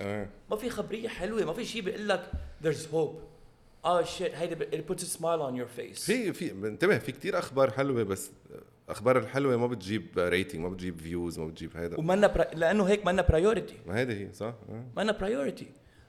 إيه 0.00 0.30
ما 0.50 0.56
في 0.56 0.70
خبرية 0.70 1.08
حلوة 1.08 1.44
ما 1.44 1.52
في 1.52 1.64
شيء 1.64 1.82
بيقول 1.82 2.08
لك 2.08 2.30
there's 2.64 2.92
hope. 2.94 3.16
آه 3.84 4.02
shit 4.02 4.34
هيدا 4.34 4.54
ب- 4.54 4.70
it 4.74 4.92
puts 4.92 5.02
a 5.02 5.06
smile 5.18 5.40
on 5.50 5.54
your 5.62 5.78
face. 5.80 6.00
في 6.06 6.32
في 6.32 6.50
انتبه 6.52 6.98
في 6.98 7.12
كتير 7.12 7.38
أخبار 7.38 7.70
حلوة 7.70 8.02
بس 8.02 8.30
أخبار 8.90 9.18
الحلوة 9.18 9.56
ما 9.56 9.66
بتجيب 9.66 10.06
rating 10.18 10.60
ما 10.60 10.68
بتجيب 10.68 11.00
views 11.00 11.38
ما 11.38 11.46
بتجيب 11.46 11.76
هيدا. 11.76 11.98
ومنا 11.98 12.26
prio... 12.26 12.54
لأنه 12.54 12.84
هيك 12.84 13.06
منا 13.06 13.22
priority 13.22 13.74
ما 13.86 13.98
هيدي 13.98 14.26
هي 14.26 14.32
صح؟ 14.32 14.54
آه. 14.70 14.84
منا 14.96 15.12
priority 15.12 15.66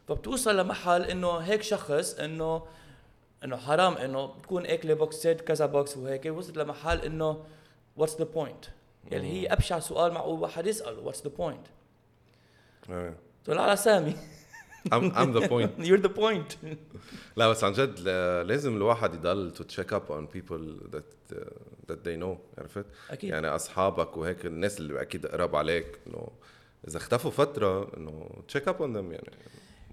فبتوصل 0.08 0.58
لمحل 0.58 1.04
إنه 1.04 1.38
هيك 1.38 1.62
شخص 1.62 2.14
إنه 2.14 2.64
إنه 3.44 3.58
حرام 3.58 3.94
إنه 3.94 4.26
بتكون 4.26 4.66
أكلة 4.66 4.94
بوكسات 4.94 5.42
كذا 5.42 5.66
بوكس 5.66 5.98
وهيك 5.98 6.26
وصلت 6.26 6.58
لمحل 6.58 7.00
إنه 7.00 7.44
what's 7.98 8.18
the 8.18 8.24
point 8.24 8.66
يلي 9.12 9.28
هي 9.28 9.48
أبشع 9.48 9.80
سؤال 9.80 10.14
معقول 10.14 10.40
واحد 10.40 10.68
يساله 10.68 11.00
what's 11.00 11.24
the 11.24 11.32
point. 11.38 11.68
طلع 13.46 13.62
على 13.62 13.76
سامي. 13.76 14.16
I'm, 14.90 15.12
I'm 15.16 15.32
the 15.32 15.48
point. 15.48 15.72
You're 15.88 16.02
the 16.02 16.10
point. 16.10 16.58
لا 17.36 17.50
بس 17.50 17.64
عن 17.64 17.74
جد 17.74 18.00
لازم 18.48 18.78
الواحد 18.78 19.14
يضل 19.14 19.54
to 19.56 19.64
check 19.76 19.92
up 19.92 20.12
on 20.12 20.28
people 20.38 20.90
that 20.96 21.36
uh, 21.36 21.40
that 21.92 22.08
they 22.08 22.24
know 22.24 22.38
عرفت؟ 22.58 22.86
أكيد. 23.10 23.30
يعني 23.30 23.48
أصحابك 23.48 24.18
وهيك 24.18 24.46
الناس 24.46 24.80
اللي 24.80 25.02
أكيد 25.02 25.28
قراب 25.28 25.56
عليك 25.56 26.00
إنه 26.08 26.28
إذا 26.88 26.98
اختفوا 26.98 27.32
فترة 27.32 27.98
إنه 27.98 28.30
check 28.48 28.68
up 28.68 28.82
on 28.82 28.98
them 28.98 29.12
يعني 29.12 29.32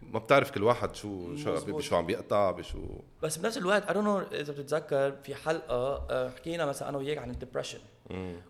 ما 0.02 0.18
بتعرف 0.18 0.50
كل 0.50 0.62
واحد 0.62 0.94
شو 0.94 1.36
شو. 1.36 1.54
بشو 1.54 1.96
عم 1.96 2.06
بيقطع 2.06 2.50
بشو. 2.50 2.78
بس 3.22 3.38
بنفس 3.38 3.58
الوقت 3.58 3.86
don't 3.88 3.90
know 3.90 4.34
إذا 4.34 4.52
بتتذكر 4.52 5.12
في 5.12 5.34
حلقة 5.34 6.06
آه، 6.10 6.30
حكينا 6.30 6.66
مثلا 6.66 6.88
أنا 6.88 6.98
وياك 6.98 7.18
عن 7.18 7.30
ال 7.30 7.35
depression 7.35 7.78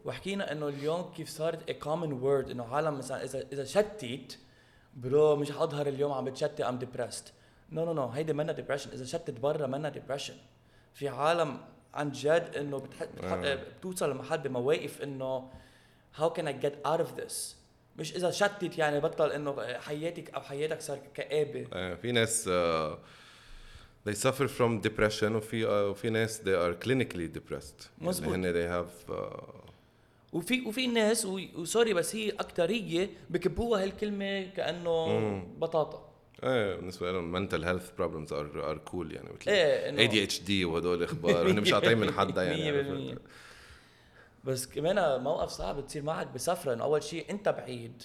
وحكينا 0.04 0.52
إنه 0.52 0.68
اليوم 0.68 1.12
كيف 1.16 1.28
صارت 1.28 1.70
a 1.70 1.74
common 1.84 2.22
word 2.22 2.50
إنه 2.50 2.74
عالم 2.74 2.98
مثلا 2.98 3.24
إذا 3.24 3.44
إذا 3.52 3.64
شتت 3.64 4.38
bro 4.94 5.36
مش 5.36 5.50
حاضهر 5.52 5.86
اليوم 5.86 6.12
عم 6.12 6.24
بتشتت 6.24 6.60
I'm 6.60 6.78
depressed 6.78 7.32
no 7.72 7.84
no 7.84 7.92
no 7.92 8.06
هيدي 8.06 8.32
منا 8.32 8.52
depression 8.52 8.90
إذا 8.90 9.04
شتت 9.04 9.40
برا 9.40 9.66
منا 9.66 9.88
depression 9.88 10.34
في 10.94 11.08
عالم 11.08 11.60
عن 11.94 12.12
جد 12.12 12.52
إنه 12.56 12.78
بتح... 12.78 13.04
بتح... 13.04 13.32
آه. 13.32 13.54
بتوصل 13.78 14.10
لمحل 14.10 14.38
بمواقف 14.38 15.02
إنه 15.02 15.50
how 16.18 16.28
can 16.38 16.44
I 16.44 16.64
get 16.64 16.86
out 16.86 17.00
of 17.00 17.20
this 17.20 17.58
مش 17.98 18.16
إذا 18.16 18.30
شتت 18.30 18.78
يعني 18.78 19.00
بطل 19.00 19.30
إنه 19.30 19.78
حياتك 19.78 20.30
أو 20.34 20.40
حياتك 20.40 20.80
صار 20.80 20.98
كآبة 21.14 21.66
آه، 21.72 21.94
في 21.94 22.12
ناس 22.12 22.48
آه، 22.48 22.98
they 24.08 24.12
suffer 24.14 24.48
from 24.58 24.88
depression 24.88 25.22
وفي 25.22 25.66
آه، 25.66 25.88
وفي 25.88 26.10
ناس 26.10 26.40
they 26.40 26.44
are 26.44 26.86
clinically 26.86 27.38
depressed 27.38 27.86
مزبوط. 27.98 28.34
يعني 28.34 28.48
هن 28.48 28.52
they 28.52 28.86
have 28.86 29.10
آه، 29.10 29.54
وفي 30.32 30.60
وفي 30.60 30.86
ناس 30.86 31.26
وسوري 31.26 31.94
بس 31.94 32.16
هي 32.16 32.30
أكترية 32.30 33.10
بكبوها 33.30 33.82
هالكلمة 33.82 34.42
كأنه 34.42 35.08
مم. 35.08 35.44
بطاطا 35.58 36.07
إيه 36.42 36.76
بالنسبة 36.76 37.12
لهم 37.12 37.48
mental 37.48 37.62
health 37.64 38.00
problems 38.00 38.30
are 38.30 38.64
are 38.64 38.90
cool 38.92 39.12
يعني 39.12 39.28
مثل 39.40 39.50
إيه 39.50 39.88
إنه 39.88 40.08
ADHD 40.08 40.64
وهدول 40.64 41.02
إخبار 41.02 41.46
هن 41.50 41.60
مش 41.60 41.72
قاطعين 41.72 41.98
من 41.98 42.12
حدا 42.12 42.42
يعني 42.42 43.14
100% 43.14 43.18
بس 44.44 44.66
كمان 44.66 45.22
موقف 45.22 45.48
صعب 45.48 45.86
تصير 45.86 46.02
معك 46.02 46.26
بسفره 46.26 46.72
إنه 46.72 46.84
أول 46.84 47.02
شيء 47.02 47.30
أنت 47.30 47.48
بعيد. 47.48 48.02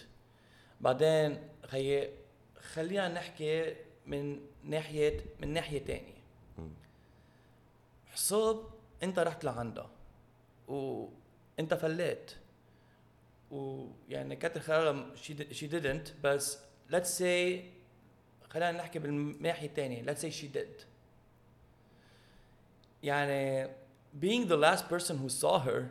بعدين 0.82 1.48
خيي 1.68 2.10
خلينا 2.74 3.08
نحكي 3.08 3.76
من 4.08 4.40
ناحيه 4.64 5.26
من 5.40 5.54
ناحية 5.54 5.86
تانية. 5.86 6.24
حساب 8.08 8.64
أنت 9.04 9.20
رحت 9.20 9.44
لعندها 9.44 9.90
وانت 10.68 11.74
فليت. 11.74 12.32
ويعني 13.52 14.36
كتر 14.36 14.60
خيرها 14.60 15.16
شي 15.52 15.70
didn't 15.70 16.10
بس 16.24 16.60
let's 16.92 17.20
say 17.20 17.60
خلينا 18.54 18.72
نحكي 18.72 19.00
بالناحية 19.00 19.68
الثانية 19.68 20.04
let's 20.06 20.20
say 20.22 20.32
she 20.32 20.48
did. 20.58 20.84
يعني 23.04 23.68
being 24.22 24.48
the 24.48 24.58
last 24.58 24.84
person 24.90 25.18
who 25.18 25.30
saw 25.30 25.60
her 25.60 25.90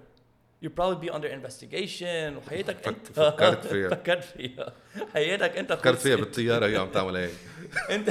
you 0.64 0.70
probably 0.70 1.08
be 1.08 1.10
under 1.10 1.26
investigation 1.28 2.36
وحياتك 2.36 2.88
انت 2.88 3.06
فكرت 3.06 3.66
فيها. 3.72 3.88
فكرت 3.90 4.24
فيها. 4.24 4.72
حياتك 5.14 5.56
انت 5.58 5.72
فكرت 5.72 5.98
فيها 5.98 6.16
بالطيارة 6.16 6.66
هي 6.66 6.76
عم 6.76 6.90
تعمل 6.90 7.16
هيك. 7.16 7.32
انت 7.90 8.10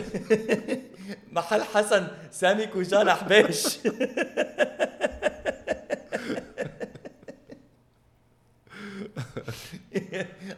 محل 1.32 1.64
حسن 1.64 2.08
سامي 2.32 2.68
كوجان 2.68 3.12
حباش 3.12 3.78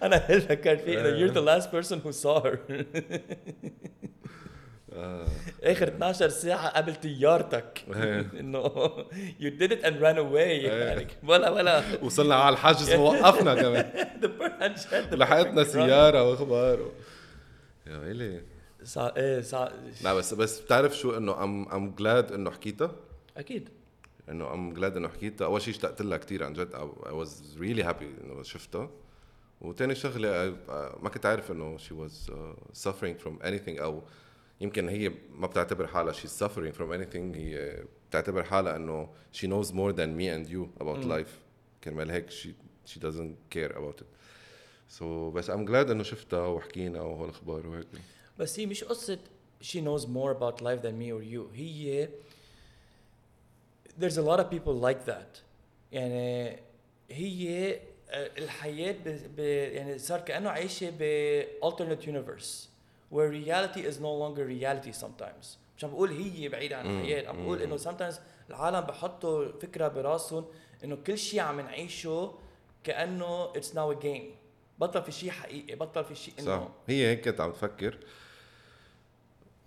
أنا 0.06 0.20
فكرت 0.20 0.82
فيه 0.82 1.00
انه 1.00 1.18
you're 1.18 1.34
the 1.34 1.46
last 1.46 1.68
person 1.68 1.98
who 2.06 2.12
saw 2.12 2.44
her. 2.44 2.58
آه. 4.94 5.28
آخر 5.64 5.88
12 5.88 6.30
ساعة 6.30 6.70
قبل 6.70 6.96
طيارتك. 6.96 7.84
انه 8.40 8.70
did 9.60 9.72
it 9.72 9.84
and 9.84 9.96
ran 10.02 10.18
away. 10.18 10.36
يعني 10.36 11.08
ولا 11.24 11.50
ولا. 11.50 11.84
وصلنا 12.04 12.36
على 12.36 12.54
الحجز 12.54 12.94
ووقفنا 12.94 13.56
كمان. 13.56 14.10
لحقتنا. 15.20 15.64
سيارة 15.64 16.30
وأخبار. 16.30 16.92
يا 17.88 17.98
ويلي 17.98 18.42
صع... 18.84 19.12
إيه 19.18 19.42
صع... 19.42 19.70
لا 20.04 20.14
بس 20.14 20.34
بس 20.34 20.60
بتعرف 20.60 20.98
شو 20.98 21.18
إنه 21.18 21.44
I'm 21.44 21.70
I'm 21.70 21.96
glad 21.96 22.32
إنه 22.32 22.52
حكيتها؟ 22.52 22.96
أكيد. 23.38 23.70
إنه 24.30 24.54
I'm 24.54 24.74
glad 24.74 24.98
إنه 24.98 25.08
حكيتها. 25.08 25.46
أول 25.46 25.62
شيء 25.62 25.74
اشتقت 25.74 26.02
لها 26.02 26.18
كثير 26.18 26.44
عن 26.44 26.54
جد. 26.54 26.76
I 27.04 27.26
was 27.26 27.58
really 27.60 27.84
happy 27.84 28.24
إنه 28.24 28.44
شفتها. 28.44 28.90
وتاني 29.64 29.96
شغله 29.96 30.58
ما 31.02 31.10
كنت 31.10 31.26
عارف 31.26 31.52
انه 31.52 31.78
she 31.78 31.92
was 31.92 32.30
uh, 32.30 32.34
suffering 32.90 33.26
from 33.26 33.44
anything 33.46 33.82
أو 33.82 34.04
يمكن 34.62 34.90
هي 34.90 35.12
ما 35.32 35.48
بتعتبر 35.48 35.88
حالها 35.88 36.14
she's 36.14 36.44
suffering 36.44 36.74
from 36.78 36.92
anything 36.94 37.36
هي 37.36 37.84
بتعتبر 38.10 38.44
حالها 38.44 38.76
انه 38.76 39.10
she 39.34 39.46
knows 39.48 39.68
more 39.70 39.94
than 39.94 40.18
me 40.20 40.28
and 40.30 40.52
you 40.52 40.82
about 40.84 41.06
مم. 41.06 41.24
life 41.24 41.30
كرمال 41.84 42.12
هيك 42.12 42.30
she 42.30 42.48
she 42.94 43.00
doesn't 43.00 43.56
care 43.58 43.72
about 43.78 44.02
it 44.02 44.06
so 45.00 45.04
بس 45.04 45.52
I'm 45.52 45.66
glad 45.68 45.90
انه 45.90 46.04
شفتها 46.04 46.48
وحكينا 46.48 47.02
وهالاخبار 47.02 47.68
وهيك 47.68 47.88
بس 48.40 48.60
هي 48.60 48.66
مش 48.66 48.84
قصة 48.84 49.20
she 49.64 49.78
knows 49.80 50.02
more 50.06 50.32
about 50.40 50.62
life 50.62 50.82
than 50.84 50.98
me 51.00 51.12
or 51.12 51.24
you 51.34 51.56
هي 51.56 52.10
there's 54.00 54.18
a 54.18 54.22
lot 54.22 54.40
of 54.40 54.50
people 54.50 54.76
like 54.90 55.06
that 55.12 55.42
يعني 55.92 56.60
هي 57.12 57.80
آه، 58.14 58.30
الحياة 58.38 58.92
ب... 59.06 59.20
ب... 59.36 59.40
يعني 59.74 59.98
صار 59.98 60.20
كأنه 60.20 60.50
عايشة 60.50 60.94
ب 61.00 61.44
alternate 61.66 62.04
universe 62.06 62.68
where 63.14 63.30
reality 63.32 63.80
is 63.92 63.96
no 64.00 64.14
longer 64.24 64.46
reality 64.48 65.02
sometimes 65.04 65.48
مش 65.78 65.84
عم 65.84 65.92
بقول 65.92 66.12
هي 66.12 66.50
بعيدة 66.50 66.78
عن 66.78 66.88
مم. 66.88 67.00
الحياة 67.00 67.30
عم 67.30 67.44
بقول. 67.44 67.62
إنه 67.62 67.78
sometimes 67.78 68.16
العالم 68.50 68.82
بحطوا 68.82 69.60
فكرة 69.62 69.88
براسهم 69.88 70.46
إنه 70.84 70.96
كل 70.96 71.18
شيء 71.18 71.40
عم 71.40 71.60
نعيشه 71.60 72.34
كأنه 72.84 73.54
it's 73.54 73.74
now 73.76 73.96
a 74.00 74.04
game 74.04 74.34
بطل 74.80 75.04
في 75.04 75.12
شيء 75.12 75.30
حقيقي 75.32 75.76
بطل 75.76 76.06
في 76.06 76.16
شيء 76.16 76.34
صح 76.38 76.42
انه 76.42 76.70
هي 76.88 77.08
هيك 77.08 77.30
كنت 77.30 77.42
عم 77.42 77.52
تفكر 77.52 77.98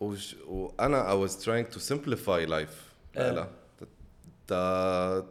وش 0.00 0.37
وأنا 0.46 1.11
I 1.12 1.28
was 1.28 1.32
trying 1.32 1.74
to 1.76 1.80
simplify 1.80 2.48
life 2.48 2.76
آه. 3.16 3.32
لها 3.32 3.50
تا 4.46 5.26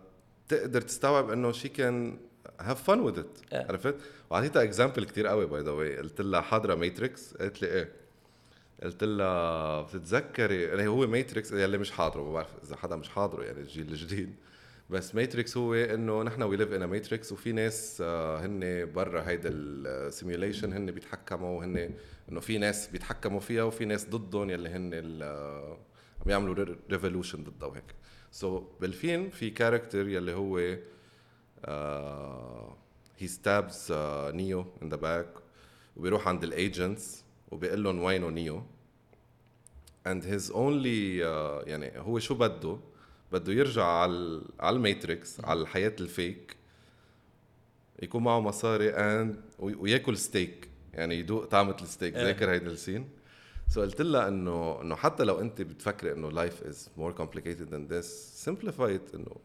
تقدر 0.50 0.82
تستوعب 0.82 1.30
إنه 1.30 1.54
she 1.54 1.68
can 1.78 2.18
have 2.60 2.90
fun 2.90 3.00
with 3.08 3.18
it. 3.18 3.54
آه. 3.54 3.68
عرفت؟ 3.68 3.96
واعطيتها 4.30 4.64
example 4.64 5.06
كثير 5.06 5.28
قوي 5.28 5.46
by 5.46 5.62
the 5.62 5.72
way 5.72 5.98
قلت 5.98 6.22
لها 6.22 6.42
حاضرة 6.42 6.76
Matrix 6.76 7.34
قالت 7.34 7.62
لي 7.62 7.68
إيه؟ 7.68 7.92
قلت 8.84 9.04
لها 9.04 9.82
بتتذكري؟ 9.82 10.64
يعني 10.64 10.88
هو 10.88 11.08
Matrix 11.08 11.52
يلي 11.52 11.78
مش 11.78 11.92
حاضرة 11.92 12.24
ما 12.24 12.34
بعرف 12.34 12.50
إذا 12.64 12.76
حدا 12.76 12.96
مش 12.96 13.10
حاضرة 13.10 13.44
يعني 13.44 13.60
الجيل 13.60 13.88
الجديد. 13.88 14.36
بس 14.90 15.16
Matrix 15.16 15.58
هو 15.58 15.74
إنه 15.74 16.24
نحن 16.24 16.42
we 16.44 16.58
live 16.58 16.74
in 16.74 16.84
Matrix 16.84 17.32
وفي 17.32 17.52
ناس 17.52 17.98
آه، 18.02 18.46
هن 18.46 18.92
برا 18.94 19.28
هيدا 19.28 19.50
ال 19.54 19.64
simulation 19.64 20.74
هن 20.74 20.92
بيتحكموا 20.92 21.66
هن 21.66 21.92
إنه 22.32 22.40
في 22.40 22.58
ناس 22.58 22.88
بيتحكموا 22.88 23.40
فيها 23.40 23.64
وفي 23.64 23.86
ناس 23.86 24.10
ضدهم 24.10 24.50
يلي 24.50 24.70
هن 24.70 25.20
آه، 25.24 25.78
عم 26.26 26.30
يعملوا 26.32 26.76
revolution 26.90 27.44
ضدها 27.44 27.68
وهيك. 27.68 27.96
so 28.32 28.60
so, 28.60 28.82
بالفيلم 28.82 29.30
في 29.30 29.50
character 29.50 30.08
يلي 30.08 30.34
هو 30.34 30.78
he 33.18 33.28
stabs 33.28 33.88
Neo 34.36 34.66
in 34.84 34.90
the 34.90 34.96
back 34.96 35.30
وبيروح 35.98 36.28
عند 36.28 36.44
ال 36.44 36.55
agents 36.55 37.24
وبيقول 37.52 37.84
لهم 37.84 38.04
وينه 38.04 38.30
Neo 38.30 38.64
his 40.22 40.50
only 40.52 41.22
uh, 41.24 41.68
يعني 41.68 42.00
هو 42.00 42.20
شو 42.20 42.36
بده؟ 42.36 42.78
بده 43.32 43.54
يرجع 43.54 43.86
على 43.86 44.42
على 44.60 44.76
ال 44.76 44.85
Matrix 44.85 45.40
على 45.46 45.62
الحياة 45.62 45.96
ال 46.00 46.09
fake. 46.09 46.56
يكون 48.04 48.24
معه 48.24 48.40
مصاري 48.40 48.90
وي- 49.60 49.76
وياكل 49.76 50.18
ستيك 50.18 50.70
يعني 50.94 51.16
يدوق 51.20 51.46
طعمة 51.46 51.78
الستيك 51.82 52.16
إيه. 52.16 52.24
ذاكر 52.24 52.52
هيدا 52.52 52.72
ال 52.72 52.77
scene؟ 52.77 53.10
so 53.70 53.82
قلت 53.82 54.02
لها 54.02 54.28
انه 54.28 54.82
إنه 54.82 54.96
حتى 54.96 55.24
لو 55.24 55.40
أنت 55.42 55.62
بتفكري 55.62 56.12
إنه 56.14 56.30
is 56.50 56.76
more 57.00 57.14
complicated 57.22 57.70
than 57.72 57.92
this 57.94 58.08
simplify 58.46 58.90
it 58.98 59.16
إنه 59.16 59.36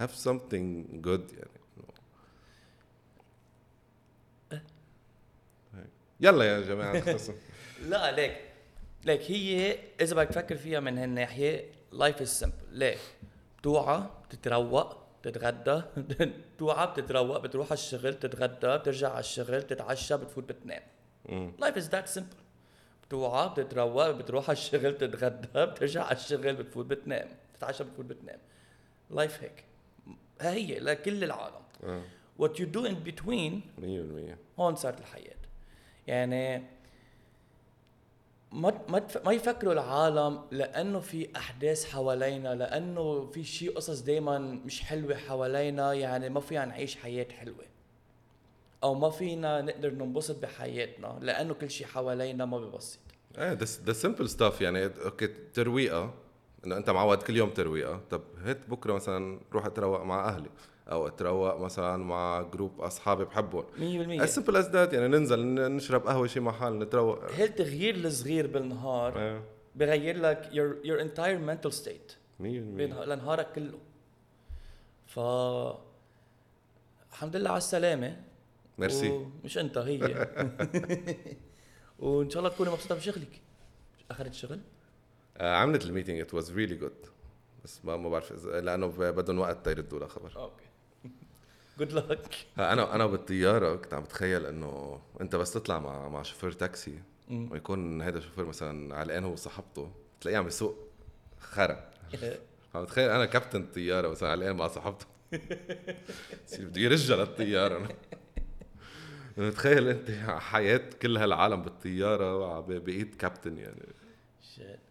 have 0.00 0.12
something 0.28 1.00
good 1.06 1.32
يعني. 1.32 1.56
يلا 6.20 6.44
يا 6.44 6.60
جماعة. 6.60 7.16
لا 7.90 8.12
ليك 8.12 8.36
ليك 9.04 9.30
هي 9.30 9.78
إذا 10.00 10.16
بدك 10.16 10.28
تفكر 10.28 10.56
فيها 10.56 10.80
من 10.80 10.98
هالناحيه 10.98 11.72
life 11.92 12.20
is 12.20 12.28
simple 12.28 12.54
ليه؟ 12.72 12.96
بتوعى 13.58 14.02
بتتروق 14.28 14.96
بتتغدى 15.22 15.82
بتوعى 16.56 16.86
بتتروق 16.86 17.38
بتروح 17.38 17.66
على 17.66 17.78
الشغل 17.78 18.14
تتغدى 18.14 18.76
بترجع 18.78 19.10
على 19.10 19.20
الشغل 19.20 19.62
تتعشى 19.62 20.16
بتفوت 20.16 20.44
بتنام. 20.44 20.82
life 21.58 21.76
is 21.76 21.88
that 21.88 22.08
simple 22.08 22.36
بتوعى 23.08 23.48
بتتروق 23.48 24.10
بتروح 24.10 24.44
على 24.50 24.58
الشغل 24.58 24.98
تتغدى 24.98 25.66
بترجع 25.66 26.04
على 26.04 26.16
الشغل 26.16 26.54
بتفوت 26.54 26.86
بتنام 26.86 27.28
تتعشى 27.54 27.84
بتفوت 27.84 28.04
بتنام 28.04 28.38
life 29.10 29.42
هيك 29.42 29.64
ها 30.40 30.52
هي 30.52 30.78
لكل 30.80 31.24
العالم. 31.24 31.62
what 32.42 32.50
you 32.58 32.66
do 32.76 32.84
in 32.86 32.96
between 33.08 33.60
100% 33.80 34.60
هون 34.60 34.76
صارت 34.76 35.00
الحياة. 35.00 35.36
يعني 36.06 36.62
ما 38.52 38.80
ما 38.88 39.06
ما 39.24 39.32
يفكروا 39.32 39.72
العالم 39.72 40.40
لأنه 40.50 41.00
في 41.00 41.36
أحداث 41.36 41.92
حوالينا 41.92 42.54
لأنه 42.54 43.26
في 43.26 43.44
شيء 43.44 43.76
قصص 43.76 44.00
دائما 44.00 44.38
مش 44.38 44.82
حلوة 44.82 45.16
حوالينا 45.16 45.92
يعني 45.92 46.28
ما 46.28 46.40
فينا 46.40 46.64
نعيش 46.64 46.96
حياة 46.96 47.26
حلوة. 47.32 47.64
أو 48.82 48.94
ما 48.94 49.10
فينا 49.10 49.60
نقدر 49.62 49.90
ننبسط 49.90 50.42
بحياتنا 50.42 51.18
لأنه 51.22 51.54
كل 51.54 51.70
شيء 51.70 51.86
حوالينا 51.86 52.44
ما 52.44 52.58
ببسط 52.58 52.98
إيه 53.38 53.52
the 53.84 53.92
simple 53.92 54.28
stuff 54.28 54.60
يعني 54.60 54.84
okay 54.84 55.26
ترويقة 55.26 56.14
إنه 56.66 56.76
أنت 56.76 56.90
معود 56.90 57.22
كل 57.22 57.36
يوم 57.36 57.50
ترويقه 57.50 58.00
طب 58.10 58.22
هات 58.44 58.68
بكرة 58.70 58.92
مثلا 58.94 59.40
روح 59.52 59.66
أتروق 59.66 60.02
مع 60.02 60.28
أهلي 60.28 60.50
أو 60.90 61.06
أتروق 61.06 61.60
مثلا 61.60 61.96
مع 62.04 62.42
group 62.42 62.80
أصحابي 62.80 63.24
بحبهم. 63.24 63.64
100% 63.76 64.22
as 64.26 64.30
simple 64.38 64.54
as 64.56 64.66
that 64.72 64.92
يعني 64.94 65.08
ننزل 65.08 65.44
نشرب 65.76 66.06
قهوة 66.06 66.26
شي 66.26 66.40
محل 66.40 66.78
نتروق. 66.78 67.32
هالتغيير 67.32 67.94
الصغير 67.94 68.46
بالنهار 68.46 69.18
إيه. 69.18 69.42
بغير 69.74 70.18
لك 70.18 70.42
your 70.52 70.86
your 70.86 71.00
entire 71.00 71.40
mental 71.50 71.76
state 71.84 72.12
100% 72.40 72.42
بين- 72.42 72.94
لنهارك 73.04 73.52
كله. 73.52 73.78
ف 75.06 75.18
الحمد 77.12 77.36
لله 77.36 77.50
على 77.50 77.58
السلامة. 77.58 78.16
ميرسي. 78.78 79.26
مش 79.44 79.58
أنت 79.58 79.78
هي. 79.78 80.00
وإن 81.98 82.30
شاء 82.30 82.38
الله 82.42 82.54
تكوني 82.54 82.70
مبسوطة 82.70 82.94
بشغلك. 82.94 83.40
اخذت 84.10 84.34
شغل؟ 84.34 84.60
آه، 85.36 85.56
عملت 85.56 85.84
ال 85.84 85.88
meeting 85.88 86.20
it 86.20 86.34
was 86.34 86.52
really 86.52 86.74
good 86.74 87.06
بس 87.64 87.84
ما 87.84 87.96
ما 87.96 88.08
بعرف 88.08 88.32
إذا- 88.32 88.46
لأنه 88.46 88.86
بدهم 88.86 89.38
وقت 89.38 89.64
تيردوا 89.64 89.98
لها 89.98 90.08
خبر. 90.08 90.32
okay. 90.36 90.64
good 91.78 91.92
luck 91.92 92.46
ها، 92.56 92.72
أنا 92.72 92.94
أنا 92.94 93.06
بالطيارة 93.06 93.76
كنت 93.76 93.94
عم 93.94 94.02
بتخيل 94.02 94.46
إنه 94.46 95.00
أنت 95.20 95.36
بس 95.36 95.52
تطلع 95.52 95.78
مع 95.78 96.08
مع 96.08 96.22
شوفير 96.22 96.52
تاكسي. 96.52 96.98
ويكون 97.30 98.02
هذا 98.02 98.18
الشوفير 98.18 98.44
مثلا 98.44 98.96
علقان 98.96 99.24
هو 99.24 99.32
وصاحبته 99.32 99.90
تلاقيه 100.20 100.38
عم 100.38 100.46
يسوق 100.46 100.76
خرا. 101.40 101.90
عم 102.74 102.84
تخيل 102.84 103.10
أنا 103.10 103.24
كابتن 103.24 103.60
الطياره 103.60 104.08
مثلا 104.08 104.28
علقان 104.28 104.56
مع 104.56 104.68
صاحبته. 104.68 105.06
بده 106.58 106.80
يرجع 106.80 107.14
للطيارة. 107.14 107.88
تخيل 109.36 109.88
أنت 109.88 110.10
حياة 110.38 110.90
كل 111.02 111.16
هالعالم 111.16 111.62
بالطيارة 111.62 112.60
بإيد 112.60 113.14
كابتن 113.14 113.58
يعني. 113.58 113.82
Shit. 114.56 114.85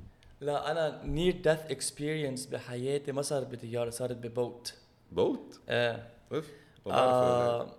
لا 0.45 0.71
أنا 0.71 1.01
near 1.05 1.33
death 1.33 1.59
experience 1.71 2.45
بحياتي 2.45 3.11
ما 3.11 3.21
صارت 3.21 3.47
بطياره 3.47 3.89
صارت 3.89 4.17
ببوت. 4.17 4.73
بوت؟ 5.11 5.59
إيه 5.69 6.09
أوف. 6.31 6.51
آه 6.87 7.71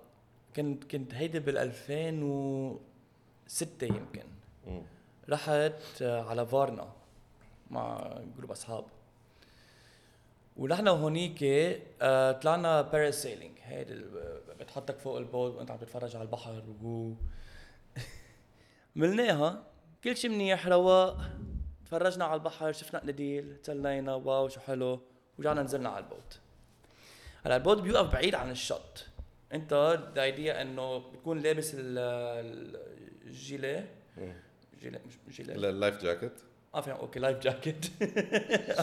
كنت 0.56 0.84
كنت 0.84 1.14
هيدي 1.14 1.38
بال 1.40 1.58
2006 1.58 3.86
يمكن. 3.86 4.22
مم. 4.66 4.82
رحت 5.28 6.02
آه، 6.02 6.22
على 6.22 6.46
فارنا 6.46 6.92
مع 7.70 8.14
group 8.36 8.50
أصحاب. 8.50 8.84
ونحن 10.56 10.88
هونيك 10.88 11.38
آه 12.02 12.32
طلعنا 12.32 12.82
parasailing 12.82 13.58
هيدي 13.62 13.94
بتحطك 14.60 14.98
فوق 14.98 15.16
البوت 15.16 15.54
وأنت 15.54 15.70
عم 15.70 15.78
تتفرج 15.78 16.16
على 16.16 16.22
البحر 16.24 16.62
و 16.82 17.12
عملناها 18.96 19.62
كل 20.04 20.16
شيء 20.16 20.30
منيح 20.30 20.66
رواق. 20.66 21.30
تفرجنا 21.86 22.24
على 22.24 22.34
البحر 22.34 22.72
شفنا 22.72 23.00
قناديل 23.00 23.56
تسلينا 23.56 24.14
wow 24.14 24.48
شو 24.48 24.60
حلو. 24.60 25.00
ورجعنا 25.38 25.62
نزلنا 25.62 25.88
على 25.88 26.04
البوت. 26.04 26.38
هلا 27.44 27.56
البوت 27.56 27.78
بيوقف 27.82 28.12
بعيد 28.12 28.34
عن 28.34 28.50
الشط. 28.50 29.04
انت 29.52 29.72
ال 30.12 30.22
idea 30.22 30.62
انه 30.62 30.98
بتكون 30.98 31.38
لابس 31.38 31.74
ال- 31.74 31.98
ال- 31.98 32.80
الجيليه. 33.26 33.88
جيليه 34.80 35.00
مش 35.28 35.36
جيليه 35.36 35.54
لا، 35.54 35.68
ال 35.70 35.77
life 35.77 36.02
jacket 36.02 36.32
آه 36.74 36.80
فهم 36.80 36.96
okay 36.96 37.18
life 37.18 37.38
jacket 37.38 37.86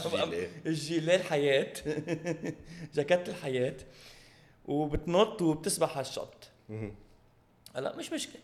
gilet. 0.09 0.49
ال 0.65 0.74
gilet 0.74 1.15
الحياة. 1.15 1.73
جاكيت 2.93 3.29
الحياة. 3.29 3.75
وبتنط 4.65 5.41
وبتسبح 5.41 5.97
على 5.97 6.05
الشط. 6.07 6.33
هلا 7.75 7.95
مش 7.95 8.11
مشكلة. 8.11 8.41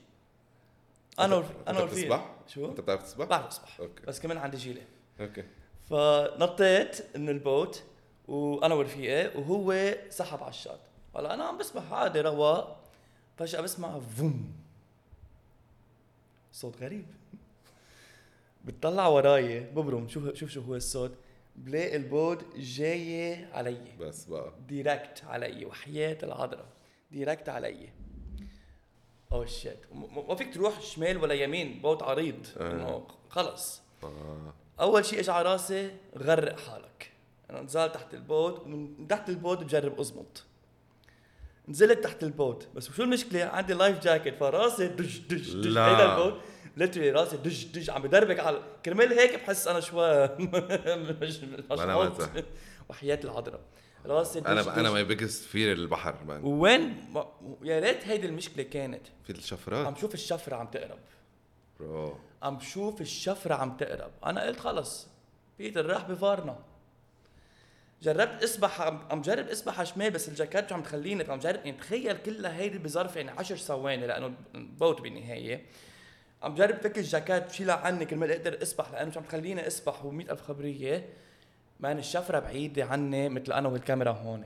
أنا 1.19 1.43
أنا 1.67 1.85
بتسبح؟ 1.85 2.35
شو؟ 2.49 2.69
أنت 2.69 2.81
بتعرف 2.81 3.03
تسبح؟ 3.03 3.25
بعرف 3.25 3.47
أسبح. 3.47 3.79
okay. 3.79 4.05
بس 4.07 4.19
كمان 4.19 4.37
عندي 4.37 4.57
gilet. 4.57 4.81
okay. 5.19 5.43
فنطيت 5.89 7.17
من 7.17 7.29
البوت 7.29 7.83
وأنا 8.27 8.75
ورفيقي 8.75 9.39
وهو 9.39 9.95
سحب 10.09 10.43
على 10.43 10.49
الشط 10.49 10.79
هلا 11.15 11.33
أنا 11.33 11.43
عم 11.43 11.57
بسبح 11.57 11.93
عادي 11.93 12.21
رواق 12.21 12.79
فجأة 13.37 13.61
بسمع 13.61 13.99
فوم. 13.99 14.53
صوت 16.51 16.77
غريب. 16.81 17.05
بتطلع 18.65 19.07
وراي 19.07 19.59
ببرم 19.59 20.07
شوف 20.07 20.33
شوف 20.33 20.49
شو 20.49 20.61
هو 20.61 20.75
الصوت. 20.75 21.11
بلاقي 21.55 21.95
البوت 21.95 22.55
جاي 22.57 23.45
علي. 23.45 23.95
بس 23.99 24.25
بقى. 24.25 24.51
direct 24.67 25.23
علي 25.23 25.65
وحياة 25.65 26.17
العذراء. 26.23 26.65
direct 27.11 27.49
علي. 27.49 27.89
oh 29.31 29.45
shit 29.45 29.79
ما 30.27 30.35
فيك 30.35 30.53
تروح 30.53 30.81
شمال 30.81 31.17
ولا 31.17 31.33
يمين 31.33 31.81
بوت 31.81 32.03
عريض. 32.03 32.47
آه. 32.57 32.71
إنه 32.71 33.07
خلص. 33.29 33.81
آه. 34.03 34.53
أول 34.79 35.05
شيء 35.05 35.19
اجى 35.19 35.31
على 35.31 35.51
راسي 35.51 35.91
غرق 36.17 36.59
حالك. 36.59 37.11
أنا 37.49 37.61
نزلت 37.61 37.93
تحت 37.95 38.13
البوت 38.13 38.59
ومن 38.59 39.07
تحت 39.07 39.29
البوت 39.29 39.63
بجرب 39.63 39.99
ازمط 39.99 40.43
نزلت 41.67 42.03
تحت 42.03 42.23
البوت. 42.23 42.67
بس 42.75 42.91
شو 42.91 43.03
المشكلة؟ 43.03 43.43
عندي 43.43 43.73
لايف 43.73 43.99
جاكيت 43.99 44.35
فراسي 44.35 44.87
دج 44.87 45.17
دج 45.19 45.53
دج. 45.53 45.67
لا. 45.67 45.87
هيدا 45.87 46.15
البوت. 46.15 46.41
ليتري 46.77 47.11
راسي 47.11 47.37
دج 47.37 47.65
دج. 47.65 47.89
عم 47.89 48.01
بدربك 48.01 48.39
على 48.39 48.61
كرمال 48.85 49.13
هيك 49.19 49.35
بحس 49.35 49.67
أنا 49.67 49.79
شوي 49.79 50.27
مش. 51.21 51.39
وحياة 52.89 53.19
العذراء. 53.23 53.61
راسي 54.05 54.39
دج 54.39 54.47
أنا. 54.47 54.79
أنا 54.79 54.91
ماي 54.91 55.03
بيجست 55.03 55.43
فير 55.43 55.71
البحر 55.73 56.15
مان 56.27 56.43
وين؟ 56.43 57.05
ما- 57.13 57.27
يا 57.63 57.79
ريت 57.79 58.07
هيدي 58.07 58.27
المشكلة 58.27 58.63
كانت. 58.63 59.01
في 59.23 59.33
عم 59.33 59.37
الشفرات 59.39 59.97
شوف 59.97 60.13
الشفرة 60.13 60.55
عم 60.55 60.67
تقرب. 60.67 60.99
bro. 61.79 62.17
عم 62.43 62.57
بشوف 62.57 63.01
الشفرة 63.01 63.55
عم 63.55 63.77
تقرب. 63.77 64.11
أنا 64.25 64.43
قلت 64.43 64.59
خلص. 64.59 65.07
بيتر 65.59 65.85
راح 65.85 66.07
بفارنا. 66.09 66.59
جربت 68.01 68.43
أسبح 68.43 68.81
عم 68.81 68.99
عم 69.11 69.21
جرب 69.21 69.47
أسبح 69.47 69.77
على 69.79 69.85
شمال 69.85 70.11
بس 70.11 70.29
الجاكيت 70.29 70.71
عم 70.73 70.81
تخليني؟ 70.83 71.23
عم 71.31 71.39
جرب. 71.39 71.55
يعني 71.65 71.71
تخيل 71.77 72.17
كلها 72.17 72.57
هيدي 72.57 72.77
بظرف 72.77 73.15
يعني 73.15 73.31
10 73.31 73.55
ثواني 73.55 74.07
لأنه 74.07 74.33
البوت 74.55 75.01
بالنهاية. 75.01 75.65
عم 76.43 76.55
جرب 76.55 76.75
فك 76.75 76.97
الجاكيت 76.97 77.43
بشيلها 77.43 77.75
عني 77.75 78.05
كرمال 78.05 78.31
أقدر 78.31 78.61
أسبح 78.61 78.91
لأنه 78.91 79.09
مش 79.09 79.17
عم 79.17 79.23
تخليني 79.23 79.67
أسبح 79.67 80.05
و 80.05 80.11
ألف 80.11 80.41
خبرية. 80.41 81.09
man 81.79 81.97
الشفره 81.97 82.39
بعيدة 82.39 82.85
عني 82.85 83.29
مثل 83.29 83.51
أنا 83.53 83.67
والكاميرا 83.69 84.11
هون. 84.11 84.45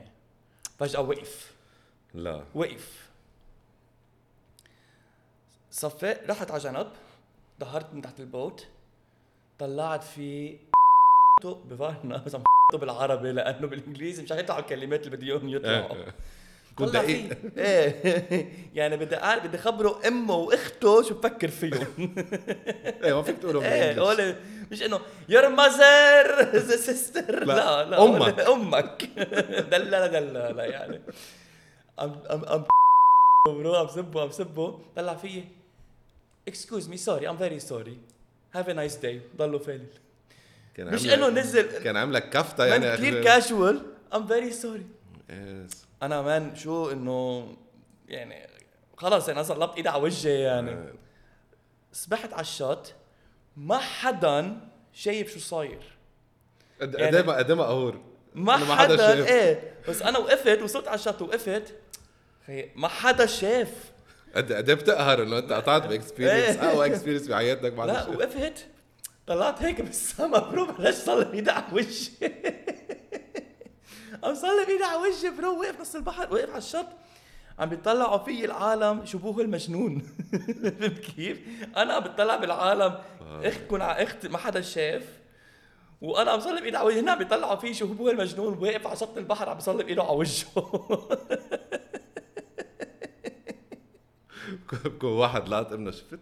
فجأة 0.78 1.00
وقف. 1.00 1.54
لا. 2.14 2.44
وقف. 2.54 3.10
صفيت 5.70 6.30
رحت 6.30 6.50
على 6.50 6.60
جنب 6.60 6.86
ظهرت 7.60 7.94
من 7.94 8.02
تحت 8.02 8.20
البوت 8.20 8.66
طلعت 9.58 10.02
في 10.04 10.56
عم 11.44 12.44
بالعربي 12.80 13.32
لأنه 13.32 13.66
بالإنجليزي 13.66 14.22
مش 14.22 14.32
حيطلعوا 14.32 14.60
الكلمات 14.60 15.06
اللي 15.06 15.16
بدي 15.16 15.32
إياهم 15.32 15.48
يطلعوا. 15.48 16.04
كنت 16.76 16.88
طلع 16.88 17.02
دقيق 17.02 17.28
في- 17.28 17.50
إيه. 17.60 18.48
يعني 18.74 18.96
بدي 18.96 19.16
أعرف 19.16 19.46
بدي 19.46 19.58
خبره 19.58 20.00
أمه 20.08 20.34
وأخته 20.34 21.02
شو 21.02 21.14
بفكر 21.14 21.48
فيهم. 21.48 21.86
إيه 23.04 23.12
ما 23.16 23.22
فيك 23.22 23.38
تقولهم 23.38 23.62
إيه 23.62 24.36
مش 24.70 24.82
إنه 24.82 25.00
your 25.28 25.48
mother 25.48 26.58
sister 26.76 27.44
لا، 27.44 27.54
لا 27.54 27.90
لا. 27.90 27.96
هول 27.96 28.40
أمك. 28.40 29.04
دللا 29.72 30.06
دللا 30.06 30.64
يعني. 30.64 31.00
ام 32.00 32.22
ام 32.30 32.44
ام 32.44 32.64
bro 33.46 33.74
عم 33.74 33.88
سبه 33.88 34.22
عم 34.22 34.30
سبه. 34.30 34.78
طلع 34.96 35.14
فيي. 35.14 35.44
excuse 36.48 36.88
me 36.88 36.96
sorry 36.96 37.28
I'm 37.28 37.36
very 37.36 37.60
sorry 37.60 37.98
have 38.54 38.68
a 38.68 38.72
nice 38.72 38.96
day 38.96 39.20
ضلوا 39.36 39.58
كان 40.74 40.94
مش 40.94 41.06
إنه 41.08 41.28
نزل 41.28 41.62
كان 41.62 41.96
عاملك 41.96 42.30
كفتة 42.30 42.64
يعني 42.66 42.96
كثير 42.96 43.24
casual 43.24 43.82
I'm 44.14 44.26
very 44.26 44.52
sorry 44.52 44.86
أنا 46.02 46.22
man 46.22 46.56
شو 46.56 46.90
إنه 46.90 47.48
يعني 48.08 48.46
خلص 48.96 49.28
أنا 49.28 49.42
صلبت 49.42 49.76
ايدي 49.76 49.88
على 49.88 50.02
وجهي 50.02 50.40
يعني 50.40 50.70
آه. 50.70 50.92
سبحت 51.92 52.32
على 52.32 52.40
الشط 52.42 52.94
ما 53.56 53.78
حدا 53.78 54.56
شايف 54.92 55.32
شو 55.34 55.38
صاير 55.40 55.82
قد 56.80 56.94
يعني- 56.94 57.16
قد 57.16 57.26
ما 57.26 57.32
قد 57.36 57.50
إيه 57.50 57.56
مقهور 57.58 58.00
ما 58.34 58.56
حدا. 58.76 59.24
إيه 59.28 59.74
بس 59.88 60.02
أنا 60.02 60.18
وقفت 60.18 60.62
وصلت 60.62 60.88
على 60.88 60.94
الشط 60.94 61.22
وقفت 61.22 61.74
ما 62.74 62.88
حدا 62.88 63.26
شاف 63.26 63.68
قد 64.36 64.52
قد 64.52 64.68
إيه 64.68 64.76
بتقهر 64.76 65.22
إنه 65.22 65.38
أنت 65.38 65.52
قطعت 65.52 65.86
ب 65.88 65.94
experience 65.94 66.56
إيه. 66.56 66.68
اقوى 66.70 66.86
experience 66.86 67.26
بحياتك 67.28 67.72
بعد 67.72 67.88
لا. 67.88 68.08
وقفت 68.08 68.66
طلعت 69.26 69.62
هيك 69.62 69.80
بالسما 69.80 70.38
bro 70.38 70.66
بلشت 70.66 70.98
صلب 71.06 71.34
ايدي 71.34 71.50
على 71.50 71.64
وجهي 71.72 72.32
عم 74.22 74.34
صلب 74.34 74.68
ايدي 74.68 74.84
على 74.84 74.96
وجهي 74.96 75.30
bro 75.30 75.60
وقف 75.60 75.80
نص 75.80 75.94
البحر 75.94 76.34
وقف 76.34 76.48
على 76.48 76.58
الشط. 76.58 76.86
عم 77.58 77.68
بيطلعوا 77.68 78.18
في 78.18 78.44
العالم 78.44 79.06
شبه 79.06 79.40
هالمجنون. 79.40 80.00
فهمت 80.80 80.98
كيف؟ 80.98 81.40
أنا 81.76 81.94
عم 81.94 82.02
بتطلع 82.02 82.36
بالعالم. 82.36 82.98
اختكم 83.20 83.82
على 83.82 84.02
إخت 84.02 84.26
ما 84.26 84.38
حدا 84.38 84.60
شاف. 84.60 85.02
وأنا 86.00 86.30
عم 86.30 86.40
صلب 86.40 86.64
ايدي 86.64 86.76
على 86.76 86.86
وجهي 86.86 87.00
هنا 87.00 87.12
عم 87.12 87.18
بيطلعوا 87.18 87.56
فيه 87.56 87.72
شبوه 87.72 88.10
المجنون 88.10 88.58
واقف 88.58 88.86
على 88.86 88.96
شط 88.96 89.18
البحر 89.18 89.48
عم 89.48 89.56
بصلب 89.56 89.88
ايده 89.88 90.02
على 90.02 90.12
وجهه. 90.16 90.46
بكون 94.84 95.10
واحد 95.10 95.48
لقط 95.48 95.72
ابنه 95.72 95.90
شفت؟ 95.90 96.18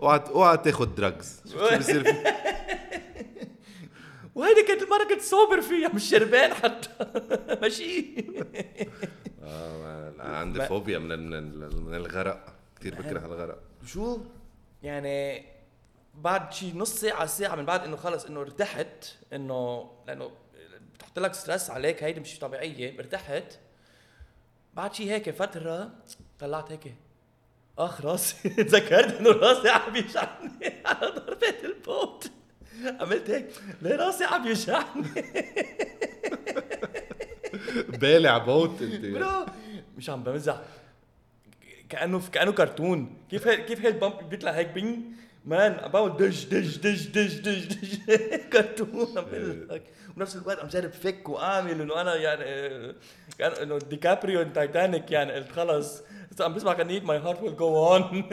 اوعى 0.00 0.20
اوعى 0.28 0.56
تاخذ 0.56 0.94
دراجز 0.94 1.42
شفت 1.46 1.70
شو 1.70 1.78
بصير 1.78 2.02
وهيدي 4.34 4.62
كانت 4.62 4.82
المرة 4.82 5.04
كنت 5.04 5.20
صوبر 5.20 5.60
فيها 5.60 5.88
مش 5.88 6.10
شربان 6.10 6.54
حتى. 6.54 6.88
ماشي. 7.62 8.14
آه 9.42 10.12
عندي 10.18 10.66
فوبيا 10.66 10.98
من 10.98 11.30
من 11.84 11.94
الغرق. 11.94 12.54
كثير 12.80 12.94
بكره 12.94 13.26
الغرق. 13.26 13.58
شو؟ 13.86 14.18
يعني 14.82 15.44
بعد 16.14 16.52
شي 16.52 16.72
نص 16.72 16.94
ساعة 16.94 17.26
ساعة 17.26 17.54
من 17.56 17.64
بعد 17.64 17.84
إنه 17.84 17.96
خلص 17.96 18.24
إنه 18.24 18.40
ارتحت 18.40 19.04
إنه 19.32 19.90
لأنه 20.06 20.30
بتحط 20.94 21.18
لك 21.18 21.34
stress 21.34 21.70
عليك 21.70 22.02
هيدي 22.04 22.20
مش 22.20 22.38
طبيعية 22.38 22.98
ارتحت. 22.98 23.58
بعد 24.74 24.94
شي 24.94 25.10
هيك 25.12 25.30
فترة 25.30 25.90
طلعت 26.38 26.72
هيك 26.72 26.94
أخ 27.78 28.00
راسي. 28.00 28.48
تذكرت 28.64 29.14
إنه 29.20 29.30
راسي 29.30 29.68
عم 29.68 29.96
يوجعني 29.96 30.82
على 30.86 31.10
ضربة 31.10 31.54
ال 31.64 31.75
boat. 31.75 32.30
عملت 33.00 33.30
هيك. 33.30 33.46
ليه 33.82 33.96
راسي 33.96 34.24
عم 34.24 34.46
يوجعني. 34.46 35.04
بالع 38.00 38.38
boat 38.38 38.82
انت. 38.82 39.06
bro 39.06 39.46
مش 39.96 40.10
عم 40.10 40.22
بمزح. 40.22 40.60
كأنه 41.88 42.22
كأنه 42.32 42.52
كرتون. 42.52 43.16
كيف 43.30 43.48
هي 43.48 43.56
كيف 43.56 43.80
هي 43.80 43.88
ال 43.88 43.96
bump 43.96 44.28
بيطلع 44.30 44.50
هيك 44.50 44.68
بينج؟ 44.68 44.98
man 45.44 45.90
بعمل 45.90 46.16
دج 46.16 46.44
دج 46.44 46.76
دج 46.76 47.06
دج 47.08 47.38
دج 47.38 47.66
دج 47.66 47.96
كرتون 48.52 49.18
عم 49.18 49.24
بقول 49.24 49.68
لك. 49.68 49.82
ونفس 50.16 50.36
الوقت 50.36 50.58
عم 50.58 50.68
جرب 50.68 50.90
فك 50.90 51.28
واعمل 51.28 51.80
إنه 51.80 52.00
أنا 52.00 52.14
يعني 52.14 52.44
كان 53.38 53.52
إنه 53.52 53.78
ديكابريو 53.78 54.42
تايتانيك 54.42 55.10
يعني 55.10 55.32
قلت 55.32 55.52
خلص. 55.52 56.02
عم 56.40 56.54
بسمع 56.54 56.72
كان 56.72 57.04
my 57.04 57.18
heart 57.18 57.42
will 57.42 57.56
go 57.56 57.86
on 57.86 58.24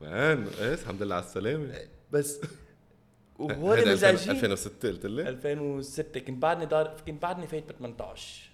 man 0.00 0.48
إيه 0.60 0.74
الحمد 0.74 1.02
لله 1.02 1.14
على 1.14 1.24
السلامة. 1.24 1.74
بس 2.12 2.40
وهول 3.38 3.78
هيدا 3.78 3.92
2000 3.92 4.12
مزعجين 4.12 4.30
2006 4.30 4.88
قلت 4.88 5.06
لي. 5.06 5.28
2006 5.28 6.20
كنت 6.20 6.42
بعدني 6.42 6.66
دار 6.66 6.96
كنت 7.06 7.22
بعدني 7.22 7.46
فايت 7.46 7.72
ب 7.72 7.72
18 7.78 8.50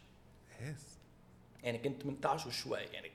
يس 0.61 0.99
يعني 1.62 1.78
كنت 1.78 2.03
18 2.03 2.49
وشوي 2.49 2.78
يعني 2.78 3.11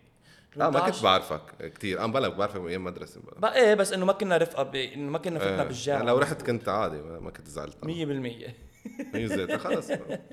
آه 0.61 0.69
ما 0.69 0.80
كنت 0.80 0.95
18 0.95 1.03
بعرفك 1.03 1.73
كثير 1.73 2.03
آه 2.03 2.05
بلا 2.05 2.27
بعرفك 2.27 2.55
من 2.55 2.67
أيام 2.67 2.84
مدرسة 2.84 3.21
بلا 3.21 3.55
إيه 3.55 3.73
بس 3.73 3.93
إنه 3.93 4.05
ما 4.05 4.13
كنا 4.13 4.38
رفقة 4.38 4.63
ب... 4.63 4.75
إنه 4.75 5.11
ما 5.11 5.17
كنا 5.17 5.39
فتنا 5.39 5.61
آه. 5.61 5.63
بالجامعة. 5.63 5.99
يعني 5.99 6.11
لو 6.11 6.17
رحت 6.17 6.41
كنت 6.41 6.69
عادي 6.69 6.97
ما 7.01 7.19
ما 7.19 7.32
كنت 7.32 7.47
زعلت. 7.47 7.77
100% 7.86 7.88
هي 7.88 9.27
زيت. 9.27 9.51
خلص. 9.51 9.91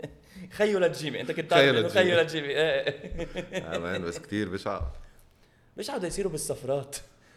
خيو 0.57 0.79
لتجيبي 0.79 1.21
أنت 1.21 1.33
كنت 1.33 1.55
خيو 1.55 1.73
تعرف 1.73 1.79
إنه. 1.79 1.89
خيو 1.89 2.21
لتجيبي 2.21 2.49
إيه. 2.49 2.95
آه 3.55 3.79
مان 3.79 4.03
بس 4.03 4.19
كثير 4.19 4.49
بشع 4.49 4.81
مش 5.77 5.91
عاد 5.91 6.05
يصيروا 6.05 6.33
بالسفرات 6.33 6.97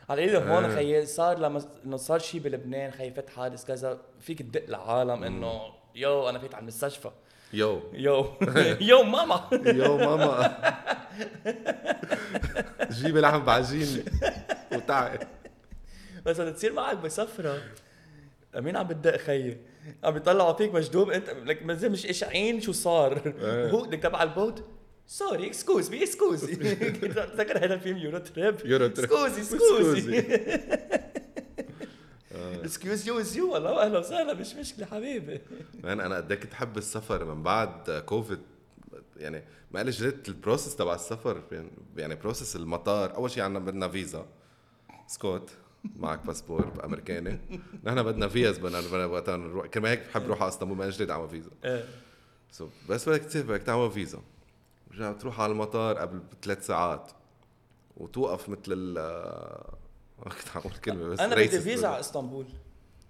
على 0.09 0.25
الاقل 0.25 0.49
هون 0.49 0.65
آه. 0.65 0.75
خيي 0.75 1.05
صار 1.05 1.39
لما 1.39 1.61
إنه 1.85 1.97
صار 1.97 2.19
شيء 2.19 2.41
بلبنان 2.41 2.91
خيي 2.91 3.11
فت 3.11 3.29
حادث 3.29 3.65
كذا 3.65 4.01
فيك 4.19 4.41
تدق 4.41 4.69
لعالم 4.69 5.23
إنه 5.23 5.61
yo 5.95 6.29
أنا 6.29 6.39
فيت 6.39 6.55
على 6.55 6.61
المستشفى. 6.61 7.11
yo. 7.53 7.81
yo. 7.93 8.25
yo 8.91 9.03
ماما. 9.03 9.49
yo 9.83 9.97
ماما. 9.97 10.57
جيبي 12.91 13.21
لحم 13.21 13.39
بعجيني 13.39 14.03
وتعي. 14.73 15.19
بس 16.25 16.39
بدها 16.39 16.51
تصير 16.51 16.73
معك 16.73 16.97
بسفرة. 16.97 17.61
مين 18.55 18.77
عم 18.77 18.87
بتدق 18.87 19.17
خيي؟ 19.17 19.57
عم 20.03 20.13
بيطلعوا 20.13 20.53
فيك 20.53 20.73
مجدوب 20.73 21.09
أنت 21.09 21.29
لك 21.29 21.63
مازال 21.63 21.91
مش 21.91 22.05
قاشعين 22.05 22.61
شو 22.61 22.71
صار. 22.71 23.21
إيه. 23.41 23.71
هو 23.71 23.81
بدك 23.81 23.99
تبع 23.99 24.23
ال 24.23 24.30
boat؟ 24.30 24.63
مي 25.31 25.47
اكسكوزي 25.47 26.55
تذكر 26.55 27.57
هذا 27.65 27.73
الفيلم 27.73 27.97
يورو 27.97 28.17
تريب 28.17 28.55
يورو 28.65 28.87
تريب. 28.87 29.11
اكسكوزي 29.11 29.41
اكسكوزي 29.41 30.19
اكسكيوز 32.63 33.07
يو 33.07 33.19
از 33.19 33.37
يو 33.37 33.53
والله 33.53 33.83
أهلا 33.85 33.99
وسهلا 33.99 34.33
مش 34.33 34.53
مشكلة 34.55 34.85
حبيبي. 34.85 35.41
مان 35.83 35.99
أنا 35.99 36.15
قد 36.15 36.31
إيه 36.31 36.39
كنت 36.39 36.53
احب 36.53 36.77
السفر 36.77 37.25
من 37.35 37.43
بعد 37.43 38.03
كوفيد 38.05 38.39
يعني 39.17 39.43
ما 39.71 39.79
قالي 39.79 39.91
جريت 39.91 40.29
البروسس 40.29 40.75
تبع 40.75 40.95
السفر 40.95 41.43
يعني- 41.97 42.15
بروسس 42.15 42.55
المطار. 42.55 43.15
أول 43.15 43.31
شيء 43.31 43.43
عندنا 43.43 43.65
بدنا 43.65 43.87
فيزا. 43.89 44.25
سكوت. 45.07 45.49
معك 45.95 46.25
باسبور 46.25 46.71
أمريكاني. 46.85 47.39
نحن 47.85 48.03
بدنا 48.03 48.27
فيز 48.27 48.57
بدنا 48.57 49.05
وقتها 49.05 49.37
نروح. 49.37 49.65
كمان 49.67 49.91
هيك 49.91 49.99
بحب 50.09 50.23
أروح 50.25 50.41
على 50.41 50.49
إسطنبول 50.49 50.77
ما 50.77 50.87
اجري 50.87 51.11
أعمل 51.11 51.29
فيزا. 51.29 51.51
so 52.51 52.67
بس 52.89 53.09
بدك 53.09 53.21
تسافر 53.23 53.47
بدك 53.47 53.63
تعمل 53.63 53.91
فيزا. 53.91 54.21
رجع 54.91 55.11
تروح 55.11 55.41
على 55.41 55.51
المطار 55.51 55.97
قبل 55.97 56.19
بثلاث 56.19 56.65
ساعات 56.65 57.11
وتوقف 57.97 58.49
مثل 58.49 58.61
ال 58.67 58.93
ما 60.19 60.23
كنت 60.31 60.49
عم 60.55 60.61
أقول 60.61 60.73
كلمة 60.73 61.07
بس 61.07 61.19
أنا 61.19 61.35
بدي 61.35 61.59
فيزا 61.61 61.87
على 61.87 61.99
إسطنبول. 61.99 62.45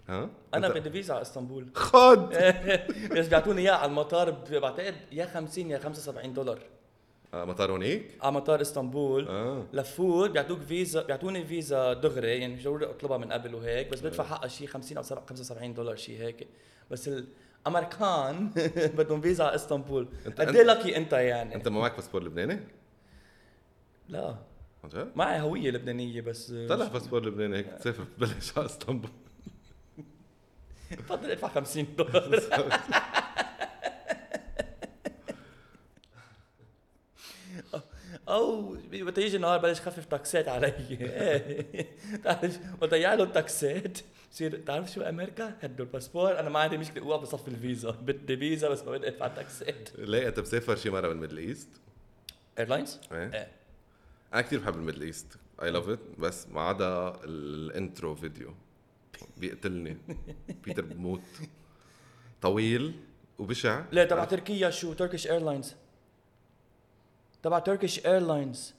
ها؟ 0.10 0.30
أنا 0.54 0.70
بدي 0.70 0.90
فيزا 0.90 1.14
على 1.14 1.22
إسطنبول. 1.22 1.68
خد! 1.74 2.30
بس 3.18 3.28
بيعطوني 3.28 3.62
إياها 3.62 3.76
على 3.76 3.90
المطار 3.90 4.32
بعتقد 4.32 4.96
يا 5.12 5.26
50 5.26 5.70
يا 5.72 5.80
75 5.80 6.34
دولار. 6.34 6.60
آه، 7.34 7.46
مطار 7.46 7.72
هونيك؟ 7.72 8.18
على 8.22 8.32
مطار 8.32 8.62
إسطنبول. 8.62 9.28
آه. 9.28 9.66
لفوت 9.74 10.30
بيعطوك 10.30 10.62
فيزا 10.62 11.02
بيعطوني 11.04 11.46
فيزا 11.46 11.94
دغري 11.94 12.28
يعني 12.40 12.54
مش 12.56 12.64
ضروري 12.64 12.86
أطلبها 12.86 13.18
من 13.18 13.32
قبل 13.32 13.56
وهيك 13.56 13.88
بس 13.90 14.00
بدفع 14.02 14.24
حقها 14.24 14.48
شيء 14.48 14.68
50 14.68 14.98
أو 14.98 15.04
75 15.04 15.74
دولار 15.74 15.96
شيء 15.96 16.20
هيك. 16.22 16.48
بس 16.92 17.10
الامريكان 17.68 18.50
بدهم 18.98 19.22
فيزا 19.22 19.44
على 19.44 19.56
إسطنبول. 19.56 20.08
قد 20.38 20.56
إيه 20.56 20.64
لكي 20.64 20.98
أنت 20.98 21.14
يعني؟ 21.14 21.56
أنت 21.56 21.68
ما 21.68 21.80
معك 21.80 21.96
باسبور 21.96 22.24
لبناني؟ 22.24 22.60
لا. 24.10 24.36
جد؟ 24.86 25.12
معي 25.16 25.40
هوية 25.42 25.72
لبنانية 25.72 26.22
بس 26.22 26.54
طلع 26.70 26.88
باسبور 26.88 27.26
لبناني 27.26 27.58
هيك 27.58 27.68
تسافر 27.80 28.04
ببلاش 28.18 28.58
على 28.58 28.66
إسطنبول. 28.66 29.10
بفضل 30.92 31.32
ادفع 31.32 31.48
50 31.48 31.86
دولار. 31.98 32.42
أو 38.30 38.78
وقت 39.04 39.18
يجي 39.18 39.36
النهار 39.36 39.60
بلش 39.60 39.82
خفف 39.82 40.06
تاكسات 40.06 40.48
علي. 40.48 40.74
إيه. 40.92 41.88
تعرف 42.24 42.60
وقت 42.82 42.94
يعلوا 42.94 43.26
التاكسات. 43.26 43.98
بصير 44.32 44.60
تعرف 44.60 44.92
شو 44.92 45.02
أمريكا؟ 45.02 45.58
هدوا 45.62 45.86
الباسبور. 45.86 46.40
أنا 46.40 46.50
ما 46.50 46.60
عندي 46.60 46.78
مشكلة. 46.78 47.04
اوقف 47.04 47.22
بصف 47.22 47.48
الفيزا. 47.48 47.92
بدي 47.92 48.38
فيزا 48.38 48.70
بس 48.70 48.84
ما 48.84 48.92
بدي 48.92 49.08
أدفع 49.08 49.28
تاكسات. 49.28 49.90
ليه؟ 49.98 50.28
أنت 50.28 50.40
مسافر 50.40 50.76
شي 50.76 50.90
مرة 50.90 51.08
بال 51.08 51.15
Middle 51.15 51.38
East؟ 51.38 51.70
Airlines؟ 52.60 53.00
إيه. 53.12 53.34
إيه. 53.34 53.52
أنا 54.34 54.42
كثير 54.42 54.60
بحب 54.60 54.76
ال 54.76 54.80
Middle 54.80 55.02
East. 55.02 55.28
I 55.64 55.72
love 55.72 55.90
it 55.90 56.00
بس 56.18 56.48
ما 56.48 56.62
عدا 56.62 57.20
ال 57.24 57.39
intro 57.39 58.16
video. 58.16 58.54
بيقتلني. 59.38 59.98
بيتر 60.66 60.86
بموت. 60.86 61.22
طويل 62.42 62.94
وبشع. 63.40 63.84
لا 63.92 64.06
تبع 64.06 64.26
تركيا 64.26 64.70
شو؟ 64.70 64.94
Turkish 64.94 65.28
Airlines 65.28 65.76
تبع 67.44 67.60
Turkish 67.60 68.06
Airlines 68.06 68.74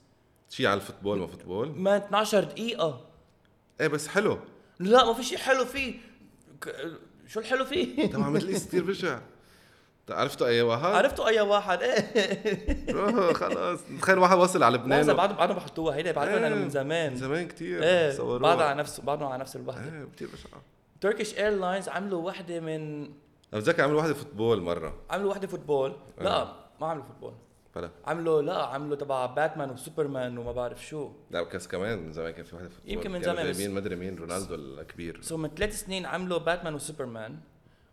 شي 0.49 0.67
على 0.67 0.75
ال 0.77 0.82
football 0.82 1.19
ما 1.19 1.27
football؟ 1.27 1.71
ما 1.71 1.97
12 1.97 2.43
دقيقة. 2.43 3.05
إيه 3.81 3.87
بس 3.87 4.07
حلو. 4.07 4.39
لا 4.79 5.05
ما 5.05 5.13
في 5.13 5.23
شيء 5.23 5.37
حلو 5.37 5.65
فيه. 5.65 5.93
ك- 6.61 6.75
شو 7.27 7.39
الحلو 7.39 7.65
فيه؟ 7.65 8.05
تبع 8.11 8.29
Middle 8.29 8.47
East 8.47 8.67
كثير 8.67 8.83
بشع. 8.83 9.19
عرفتوا 10.09 10.47
أي 10.47 10.61
واحد؟ 10.61 10.85
عرفتوا 10.85 11.27
أي 11.27 11.41
واحد؟ 11.41 11.81
إيه. 11.81 13.33
خلاص. 13.33 13.79
تخيل 14.01 14.17
واحد 14.17 14.37
وصل 14.37 14.63
على 14.63 14.77
لبنان 14.77 15.13
بعدهم 15.13 15.37
بعدهم 15.37 15.55
بحطوها 15.57 15.95
هيدا 15.95 16.11
بعرفها 16.11 16.47
أنا 16.47 16.55
من 16.55 16.69
زمان. 16.69 17.15
زمان 17.15 17.47
كثير 17.47 17.83
إيه 17.83 18.11
صوروها. 18.11 18.39
بعدها 18.39 18.65
على 18.65 18.79
نفس 18.79 18.99
بعدهم 18.99 19.27
على 19.27 19.41
نفس 19.41 19.55
الوحدة 19.55 19.83
إيه 19.83 20.07
كثير 20.15 20.27
بشع. 20.33 20.49
Turkish 21.01 21.37
Airlines 21.39 21.89
عملوا 21.89 22.21
وحدة 22.27 22.59
من 22.59 23.01
أنا 23.03 23.61
بتذكر 23.61 23.83
عملوا 23.83 23.97
واحدة 23.97 24.13
football 24.13 24.61
مرة. 24.61 24.93
عملوا 25.09 25.31
وحدة 25.31 25.47
football. 25.47 25.93
لا 26.21 26.53
ما 26.81 26.87
عملوا 26.87 27.03
football. 27.05 27.33
بلا 27.75 27.89
عملوا 28.05 28.41
لا 28.41 28.63
عملوا 28.63 28.95
تبع 28.95 29.25
باتمان 29.25 29.69
وسوبرمان 29.71 30.37
وما 30.37 30.51
بعرف 30.51 30.85
شو. 30.85 31.11
لا 31.31 31.43
كاس 31.43 31.67
كمان 31.67 31.99
من 31.99 32.11
زمان 32.11 32.31
كان 32.31 32.43
في 32.45 32.51
football 32.51 32.71
يمكن 32.85 33.11
من 33.11 33.21
زمان 33.21 33.45
جايبين 33.45 33.71
مدري 33.71 33.95
مين؟ 33.95 34.17
رونالدو 34.17 34.55
الكبير. 34.55 35.21
so 35.21 35.37
من 35.37 35.49
ثلاث 35.49 35.79
سنين 35.79 36.05
عملوا 36.05 36.37
باتمان 36.37 36.75
وسوبرمان 36.75 37.39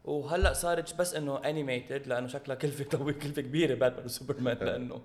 وهلأ 0.05 0.53
صارت 0.53 0.95
بس 0.99 1.15
إنه 1.15 1.45
animated 1.45 2.07
لأنه 2.07 2.27
شكلها 2.27 2.57
كلفة 2.57 2.85
طويلة 2.85 3.19
كلفة 3.19 3.43
كبيرة 3.43 3.75
باتمان 3.75 4.05
وسوبرمان 4.05 4.57
لأنه 4.67 5.03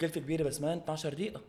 كلفة 0.00 0.20
كبيرة 0.20 0.42
بس 0.42 0.60
man 0.60 0.78
12 0.78 1.14
دقيقة. 1.14 1.40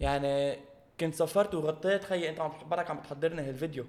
يعني 0.00 0.58
كنت 1.00 1.14
سافرت 1.14 1.54
وغطيت 1.54 2.04
خيي 2.04 2.28
أنت 2.30 2.40
عم 2.40 2.52
برك 2.70 2.90
عم 2.90 3.00
تحضرني 3.00 3.42
هالفيديو. 3.42 3.86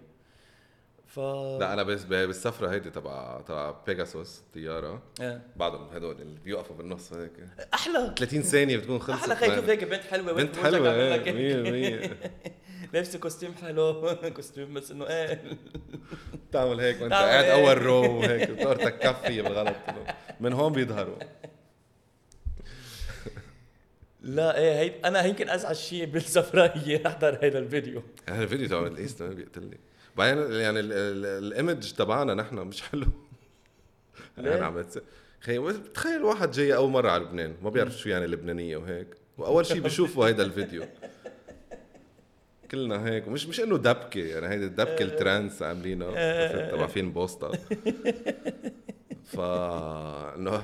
ف 1.08 1.20
لا 1.60 1.74
أنا 1.74 1.84
بس 1.84 2.03
بالسفرة 2.03 2.72
هيدي 2.72 2.89
تبع 2.89 3.41
تبع 3.41 3.76
بيجاسوس 3.88 4.41
طيارة. 4.53 5.01
إيه. 5.22 5.41
بعضهم 5.55 5.88
هدول 5.93 6.22
اللي 6.22 6.39
بيوقفوا 6.39 6.76
بالنص 6.76 7.14
هيك. 7.14 7.32
أحلى. 7.74 8.14
30 8.18 8.41
ثانية 8.41 8.78
بتكون 8.78 8.99
خلصت. 8.99 9.20
أحلى 9.24 9.36
خي 9.36 9.47
man. 9.47 9.55
شوف 9.55 9.70
هيك 9.70 9.84
بنت 9.84 10.03
حلوة 10.03 10.34
بنت 10.34 10.58
إيه 10.58 11.95
هيك. 12.01 12.10
100% 12.10 12.28
لابسة 12.93 13.20
costume 13.20 13.53
حلو 13.53 14.16
costume 14.36 14.74
بس 14.74 14.91
إنه 14.91 15.08
إيه. 15.08 15.43
تعمل 16.51 16.80
هيك 16.80 17.01
وأنت 17.01 17.14
قاعد 17.14 17.43
هيك. 17.45 17.53
أول 17.53 17.82
row 17.82 18.20
وهيك 18.20 18.49
وطارتك 18.49 18.99
كفي 18.99 19.41
بالغلط. 19.41 19.76
من 20.39 20.53
هون 20.53 20.74
بيظهروا. 20.74 21.18
لا 24.22 24.58
إيه 24.58 24.80
هي 24.80 24.93
أنا 25.05 25.26
يمكن 25.26 25.49
ازعج 25.49 25.76
شيء 25.76 26.05
بالسفرة 26.05 26.72
هي 26.76 27.08
أحضر 27.08 27.39
هذا 27.43 27.60
الفيديو. 27.60 28.03
هذا 28.30 28.43
الفيديو 28.43 28.68
تبع 28.68 28.88
الايست 28.88 29.24
بيقتلني. 29.24 29.80
بعدين 30.18 30.38
يعني 30.51 30.80
ال- 30.80 30.93
ال- 30.93 31.43
ال 31.45 31.53
image 31.53 31.91
تبعنا 31.91 32.34
نحن 32.34 32.55
مش 32.55 32.82
حلو؟ 32.82 33.05
أنا 34.38 34.65
عم 34.65 34.82
تخيل 35.93 36.24
واحد 36.24 36.51
جاي 36.51 36.76
أول 36.76 36.89
مرة 36.91 37.09
على 37.11 37.24
لبنان 37.24 37.55
ما 37.63 37.70
بيعرف 37.70 37.97
شو 37.97 38.09
يعني 38.09 38.28
لبنانية 38.28 38.78
وهيك. 38.78 39.07
وأول 39.38 39.65
شيء 39.65 39.80
بيشوفوا 39.82 40.28
هيدا 40.28 40.43
الفيديو. 40.43 40.84
كلنا 42.72 43.05
هيك 43.09 43.28
ومش 43.28 43.45
مش 43.47 43.59
إنه 43.59 43.78
دبكة 43.78 44.20
يعني 44.20 44.47
هيدي 44.47 44.65
الدبكة 44.65 45.03
ال 45.03 45.12
trance 45.12 45.62
عاملينها 45.61 46.72
تبع 46.72 46.88
فيلم 46.88 47.11
بوسطة. 47.11 47.51
ف 49.34 49.39
إنه 50.36 50.61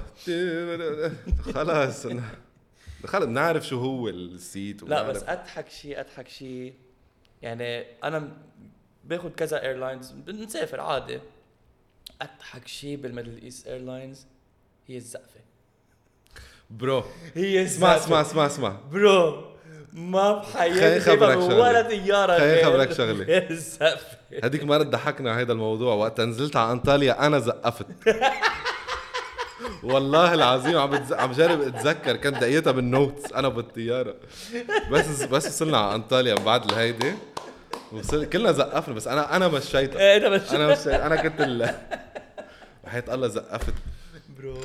خلص 1.41 2.07
خلص 3.05 3.25
بنعرف 3.25 3.67
شو 3.67 3.79
هو 3.79 4.09
السيت 4.09 4.83
لا 4.83 5.03
بس 5.09 5.23
أضحك 5.23 5.69
شيء 5.69 5.99
أضحك 5.99 6.27
شيء 6.27 6.73
يعني 7.41 7.81
أنا 8.03 8.37
باخذ 9.03 9.29
كذا 9.29 9.61
airlines 9.63 10.11
بنسافر 10.11 10.79
عادي. 10.81 11.19
أضحك 12.21 12.67
شيء 12.67 12.95
بالميدل 12.95 13.41
إيست 13.43 13.67
Airlines 13.67 14.25
هي 14.87 14.97
الزقفة. 14.97 15.39
bro. 16.69 17.03
هي 17.33 17.63
اسمع. 17.63 17.95
اسمع 17.95 18.21
اسمع 18.21 18.45
اسمع. 18.45 18.77
bro 18.91 19.53
ما 19.93 20.33
بحياتي 20.33 20.99
خبرك 20.99 21.37
من 21.37 21.43
ولا. 21.43 21.81
طيارة 21.81 22.37
خليني 22.37 22.63
خبرك 22.63 22.99
السقف 23.51 24.05
هذيك 24.43 24.63
مرة 24.63 24.83
ضحكنا 24.83 25.31
على 25.31 25.41
هذا 25.41 25.51
الموضوع. 25.51 25.93
وقت 25.93 26.21
نزلت 26.21 26.55
على 26.55 26.71
أنطاليا 26.71 27.27
أنا 27.27 27.39
زقفت. 27.39 27.87
والله 29.83 30.33
العظيم 30.33 30.77
عم 30.77 30.89
بتز... 30.89 31.13
عم 31.13 31.31
جرب 31.31 31.61
أتذكر 31.61 32.15
كنت 32.15 32.37
دقيتها 32.37 32.71
بال 32.71 32.89
notes 32.89 33.33
أنا 33.33 33.47
بالطيارة. 33.47 34.15
بس 34.91 35.23
بس 35.23 35.45
وصلنا 35.45 35.77
على 35.77 35.95
أنطاليا 35.95 36.35
بعد 36.35 36.71
الهيدي 36.71 37.13
وصل 37.93 38.25
كلنا 38.25 38.51
زقفنا 38.51 38.93
بس 38.95 39.07
أنا 39.07 39.35
أنا 39.35 39.47
مشيتها 39.47 39.99
إيه 40.01 40.17
ده 40.17 40.29
مش 40.29 40.53
أنا 40.53 40.67
مشيت 40.71 40.87
أنا 40.87 41.15
كنت 41.15 41.41
ال 41.41 41.75
وحياة 42.83 43.03
الله 43.13 43.27
زقفت. 43.27 43.73
bro 44.39 44.57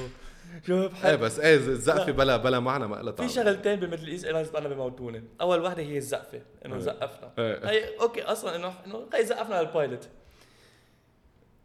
شوف 0.66 1.07
إيه 1.07 1.14
بس 1.14 1.39
إيه 1.39 1.55
الزقفه 1.57 2.12
بلا 2.12 2.37
بلا 2.37 2.61
معنى 2.61 2.87
ما 2.87 2.97
لها 2.97 3.12
في 3.12 3.29
شغلتين 3.29 3.76
بالميدل 3.81 4.07
إيست 4.07 4.24
Airlines 4.24 4.49
أنا 4.57 4.68
بموتوني. 4.68 5.24
أول 5.41 5.61
وحدة 5.62 5.83
هي 5.83 5.97
الزقفة 5.99 6.41
إنه 6.66 6.74
إيه. 6.74 6.81
زقفنا. 6.81 7.31
إيه. 7.39 7.70
هي 7.70 7.99
okay 8.01 8.22
أصلا 8.22 8.57
إنه 8.57 8.74
إنه 8.87 9.07
هي 9.14 9.24
زقفنا 9.24 9.62
لل 9.62 9.76
pilot 9.76 10.09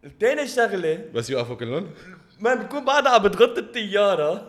الثاني 0.03 0.47
شغلة 0.47 1.05
بس 1.13 1.29
يوقفوا 1.29 1.55
كلهم؟ 1.55 1.89
ما 2.39 2.55
بتكون 2.55 2.85
بعدها 2.85 3.11
عم 3.11 3.23
بتغطي 3.23 3.59
الطيارة. 3.59 4.47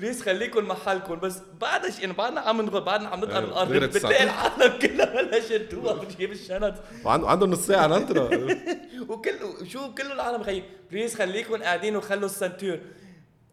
please 0.00 0.22
خليكم 0.22 0.68
محلكم 0.68 1.14
بس 1.20 1.38
بعد 1.60 1.90
شيء 1.90 2.00
يعني 2.00 2.12
بعدنا 2.12 2.40
عم 2.40 2.62
نغط 2.62 2.82
بعدنا 2.82 3.08
عم 3.08 3.20
نطلع 3.20 3.38
إيه، 3.38 3.44
بالارض 3.44 3.70
غير 3.70 3.86
بتلاقي. 3.86 4.24
العالم 4.24 4.78
كلها 4.78 5.22
بلشت 5.22 5.52
تروح 5.70 5.92
بتجيب 6.04 6.32
الشنط 6.32 6.74
وعنده 7.04 7.28
عنده 7.28 7.46
نص 7.46 7.66
ساعة 7.66 7.86
نطره 7.86 8.30
وكل 9.08 9.32
شو 9.68 9.94
كل 9.94 10.12
العالم 10.12 10.42
خيي 10.42 10.64
please 10.90 11.14
خليكم 11.14 11.62
قاعدين 11.62 11.96
وخلوا 11.96 12.26
السنتور 12.26 12.78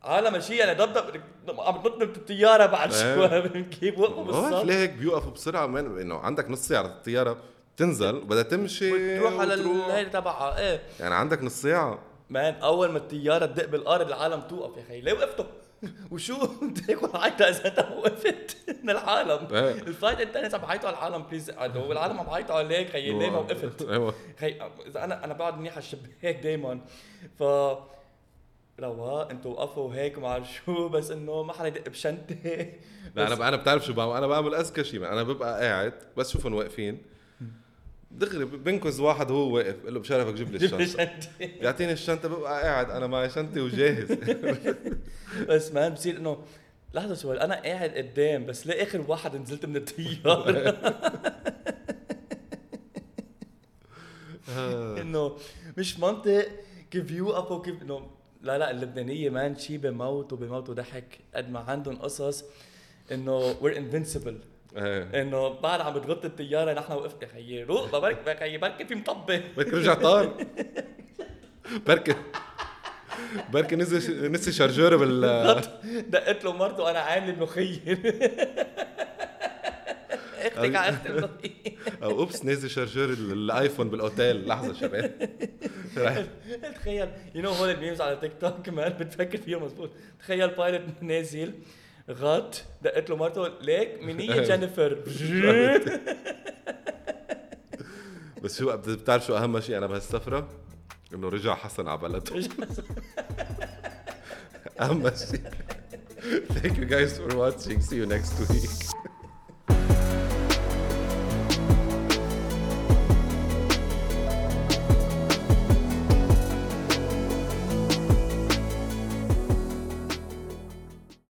عالم 0.04 0.40
شيء 0.40 0.60
يعني 0.60 0.74
ضبضب 0.74 1.22
عم 1.60 1.82
تنط 1.82 1.96
من 1.96 2.02
الطيارة 2.02 2.66
بعد 2.66 2.94
إيه. 2.94 3.16
شوي 3.16 3.64
كيف 3.64 4.00
وقفوا 4.00 4.24
ما 4.24 4.32
بعرف 4.32 4.50
بالصف 4.50 4.66
ليه 4.66 4.74
هيك 4.76 4.90
بيوقفوا 4.94 5.32
بسرعة 5.32 5.66
من 5.66 6.00
إنه 6.00 6.18
عندك 6.18 6.50
نص 6.50 6.68
ساعة 6.68 6.86
الطيارة 6.86 7.38
بتنزل 7.76 8.16
وبدها 8.16 8.44
تمشي 8.44 9.16
بتروح 9.16 9.40
على 9.40 9.54
وتروح. 9.54 9.86
الهيدي 9.86 10.10
تبعها 10.10 10.60
إيه 10.60 10.82
يعني 11.00 11.16
عندك 11.16 11.44
نص 11.44 11.62
ساعة 11.62 12.00
man 12.30 12.54
أول 12.54 12.92
ما 12.92 12.98
الطيارة 12.98 13.46
تدق 13.46 13.66
بالارض 13.66 14.08
العالم 14.08 14.42
توقف 14.42 14.78
يا 14.78 14.84
خي 14.88 15.02
ليه 15.02 15.14
وقفتوا؟ 15.14 15.46
وشو؟ 16.12 16.48
تاكل 16.88 17.10
عيطة 17.14 17.46
إذا 17.46 17.68
انت 17.68 17.80
وقفت 17.80 18.58
من 18.84 18.90
العالم. 18.90 19.48
إيه. 19.56 19.72
الفايت 19.72 20.22
الثاني 20.22 20.54
عم 20.54 20.62
بعيطوا 20.62 20.90
على 20.90 20.98
العالم 20.98 21.24
please 21.24 21.52
والعالم 21.76 22.20
عم 22.20 22.26
بعيطوا 22.26 22.56
عليك 22.56 22.90
خيي 22.90 23.20
ليه 23.20 23.30
ما 23.30 23.38
وقفت؟ 23.38 23.82
أيوه. 23.90 24.14
خي 24.40 24.56
إذا 24.88 25.04
أنا 25.04 25.26
أنا 25.26 25.34
بقعد 25.34 25.58
منيح 25.58 25.74
على 25.74 25.84
الشباك 25.84 26.36
دائما 26.44 26.80
ف 27.40 27.44
رواق 28.80 29.30
أنتوا 29.30 29.52
وقفوا 29.52 29.94
هيك 29.94 30.18
ما 30.18 30.24
بعرف 30.24 30.54
شو 30.54 30.90
بس 30.90 31.12
إنه 31.12 31.44
ما 31.44 31.54
حدا 31.54 31.68
يدق 31.68 31.90
بشنطة. 31.90 32.36
لا 33.16 33.28
أنا 33.28 33.48
أنا 33.48 33.56
بتعرف 33.58 33.86
شو 33.86 33.94
بعمل. 33.94 34.18
أنا 34.18 34.28
بعمل 34.28 34.56
أذكى 34.56 34.84
شيء 34.84 35.06
أنا 35.06 35.24
ببقى 35.24 35.62
قاعد 35.62 35.94
بس 36.18 36.32
شوفهم 36.32 36.54
واقفين. 36.54 37.13
دغري 38.14 38.46
بنكز 38.46 39.00
واحد 39.00 39.32
وهو 39.32 39.56
واقف 39.56 39.76
بقول 39.82 39.94
له 39.94 40.00
بشرفك 40.00 40.34
جيب 40.34 40.52
لي 40.52 40.58
الشنطة. 40.58 40.86
شنطة. 40.86 41.30
بيعطيني 41.40 41.92
الشنطة 41.92 42.30
ببقى 42.30 42.62
قاعد 42.62 42.90
أنا 42.90 43.08
معي 43.08 43.30
شنطتي 43.30 43.60
وجاهز. 43.62 44.12
بس 45.50 45.72
man 45.72 45.94
بصير 45.94 46.18
إنه 46.18 46.38
لحظة 46.94 47.16
شوي 47.16 47.42
أنا 47.42 47.62
قاعد 47.62 47.90
قدام 47.90 48.46
بس 48.46 48.68
ليه 48.68 48.84
آخر 48.84 49.06
واحد 49.08 49.36
نزلت 49.36 49.66
من 49.66 49.76
الطياره 49.76 50.70
إنه 55.02 55.38
مش 55.78 56.00
منطق 56.00 56.48
كيف 56.92 57.12
يوقفوا 57.12 57.62
كيف 57.64 57.82
إنه 57.82 58.12
لا 58.42 58.58
لا 58.58 58.72
اللبنانية 58.72 59.30
man 59.30 59.58
شي 59.58 59.78
بموت 59.78 60.34
وبموت 60.34 60.70
وضحك. 60.70 61.20
قد 61.36 61.50
ما 61.50 61.60
عندهم 61.60 61.96
قصص 61.96 62.44
إنه 63.12 63.56
we're 63.62 63.78
invincible. 63.78 64.40
إنه 64.78 65.50
بعد 65.50 65.82
عم 65.82 65.94
بتغطي 65.94 66.28
الطياره 66.28 66.74
نحن 66.74 66.94
وقفت 66.94 67.24
يا 67.24 67.28
خيي 67.28 67.64
روق 67.64 68.00
برك 68.00 68.28
يا 68.28 68.36
خيي 68.40 68.58
بركي 68.58 68.86
في 68.86 68.96
مطبة. 68.96 69.44
بركي 69.58 69.70
رجع 69.70 69.94
طار. 69.94 70.38
بركي 71.88 72.16
بركي 73.54 73.76
نزل 73.76 74.32
نسي 74.32 74.52
chargeur 74.52 74.96
بال 74.98 75.22
دقت 76.10 76.44
له 76.44 76.54
مرته 76.54 76.90
أنا 76.92 77.00
عامل 77.00 77.36
ملوخيه 77.36 77.80
أختك 80.44 80.76
على. 80.76 80.98
أو 82.04 82.20
oops 82.20 82.46
نازل 82.46 82.70
chargeur 82.70 83.10
ال- 83.10 83.32
الآيفون 83.32 83.90
بالأوتيل. 83.90 84.48
لحظة 84.48 84.74
شباب. 84.74 85.30
تخيل 86.76 87.08
you 87.36 87.42
know 87.42 87.50
هول 87.50 87.70
ال 87.70 87.75
memes 87.75 88.02
على 88.02 88.16
تيك 88.16 88.32
توك 88.42 88.66
كمان 88.66 88.94
بتفكر 88.94 89.38
فيهم 89.38 89.64
مزبوط 89.64 89.90
تخيل 90.20 90.48
بايلوت 90.50 90.82
نازل. 91.02 91.54
غط 92.12 92.64
دقت 92.82 93.10
له 93.10 93.16
مرته 93.16 93.48
ليك 93.62 94.04
منية 94.04 94.42
جينيفر 94.50 94.94
بس 98.44 98.60
شو 98.60 98.78
بتعرف 98.78 99.26
شو 99.26 99.38
أهم 99.38 99.60
شيء 99.60 99.78
أنا 99.78 99.88
بهالسفرة؟ 99.88 100.50
إنه 101.14 101.30
رجع 101.30 101.56
حسن 101.56 101.88
على 101.88 101.98
بلده 101.98 102.36
أهم 104.82 105.10
شيء 105.16 105.42
Thank 106.56 106.78
you 106.78 106.86
guys 106.86 107.18
for 107.18 107.36
watching. 107.36 107.82
See 107.82 107.98
you 107.98 108.06
next 108.06 108.34
week. 108.50 108.94